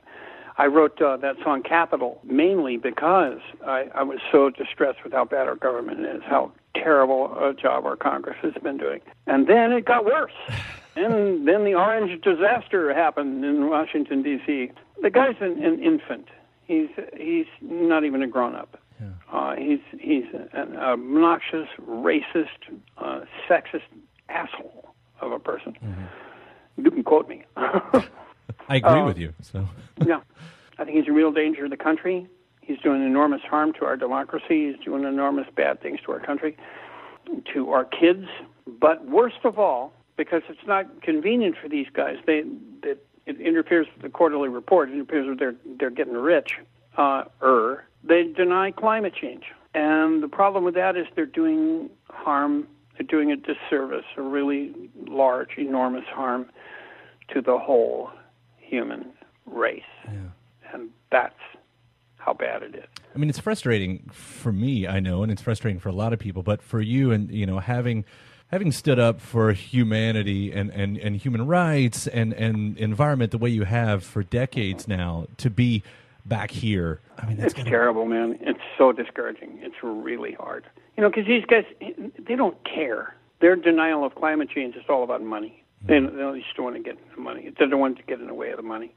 I 0.58 0.66
wrote 0.66 1.00
uh, 1.02 1.18
that 1.18 1.36
song 1.44 1.62
"Capitol" 1.62 2.18
mainly 2.24 2.78
because 2.78 3.40
I, 3.66 3.90
I 3.94 4.02
was 4.02 4.20
so 4.32 4.48
distressed 4.48 5.04
with 5.04 5.12
how 5.12 5.26
bad 5.26 5.46
our 5.48 5.56
government 5.56 6.00
is, 6.06 6.22
how 6.24 6.50
terrible 6.74 7.36
a 7.36 7.52
job 7.52 7.84
our 7.84 7.96
Congress 7.96 8.38
has 8.40 8.54
been 8.62 8.78
doing, 8.78 9.02
and 9.26 9.46
then 9.46 9.72
it 9.72 9.84
got 9.84 10.06
worse. 10.06 10.32
and 10.96 11.46
then 11.46 11.64
the 11.64 11.74
orange 11.74 12.22
disaster 12.22 12.94
happened 12.94 13.44
in 13.44 13.68
Washington 13.68 14.22
D.C. 14.22 14.70
The 15.02 15.10
guy's 15.10 15.36
an, 15.40 15.62
an 15.62 15.82
infant. 15.82 16.28
He's 16.66 16.88
he's 17.14 17.46
not 17.60 18.04
even 18.04 18.22
a 18.22 18.26
grown 18.26 18.54
up. 18.54 18.80
Uh, 19.32 19.54
he's 19.56 19.80
he's 20.00 20.24
an 20.52 20.76
obnoxious, 20.76 21.68
racist, 21.86 22.46
uh, 22.98 23.20
sexist 23.48 23.82
asshole 24.28 24.94
of 25.20 25.32
a 25.32 25.38
person. 25.38 25.76
You 26.76 26.90
can 26.90 27.04
quote 27.04 27.28
me. 27.28 27.44
I 28.68 28.76
agree 28.76 29.02
with 29.02 29.18
you. 29.18 29.32
So 29.42 29.66
yeah, 30.06 30.20
I 30.78 30.84
think 30.84 30.96
he's 30.96 31.08
a 31.08 31.12
real 31.12 31.32
danger 31.32 31.64
to 31.64 31.68
the 31.68 31.76
country. 31.76 32.26
He's 32.60 32.78
doing 32.78 33.04
enormous 33.04 33.42
harm 33.42 33.72
to 33.74 33.84
our 33.84 33.96
democracy. 33.96 34.72
He's 34.72 34.84
doing 34.84 35.04
enormous 35.04 35.46
bad 35.54 35.80
things 35.80 36.00
to 36.04 36.12
our 36.12 36.20
country, 36.20 36.56
to 37.54 37.70
our 37.70 37.84
kids. 37.84 38.26
But 38.66 39.06
worst 39.06 39.44
of 39.44 39.58
all, 39.58 39.92
because 40.16 40.42
it's 40.48 40.66
not 40.66 41.02
convenient 41.02 41.56
for 41.62 41.68
these 41.68 41.86
guys, 41.92 42.16
they 42.26 42.42
that 42.82 42.98
it 43.26 43.40
interferes 43.40 43.86
with 43.94 44.02
the 44.02 44.08
quarterly 44.08 44.48
report. 44.48 44.90
It 44.90 44.94
interferes 44.94 45.28
with 45.28 45.38
their 45.38 45.54
they're 45.78 45.90
getting 45.90 46.14
rich. 46.14 46.54
Uh, 46.96 47.24
er, 47.42 47.84
they 48.06 48.24
deny 48.24 48.70
climate 48.70 49.14
change, 49.20 49.44
and 49.74 50.22
the 50.22 50.28
problem 50.28 50.64
with 50.64 50.74
that 50.74 50.96
is 50.96 51.06
they're 51.14 51.26
doing 51.26 51.90
harm. 52.08 52.66
They're 52.96 53.06
doing 53.06 53.30
a 53.30 53.36
disservice, 53.36 54.06
a 54.16 54.22
really 54.22 54.74
large, 55.06 55.58
enormous 55.58 56.06
harm 56.06 56.46
to 57.28 57.42
the 57.42 57.58
whole 57.58 58.10
human 58.58 59.12
race. 59.44 59.82
And 60.72 60.90
that's 61.10 61.34
how 62.16 62.32
bad 62.32 62.62
it 62.62 62.74
is. 62.74 62.84
I 63.14 63.18
mean, 63.18 63.30
it's 63.30 63.38
frustrating 63.38 64.10
for 64.12 64.52
me, 64.52 64.86
I 64.86 65.00
know, 65.00 65.22
and 65.22 65.30
it's 65.30 65.42
frustrating 65.42 65.78
for 65.78 65.88
a 65.88 65.94
lot 65.94 66.12
of 66.12 66.18
people. 66.18 66.42
But 66.42 66.60
for 66.60 66.80
you, 66.80 67.12
and 67.12 67.30
you 67.30 67.46
know, 67.46 67.60
having 67.60 68.04
having 68.48 68.72
stood 68.72 68.98
up 68.98 69.20
for 69.20 69.52
humanity 69.52 70.52
and, 70.52 70.70
and, 70.70 70.96
and 70.98 71.16
human 71.16 71.46
rights 71.46 72.06
and, 72.06 72.32
and 72.32 72.78
environment 72.78 73.32
the 73.32 73.38
way 73.38 73.50
you 73.50 73.64
have 73.64 74.04
for 74.04 74.22
decades 74.22 74.86
now, 74.86 75.26
to 75.36 75.50
be 75.50 75.82
back 76.28 76.50
here, 76.50 77.00
I 77.18 77.26
mean, 77.26 77.36
that's 77.36 77.52
It's 77.52 77.54
gonna, 77.54 77.70
terrible, 77.70 78.04
man. 78.06 78.38
It's 78.40 78.60
so 78.76 78.92
discouraging. 78.92 79.58
It's 79.62 79.76
really 79.82 80.32
hard. 80.32 80.64
You 80.96 81.02
know, 81.02 81.10
because 81.10 81.26
these 81.26 81.44
guys, 81.44 81.64
they 81.80 82.36
don't 82.36 82.56
care. 82.64 83.14
Their 83.40 83.56
denial 83.56 84.04
of 84.04 84.14
climate 84.14 84.48
change 84.50 84.76
is 84.76 84.84
all 84.88 85.02
about 85.04 85.22
money. 85.22 85.62
Mm-hmm. 85.86 86.16
They, 86.16 86.22
they 86.32 86.40
just 86.40 86.58
want 86.58 86.76
to 86.76 86.82
get 86.82 86.98
the 87.14 87.20
money. 87.20 87.52
They 87.58 87.66
don't 87.66 87.80
want 87.80 87.98
to 87.98 88.02
get 88.04 88.20
in 88.20 88.26
the 88.26 88.34
way 88.34 88.50
of 88.50 88.56
the 88.56 88.62
money. 88.62 88.94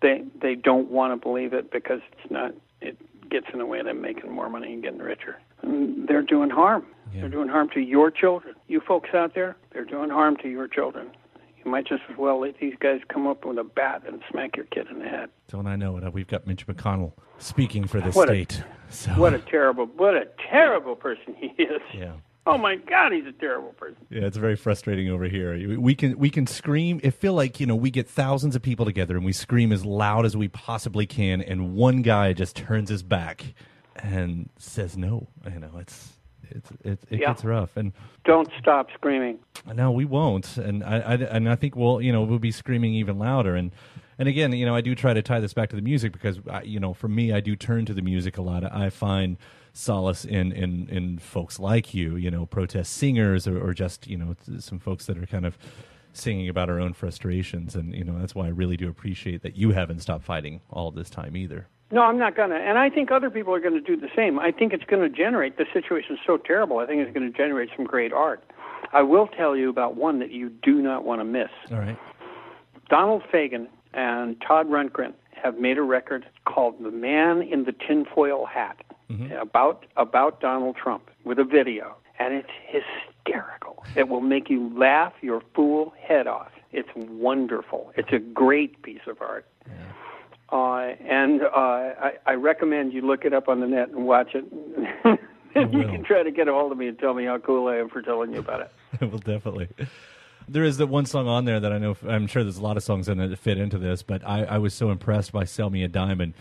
They 0.00 0.22
they 0.40 0.54
don't 0.54 0.90
want 0.90 1.12
to 1.12 1.16
believe 1.16 1.52
it 1.52 1.70
because 1.72 2.00
it's 2.12 2.30
not. 2.30 2.54
It 2.80 2.96
gets 3.28 3.46
in 3.52 3.58
the 3.58 3.66
way 3.66 3.80
of 3.80 3.86
them 3.86 4.00
making 4.00 4.30
more 4.30 4.48
money 4.48 4.72
and 4.72 4.82
getting 4.82 5.00
richer. 5.00 5.40
And 5.62 6.06
they're 6.06 6.22
doing 6.22 6.50
harm. 6.50 6.86
They're 7.12 7.28
doing 7.28 7.48
harm 7.48 7.68
to 7.70 7.80
your 7.80 8.10
children. 8.10 8.54
You 8.68 8.80
folks 8.80 9.10
out 9.14 9.34
there, 9.34 9.56
they're 9.72 9.84
doing 9.84 10.10
harm 10.10 10.36
to 10.42 10.48
your 10.48 10.68
children. 10.68 11.10
Might 11.68 11.86
just 11.86 12.02
as 12.10 12.16
well 12.16 12.40
let 12.40 12.58
these 12.58 12.74
guys 12.80 13.00
come 13.08 13.26
up 13.26 13.44
with 13.44 13.58
a 13.58 13.64
bat 13.64 14.02
and 14.06 14.20
smack 14.30 14.56
your 14.56 14.66
kid 14.66 14.86
in 14.90 14.98
the 15.00 15.04
head. 15.08 15.28
don't 15.48 15.66
I 15.66 15.76
know 15.76 15.96
it? 15.98 16.04
Uh, 16.04 16.10
we've 16.10 16.26
got 16.26 16.46
Mitch 16.46 16.66
McConnell 16.66 17.12
speaking 17.38 17.86
for 17.86 18.00
the 18.00 18.10
What 18.10 18.28
a- 18.28 18.32
state. 18.32 18.62
so 18.88 19.10
What 19.12 19.34
a 19.34 19.38
terrible, 19.38 19.86
what 19.86 20.14
a 20.14 20.26
terrible 20.50 20.96
person 20.96 21.34
he 21.36 21.48
is. 21.62 21.80
yeah. 21.94 22.12
Oh 22.46 22.56
my 22.56 22.76
God, 22.76 23.12
he's 23.12 23.26
a 23.26 23.32
terrible 23.32 23.74
person. 23.74 23.98
Yeah, 24.08 24.22
it's 24.22 24.38
very 24.38 24.56
frustrating 24.56 25.10
over 25.10 25.24
here. 25.24 25.78
We 25.78 25.94
can 25.94 26.16
we 26.18 26.30
can 26.30 26.46
scream. 26.46 26.98
It 27.02 27.10
feel 27.10 27.34
like 27.34 27.60
you 27.60 27.66
know 27.66 27.76
we 27.76 27.90
get 27.90 28.08
thousands 28.08 28.56
of 28.56 28.62
people 28.62 28.86
together 28.86 29.16
and 29.16 29.24
we 29.26 29.34
scream 29.34 29.70
as 29.70 29.84
loud 29.84 30.24
as 30.24 30.34
we 30.34 30.48
possibly 30.48 31.04
can, 31.04 31.42
and 31.42 31.74
one 31.74 32.00
guy 32.00 32.32
just 32.32 32.56
turns 32.56 32.88
his 32.88 33.02
back 33.02 33.52
and 33.96 34.48
says 34.58 34.96
no. 34.96 35.28
You 35.52 35.60
know, 35.60 35.72
it's 35.78 36.14
it's 36.50 36.70
it, 36.84 36.98
it 37.10 37.20
Yeah. 37.20 37.28
gets 37.28 37.44
rough, 37.44 37.76
and 37.76 37.92
Don't 38.24 38.48
stop 38.58 38.88
screaming. 38.94 39.38
no, 39.74 39.90
we 39.90 40.04
won't. 40.04 40.56
And 40.56 40.82
I, 40.84 40.98
I 40.98 41.14
and 41.14 41.48
I 41.48 41.54
think 41.56 41.76
we'll 41.76 42.00
you 42.00 42.12
know 42.12 42.22
we'll 42.22 42.38
be 42.38 42.50
screaming 42.52 42.94
even 42.94 43.18
louder. 43.18 43.54
And 43.56 43.72
and 44.18 44.28
again, 44.28 44.52
you 44.52 44.66
know, 44.66 44.74
I 44.74 44.80
do 44.80 44.94
try 44.94 45.14
to 45.14 45.22
tie 45.22 45.38
this 45.40 45.54
back 45.54 45.68
to 45.70 45.76
the 45.76 45.82
music 45.82 46.12
because 46.12 46.40
I, 46.50 46.62
you 46.62 46.80
know, 46.80 46.92
for 46.92 47.06
me, 47.08 47.32
I 47.32 47.38
do 47.40 47.54
turn 47.54 47.84
to 47.86 47.94
the 47.94 48.02
music 48.02 48.36
a 48.36 48.42
lot. 48.42 48.64
I 48.64 48.90
find 48.90 49.36
solace 49.72 50.24
in, 50.24 50.50
in, 50.50 50.88
in 50.88 51.18
folks 51.18 51.60
like 51.60 51.94
you, 51.94 52.16
you 52.16 52.28
know, 52.28 52.44
protest 52.44 52.94
singers 52.94 53.46
or, 53.46 53.62
or 53.64 53.72
just, 53.72 54.08
you 54.08 54.16
know, 54.16 54.34
some 54.58 54.80
folks 54.80 55.06
that 55.06 55.16
are 55.16 55.26
kind 55.26 55.46
of 55.46 55.56
singing 56.12 56.48
about 56.48 56.68
our 56.68 56.80
own 56.80 56.94
frustrations. 56.94 57.76
And, 57.76 57.94
you 57.94 58.02
know, 58.02 58.18
that's 58.18 58.34
why 58.34 58.46
I 58.46 58.48
really 58.48 58.76
do 58.76 58.88
appreciate 58.88 59.42
that 59.42 59.56
you 59.56 59.70
haven't 59.70 60.00
stopped 60.00 60.24
fighting 60.24 60.62
all 60.68 60.90
this 60.90 61.10
time 61.10 61.36
either. 61.36 61.68
No, 61.90 62.02
I'm 62.02 62.18
not 62.18 62.36
gonna, 62.36 62.56
and 62.56 62.76
I 62.78 62.90
think 62.90 63.10
other 63.10 63.30
people 63.30 63.54
are 63.54 63.60
going 63.60 63.74
to 63.74 63.80
do 63.80 63.96
the 63.96 64.10
same. 64.14 64.38
I 64.38 64.52
think 64.52 64.72
it's 64.72 64.84
going 64.84 65.02
to 65.02 65.08
generate. 65.08 65.56
The 65.56 65.64
situation 65.72 66.14
is 66.16 66.20
so 66.26 66.36
terrible. 66.36 66.78
I 66.78 66.86
think 66.86 67.00
it's 67.00 67.12
going 67.16 67.30
to 67.30 67.36
generate 67.36 67.70
some 67.74 67.86
great 67.86 68.12
art. 68.12 68.42
I 68.92 69.02
will 69.02 69.26
tell 69.26 69.56
you 69.56 69.70
about 69.70 69.96
one 69.96 70.18
that 70.18 70.30
you 70.30 70.50
do 70.50 70.82
not 70.82 71.04
want 71.04 71.20
to 71.20 71.24
miss. 71.24 71.48
All 71.70 71.78
right. 71.78 71.98
Donald 72.90 73.22
Fagen 73.32 73.68
and 73.94 74.40
Todd 74.40 74.68
Rundgren 74.68 75.14
have 75.32 75.58
made 75.58 75.78
a 75.78 75.82
record 75.82 76.26
called 76.46 76.74
"The 76.82 76.90
Man 76.90 77.42
in 77.42 77.64
the 77.64 77.72
Tinfoil 77.72 78.44
Hat" 78.46 78.76
Mm-hmm. 79.10 79.32
about 79.32 79.86
about 79.96 80.42
Donald 80.42 80.76
Trump 80.76 81.10
with 81.24 81.38
a 81.38 81.44
video, 81.44 81.96
and 82.18 82.34
it's 82.34 82.50
hysterical. 82.66 83.82
It 83.96 84.10
will 84.10 84.20
make 84.20 84.50
you 84.50 84.70
laugh 84.78 85.14
your 85.22 85.40
fool 85.54 85.94
head 85.98 86.26
off. 86.26 86.50
It's 86.72 86.90
wonderful. 86.94 87.90
It's 87.96 88.12
a 88.12 88.18
great 88.18 88.82
piece 88.82 89.00
of 89.06 89.22
art. 89.22 89.46
Uh, 90.50 90.94
and 91.06 91.42
uh, 91.42 91.48
I, 91.54 92.12
I 92.26 92.34
recommend 92.34 92.92
you 92.92 93.02
look 93.02 93.24
it 93.24 93.34
up 93.34 93.48
on 93.48 93.60
the 93.60 93.66
net 93.66 93.90
and 93.90 94.06
watch 94.06 94.34
it. 94.34 94.44
and 95.54 95.72
you 95.74 95.84
can 95.84 96.02
try 96.02 96.22
to 96.22 96.30
get 96.30 96.48
a 96.48 96.52
hold 96.52 96.72
of 96.72 96.78
me 96.78 96.88
and 96.88 96.98
tell 96.98 97.14
me 97.14 97.26
how 97.26 97.38
cool 97.38 97.68
I 97.68 97.76
am 97.76 97.88
for 97.88 98.00
telling 98.00 98.32
you 98.32 98.38
about 98.38 98.62
it. 98.62 98.72
well, 99.00 99.18
definitely. 99.18 99.68
There 100.48 100.64
is 100.64 100.78
that 100.78 100.86
one 100.86 101.04
song 101.04 101.28
on 101.28 101.44
there 101.44 101.60
that 101.60 101.72
I 101.72 101.78
know. 101.78 101.96
I'm 102.06 102.26
sure 102.26 102.42
there's 102.42 102.56
a 102.56 102.62
lot 102.62 102.78
of 102.78 102.82
songs 102.82 103.08
in 103.08 103.20
it 103.20 103.28
that 103.28 103.38
fit 103.38 103.58
into 103.58 103.76
this, 103.76 104.02
but 104.02 104.26
I, 104.26 104.44
I 104.44 104.58
was 104.58 104.72
so 104.72 104.90
impressed 104.90 105.32
by 105.32 105.44
"Sell 105.44 105.68
Me 105.68 105.84
a 105.84 105.88
Diamond," 105.88 106.32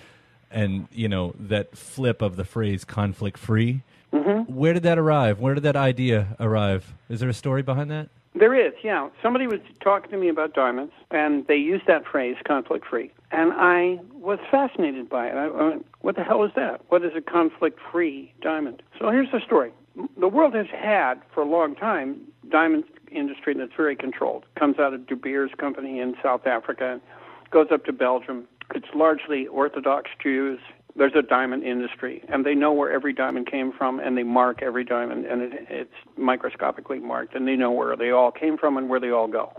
and 0.49 0.87
you 0.93 1.09
know 1.09 1.35
that 1.37 1.77
flip 1.77 2.21
of 2.21 2.37
the 2.37 2.45
phrase 2.45 2.85
"conflict 2.85 3.37
free." 3.37 3.81
Mm-hmm. 4.13 4.53
Where 4.53 4.73
did 4.73 4.83
that 4.83 4.97
arrive? 4.97 5.41
Where 5.41 5.53
did 5.53 5.63
that 5.63 5.75
idea 5.75 6.37
arrive? 6.39 6.93
Is 7.09 7.19
there 7.19 7.27
a 7.27 7.33
story 7.33 7.61
behind 7.61 7.91
that? 7.91 8.07
There 8.37 8.53
is, 8.53 8.73
yeah. 8.83 9.09
Somebody 9.21 9.47
was 9.47 9.59
talking 9.81 10.11
to 10.11 10.17
me 10.17 10.29
about 10.29 10.53
diamonds, 10.53 10.93
and 11.11 11.47
they 11.47 11.55
used 11.55 11.87
that 11.87 12.05
phrase, 12.05 12.35
conflict 12.45 12.85
free. 12.85 13.11
And 13.31 13.51
I 13.53 13.99
was 14.13 14.39
fascinated 14.51 15.09
by 15.09 15.27
it. 15.27 15.35
I 15.35 15.47
went, 15.47 15.85
what 16.01 16.15
the 16.15 16.23
hell 16.23 16.43
is 16.43 16.51
that? 16.55 16.81
What 16.89 17.03
is 17.03 17.13
a 17.15 17.21
conflict 17.21 17.79
free 17.91 18.31
diamond? 18.41 18.83
So 18.99 19.09
here's 19.09 19.31
the 19.31 19.41
story. 19.45 19.71
The 20.17 20.27
world 20.27 20.53
has 20.53 20.67
had, 20.67 21.15
for 21.33 21.41
a 21.41 21.45
long 21.45 21.75
time, 21.75 22.21
diamond 22.49 22.83
industry 23.11 23.55
that's 23.55 23.73
very 23.75 23.95
controlled. 23.95 24.45
Comes 24.55 24.77
out 24.77 24.93
of 24.93 25.07
De 25.07 25.15
Beers 25.15 25.51
Company 25.57 25.99
in 25.99 26.15
South 26.21 26.45
Africa, 26.45 27.01
goes 27.49 27.67
up 27.71 27.85
to 27.85 27.93
Belgium. 27.93 28.47
It's 28.75 28.87
largely 28.93 29.47
Orthodox 29.47 30.11
Jews. 30.21 30.59
There's 30.97 31.13
a 31.15 31.21
diamond 31.21 31.63
industry, 31.63 32.23
and 32.27 32.45
they 32.45 32.55
know 32.55 32.73
where 32.73 32.91
every 32.91 33.13
diamond 33.13 33.45
came 33.47 33.71
from, 33.71 33.99
and 33.99 34.17
they 34.17 34.23
mark 34.23 34.63
every 34.63 34.83
diamond, 34.83 35.25
and 35.25 35.41
it, 35.41 35.67
it's 35.69 35.93
microscopically 36.17 36.99
marked, 36.99 37.35
and 37.35 37.47
they 37.47 37.55
know 37.55 37.71
where 37.71 37.95
they 37.95 38.09
all 38.09 38.31
came 38.31 38.57
from 38.57 38.77
and 38.77 38.89
where 38.89 38.99
they 38.99 39.11
all 39.11 39.27
go. 39.27 39.53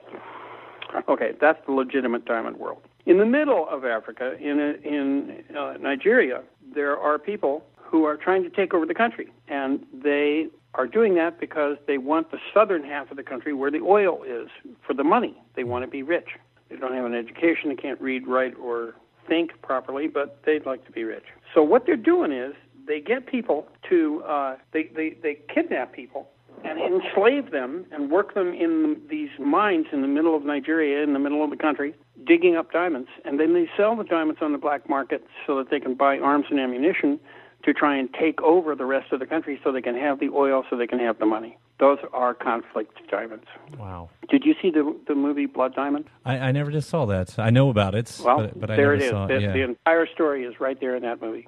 Okay, 1.08 1.32
that's 1.40 1.64
the 1.66 1.72
legitimate 1.72 2.24
diamond 2.24 2.56
world. 2.56 2.82
In 3.06 3.18
the 3.18 3.26
middle 3.26 3.68
of 3.70 3.84
Africa, 3.84 4.36
in 4.40 4.58
in 4.84 5.44
uh, 5.56 5.74
Nigeria, 5.80 6.42
there 6.74 6.98
are 6.98 7.18
people 7.18 7.64
who 7.76 8.04
are 8.04 8.16
trying 8.16 8.42
to 8.42 8.50
take 8.50 8.74
over 8.74 8.84
the 8.84 8.94
country, 8.94 9.32
and 9.48 9.84
they 9.92 10.48
are 10.74 10.86
doing 10.86 11.14
that 11.14 11.40
because 11.40 11.76
they 11.86 11.98
want 11.98 12.30
the 12.30 12.38
southern 12.52 12.84
half 12.84 13.10
of 13.10 13.16
the 13.16 13.22
country 13.22 13.52
where 13.52 13.70
the 13.70 13.80
oil 13.80 14.22
is 14.24 14.48
for 14.86 14.92
the 14.92 15.04
money. 15.04 15.40
They 15.54 15.64
want 15.64 15.84
to 15.84 15.90
be 15.90 16.02
rich. 16.02 16.28
They 16.68 16.76
don't 16.76 16.94
have 16.94 17.04
an 17.04 17.14
education. 17.14 17.70
They 17.70 17.76
can't 17.76 18.00
read, 18.00 18.26
write, 18.26 18.54
or 18.58 18.94
think 19.28 19.60
properly, 19.62 20.08
but 20.08 20.40
they'd 20.44 20.66
like 20.66 20.84
to 20.86 20.92
be 20.92 21.04
rich. 21.04 21.24
So 21.54 21.62
what 21.62 21.86
they're 21.86 21.96
doing 21.96 22.32
is 22.32 22.54
they 22.86 23.00
get 23.00 23.26
people 23.26 23.68
to 23.88 24.22
uh, 24.26 24.56
they, 24.72 24.90
they 24.94 25.16
they 25.22 25.38
kidnap 25.52 25.92
people 25.92 26.28
and 26.64 26.80
enslave 26.80 27.52
them 27.52 27.86
and 27.92 28.10
work 28.10 28.34
them 28.34 28.52
in 28.52 29.00
these 29.08 29.30
mines 29.38 29.86
in 29.92 30.02
the 30.02 30.08
middle 30.08 30.36
of 30.36 30.44
Nigeria, 30.44 31.04
in 31.04 31.12
the 31.12 31.18
middle 31.18 31.44
of 31.44 31.50
the 31.50 31.56
country, 31.56 31.94
digging 32.26 32.56
up 32.56 32.72
diamonds, 32.72 33.08
and 33.24 33.38
then 33.38 33.54
they 33.54 33.68
sell 33.76 33.94
the 33.94 34.02
diamonds 34.02 34.40
on 34.42 34.52
the 34.52 34.58
black 34.58 34.88
market 34.88 35.24
so 35.46 35.56
that 35.56 35.70
they 35.70 35.78
can 35.78 35.94
buy 35.94 36.18
arms 36.18 36.46
and 36.50 36.58
ammunition 36.58 37.20
to 37.64 37.72
try 37.72 37.96
and 37.96 38.12
take 38.14 38.40
over 38.42 38.74
the 38.74 38.84
rest 38.84 39.12
of 39.12 39.20
the 39.20 39.26
country 39.26 39.60
so 39.62 39.72
they 39.72 39.82
can 39.82 39.96
have 39.96 40.20
the 40.20 40.28
oil 40.30 40.64
so 40.68 40.76
they 40.76 40.86
can 40.86 40.98
have 40.98 41.18
the 41.18 41.26
money. 41.26 41.56
Those 41.78 41.98
are 42.12 42.34
conflict 42.34 42.98
diamonds. 43.08 43.44
Wow. 43.78 44.10
Did 44.28 44.44
you 44.44 44.54
see 44.60 44.70
the 44.70 44.96
the 45.06 45.14
movie 45.14 45.46
Blood 45.46 45.74
Diamond? 45.74 46.06
I, 46.24 46.38
I 46.38 46.52
never 46.52 46.70
just 46.72 46.88
saw 46.90 47.06
that. 47.06 47.38
I 47.38 47.50
know 47.50 47.70
about 47.70 47.94
it, 47.94 48.20
Well, 48.24 48.38
but, 48.38 48.58
but 48.60 48.70
I 48.70 48.76
there 48.76 48.86
never 48.92 48.94
it 48.96 49.02
is. 49.02 49.10
saw 49.10 49.26
The. 49.28 49.40
Yeah. 49.40 49.52
the 49.52 49.62
entire 49.62 50.06
story 50.06 50.44
is 50.44 50.58
right 50.60 50.78
there 50.80 50.96
in 50.96 51.02
that 51.04 51.20
movie. 51.22 51.46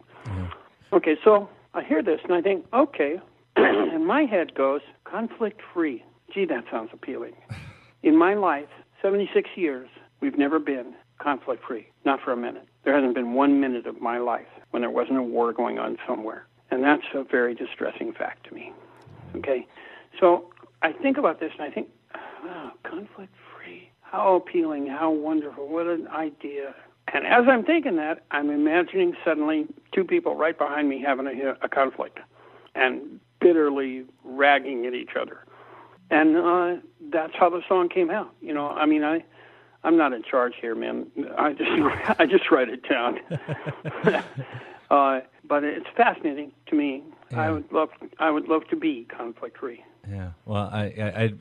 Okay, 0.92 1.16
so 1.24 1.48
I 1.74 1.82
hear 1.82 2.02
this 2.02 2.20
and 2.24 2.32
I 2.32 2.40
think, 2.42 2.64
okay, 2.72 3.20
and 3.56 4.06
my 4.06 4.22
head 4.24 4.54
goes 4.54 4.80
conflict 5.04 5.60
free. 5.74 6.04
Gee, 6.32 6.44
that 6.46 6.64
sounds 6.70 6.90
appealing. 6.92 7.34
In 8.02 8.16
my 8.16 8.34
life, 8.34 8.68
76 9.02 9.50
years, 9.56 9.88
we've 10.20 10.38
never 10.38 10.58
been 10.58 10.94
conflict 11.18 11.62
free, 11.66 11.86
not 12.04 12.18
for 12.24 12.32
a 12.32 12.36
minute. 12.36 12.66
There 12.84 12.94
hasn't 12.94 13.14
been 13.14 13.34
one 13.34 13.60
minute 13.60 13.86
of 13.86 14.00
my 14.00 14.18
life 14.18 14.46
when 14.70 14.80
there 14.80 14.90
wasn't 14.90 15.18
a 15.18 15.22
war 15.22 15.52
going 15.52 15.78
on 15.78 15.98
somewhere. 16.08 16.46
And 16.70 16.82
that's 16.82 17.02
a 17.14 17.24
very 17.24 17.54
distressing 17.54 18.12
fact 18.12 18.46
to 18.48 18.54
me. 18.54 18.72
Okay? 19.36 19.66
So 20.18 20.50
I 20.82 20.92
think 20.92 21.18
about 21.18 21.40
this 21.40 21.52
and 21.58 21.62
I 21.62 21.70
think, 21.70 21.88
oh, 22.14 22.70
conflict 22.82 23.34
free. 23.54 23.90
How 24.00 24.34
appealing, 24.36 24.86
how 24.86 25.10
wonderful, 25.10 25.68
what 25.68 25.86
an 25.86 26.08
idea. 26.08 26.74
And 27.12 27.26
as 27.26 27.44
I'm 27.48 27.64
thinking 27.64 27.96
that, 27.96 28.24
I'm 28.30 28.50
imagining 28.50 29.14
suddenly 29.24 29.66
two 29.92 30.04
people 30.04 30.36
right 30.36 30.56
behind 30.56 30.88
me 30.88 31.00
having 31.00 31.26
a, 31.26 31.56
a 31.62 31.68
conflict 31.68 32.18
and 32.74 33.20
bitterly 33.40 34.04
ragging 34.24 34.86
at 34.86 34.94
each 34.94 35.16
other. 35.20 35.44
And 36.10 36.36
uh, 36.36 36.76
that's 37.12 37.34
how 37.38 37.50
the 37.50 37.62
song 37.68 37.88
came 37.88 38.10
out. 38.10 38.34
You 38.40 38.52
know, 38.52 38.68
I 38.68 38.86
mean, 38.86 39.04
I, 39.04 39.24
I'm 39.84 39.96
not 39.96 40.12
in 40.12 40.22
charge 40.22 40.54
here, 40.60 40.74
man. 40.74 41.06
I 41.38 41.52
just, 41.52 41.70
I 42.20 42.26
just 42.26 42.50
write 42.50 42.68
it 42.68 42.88
down. 42.88 43.20
uh, 44.90 45.20
but 45.44 45.64
it's 45.64 45.86
fascinating 45.96 46.52
to 46.66 46.76
me. 46.76 47.02
I 47.32 47.50
would 47.50 47.70
love, 47.70 47.90
I 48.18 48.30
would 48.30 48.48
love 48.48 48.66
to 48.70 48.76
be 48.76 49.04
conflict 49.04 49.58
free. 49.58 49.84
Yeah, 50.08 50.30
well, 50.46 50.68
I, 50.72 50.84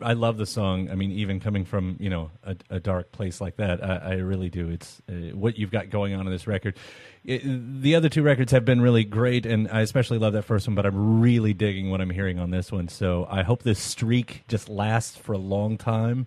I 0.02 0.10
I- 0.10 0.14
love 0.14 0.38
the 0.38 0.46
song. 0.46 0.90
I 0.92 0.96
mean, 0.96 1.12
even 1.12 1.40
coming 1.40 1.64
from 1.66 1.96
you 2.00 2.10
know 2.10 2.30
a, 2.44 2.56
a 2.70 2.80
dark 2.80 3.12
place 3.12 3.40
like 3.40 3.56
that, 3.56 3.84
I, 3.84 3.96
I 3.96 4.14
really 4.16 4.50
do. 4.50 4.70
It's 4.70 5.02
uh, 5.10 5.14
what 5.36 5.58
you've 5.58 5.72
got 5.72 5.90
going 5.90 6.14
on 6.14 6.28
in 6.28 6.32
this 6.32 6.46
record. 6.46 6.76
It, 7.24 7.42
the 7.82 7.96
other 7.96 8.10
two 8.10 8.22
records 8.22 8.52
have 8.52 8.66
been 8.66 8.82
really 8.82 9.06
great, 9.06 9.46
and 9.46 9.70
I 9.72 9.82
especially 9.82 10.20
love 10.20 10.34
that 10.34 10.44
first 10.44 10.68
one. 10.68 10.76
But 10.76 10.86
I'm 10.86 11.22
really 11.22 11.54
digging 11.54 11.90
what 11.90 12.02
I'm 12.02 12.10
hearing 12.10 12.38
on 12.38 12.52
this 12.52 12.72
one. 12.72 12.90
So 12.90 13.26
I 13.30 13.44
hope 13.44 13.64
this 13.64 13.80
streak 13.80 14.44
just 14.50 14.68
lasts 14.68 15.16
for 15.16 15.34
a 15.34 15.38
long 15.38 15.78
time. 15.78 16.26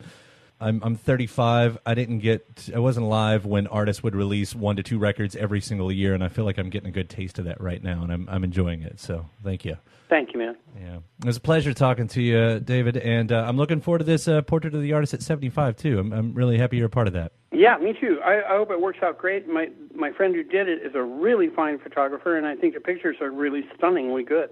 I'm 0.63 0.81
I'm 0.83 0.95
35. 0.97 1.79
I 1.85 1.95
didn't 1.95 2.21
get 2.21 2.71
I 2.75 2.79
wasn't 2.79 3.07
alive 3.07 3.45
when 3.45 3.67
artists 3.67 4.03
would 4.03 4.15
release 4.15 4.55
one 4.55 4.77
to 4.77 4.83
two 4.83 4.99
records 4.99 5.37
every 5.37 5.61
single 5.61 5.91
year, 5.91 6.15
and 6.15 6.23
I 6.23 6.29
feel 6.29 6.45
like 6.45 6.59
I'm 6.59 6.71
getting 6.71 6.89
a 6.89 6.93
good 6.93 7.11
taste 7.11 7.39
of 7.39 7.47
that 7.47 7.61
right 7.61 7.83
now, 7.83 8.03
and 8.03 8.13
I'm 8.13 8.29
I'm 8.29 8.45
enjoying 8.45 8.83
it. 8.83 9.01
So 9.01 9.27
thank 9.43 9.65
you. 9.65 9.77
Thank 10.09 10.35
you, 10.35 10.39
man. 10.39 10.57
Yeah, 10.79 10.97
it 10.97 11.25
was 11.25 11.39
a 11.39 11.41
pleasure 11.41 11.73
talking 11.73 12.07
to 12.09 12.23
you, 12.23 12.61
David, 12.61 12.97
and 12.99 13.33
uh, 13.33 13.45
I'm 13.47 13.57
looking 13.57 13.81
forward 13.81 13.99
to 13.99 14.05
this 14.05 14.29
uh, 14.29 14.43
portrait 14.43 14.75
of 14.75 14.83
the 14.83 14.93
artist 14.93 15.15
at 15.15 15.23
75 15.23 15.77
too. 15.77 15.99
I'm, 15.99 16.13
I'm 16.13 16.35
really 16.35 16.59
happy 16.59 16.77
you're 16.77 16.87
a 16.87 16.91
part 16.91 17.07
of 17.07 17.15
that. 17.15 17.33
Yeah, 17.51 17.79
me 17.79 17.95
too. 17.99 18.21
I, 18.25 18.43
I 18.43 18.57
hope 18.57 18.71
it 18.71 18.81
works 18.81 18.99
out 19.03 19.19
great. 19.19 19.49
My 19.49 19.71
my 19.95 20.13
friend 20.13 20.35
who 20.35 20.43
did 20.43 20.69
it 20.69 20.83
is 20.83 20.95
a 20.95 21.03
really 21.03 21.49
fine 21.49 21.79
photographer, 21.79 22.37
and 22.37 22.47
I 22.47 22.57
think 22.57 22.75
the 22.75 22.81
pictures 22.81 23.17
are 23.21 23.31
really 23.31 23.65
stunningly 23.77 24.23
good. 24.23 24.51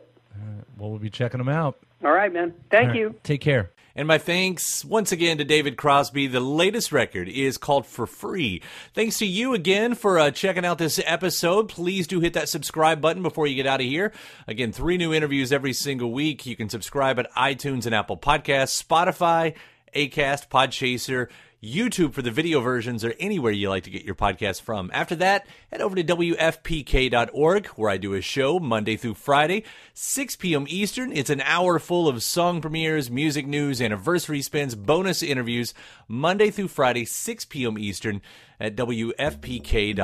Well, 0.80 0.88
we'll 0.88 0.98
be 0.98 1.10
checking 1.10 1.38
them 1.38 1.50
out. 1.50 1.78
All 2.02 2.12
right, 2.12 2.32
man. 2.32 2.54
Thank 2.70 2.88
right, 2.88 2.96
you. 2.96 3.14
Take 3.22 3.42
care. 3.42 3.70
And 4.00 4.08
my 4.08 4.16
thanks 4.16 4.82
once 4.82 5.12
again 5.12 5.36
to 5.36 5.44
David 5.44 5.76
Crosby. 5.76 6.26
The 6.26 6.40
latest 6.40 6.90
record 6.90 7.28
is 7.28 7.58
called 7.58 7.84
For 7.86 8.06
Free. 8.06 8.62
Thanks 8.94 9.18
to 9.18 9.26
you 9.26 9.52
again 9.52 9.94
for 9.94 10.18
uh, 10.18 10.30
checking 10.30 10.64
out 10.64 10.78
this 10.78 10.98
episode. 11.04 11.68
Please 11.68 12.06
do 12.06 12.18
hit 12.18 12.32
that 12.32 12.48
subscribe 12.48 13.02
button 13.02 13.22
before 13.22 13.46
you 13.46 13.56
get 13.56 13.66
out 13.66 13.82
of 13.82 13.86
here. 13.86 14.14
Again, 14.48 14.72
three 14.72 14.96
new 14.96 15.12
interviews 15.12 15.52
every 15.52 15.74
single 15.74 16.12
week. 16.12 16.46
You 16.46 16.56
can 16.56 16.70
subscribe 16.70 17.18
at 17.18 17.30
iTunes 17.32 17.84
and 17.84 17.94
Apple 17.94 18.16
Podcasts, 18.16 18.82
Spotify, 18.82 19.54
Acast, 19.94 20.48
Podchaser, 20.48 21.28
YouTube 21.62 22.14
for 22.14 22.22
the 22.22 22.30
video 22.30 22.60
versions, 22.60 23.04
or 23.04 23.14
anywhere 23.20 23.52
you 23.52 23.68
like 23.68 23.84
to 23.84 23.90
get 23.90 24.04
your 24.04 24.14
podcast 24.14 24.62
from. 24.62 24.90
After 24.94 25.14
that, 25.16 25.46
head 25.70 25.82
over 25.82 25.94
to 25.94 26.02
WFPK.org, 26.02 27.66
where 27.68 27.90
I 27.90 27.98
do 27.98 28.14
a 28.14 28.22
show 28.22 28.58
Monday 28.58 28.96
through 28.96 29.14
Friday, 29.14 29.64
6 29.92 30.36
p.m. 30.36 30.64
Eastern. 30.68 31.12
It's 31.12 31.28
an 31.28 31.42
hour 31.42 31.78
full 31.78 32.08
of 32.08 32.22
song 32.22 32.62
premieres, 32.62 33.10
music 33.10 33.46
news, 33.46 33.82
anniversary 33.82 34.40
spins, 34.40 34.74
bonus 34.74 35.22
interviews, 35.22 35.74
Monday 36.08 36.50
through 36.50 36.68
Friday, 36.68 37.04
6 37.04 37.44
p.m. 37.46 37.76
Eastern 37.78 38.22
at 38.58 38.76
WFPK.org. 38.76 40.00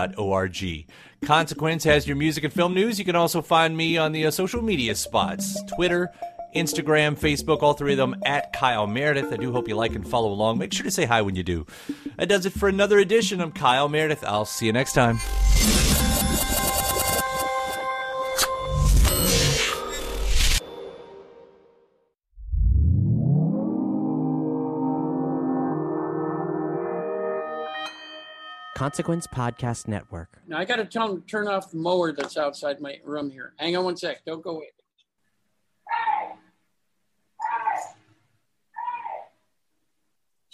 Consequence 1.25 1.85
has 1.85 2.07
your 2.07 2.17
music 2.17 2.45
and 2.45 2.53
film 2.53 2.75
news. 2.75 2.99
You 2.99 3.05
can 3.05 3.17
also 3.17 3.41
find 3.41 3.75
me 3.77 3.97
on 3.97 4.13
the 4.13 4.27
uh, 4.27 4.31
social 4.31 4.63
media 4.63 4.95
spots 4.95 5.63
Twitter, 5.75 6.11
Instagram, 6.55 7.19
Facebook, 7.19 7.63
all 7.63 7.75
three 7.75 7.93
of 7.93 7.99
them 7.99 8.17
at 8.25 8.53
Kyle 8.53 8.87
Meredith. 8.87 9.33
I 9.33 9.37
do 9.37 9.53
hope 9.53 9.69
you 9.69 9.75
like 9.75 9.95
and 9.95 10.07
follow 10.07 10.31
along. 10.31 10.59
Make 10.59 10.73
sure 10.73 10.85
to 10.85 10.91
say 10.91 11.05
hi 11.05 11.23
when 11.23 11.35
you 11.35 11.43
do. 11.43 11.67
That 12.17 12.29
does 12.29 12.47
it 12.47 12.53
for 12.53 12.69
another 12.69 12.99
edition. 12.99 13.41
I'm 13.41 13.53
Kyle 13.53 13.89
Meredith. 13.89 14.25
I'll 14.25 14.45
see 14.45 14.67
you 14.67 14.73
next 14.73 14.93
time. 14.93 15.19
Consequence 28.77 29.27
Podcast 29.27 29.89
Network. 29.89 30.39
Now 30.47 30.59
I 30.59 30.67
got 30.67 30.77
to 30.77 30.85
tell 30.85 31.11
him 31.11 31.23
turn 31.23 31.49
off 31.49 31.71
the 31.71 31.79
mower 31.79 32.13
that's 32.13 32.37
outside 32.37 32.79
my 32.79 33.01
room 33.05 33.31
here. 33.31 33.55
Hang 33.57 33.75
on 33.75 33.85
one 33.85 33.97
sec. 33.97 34.23
Don't 34.27 34.43
go 34.43 34.51
away. 34.51 34.67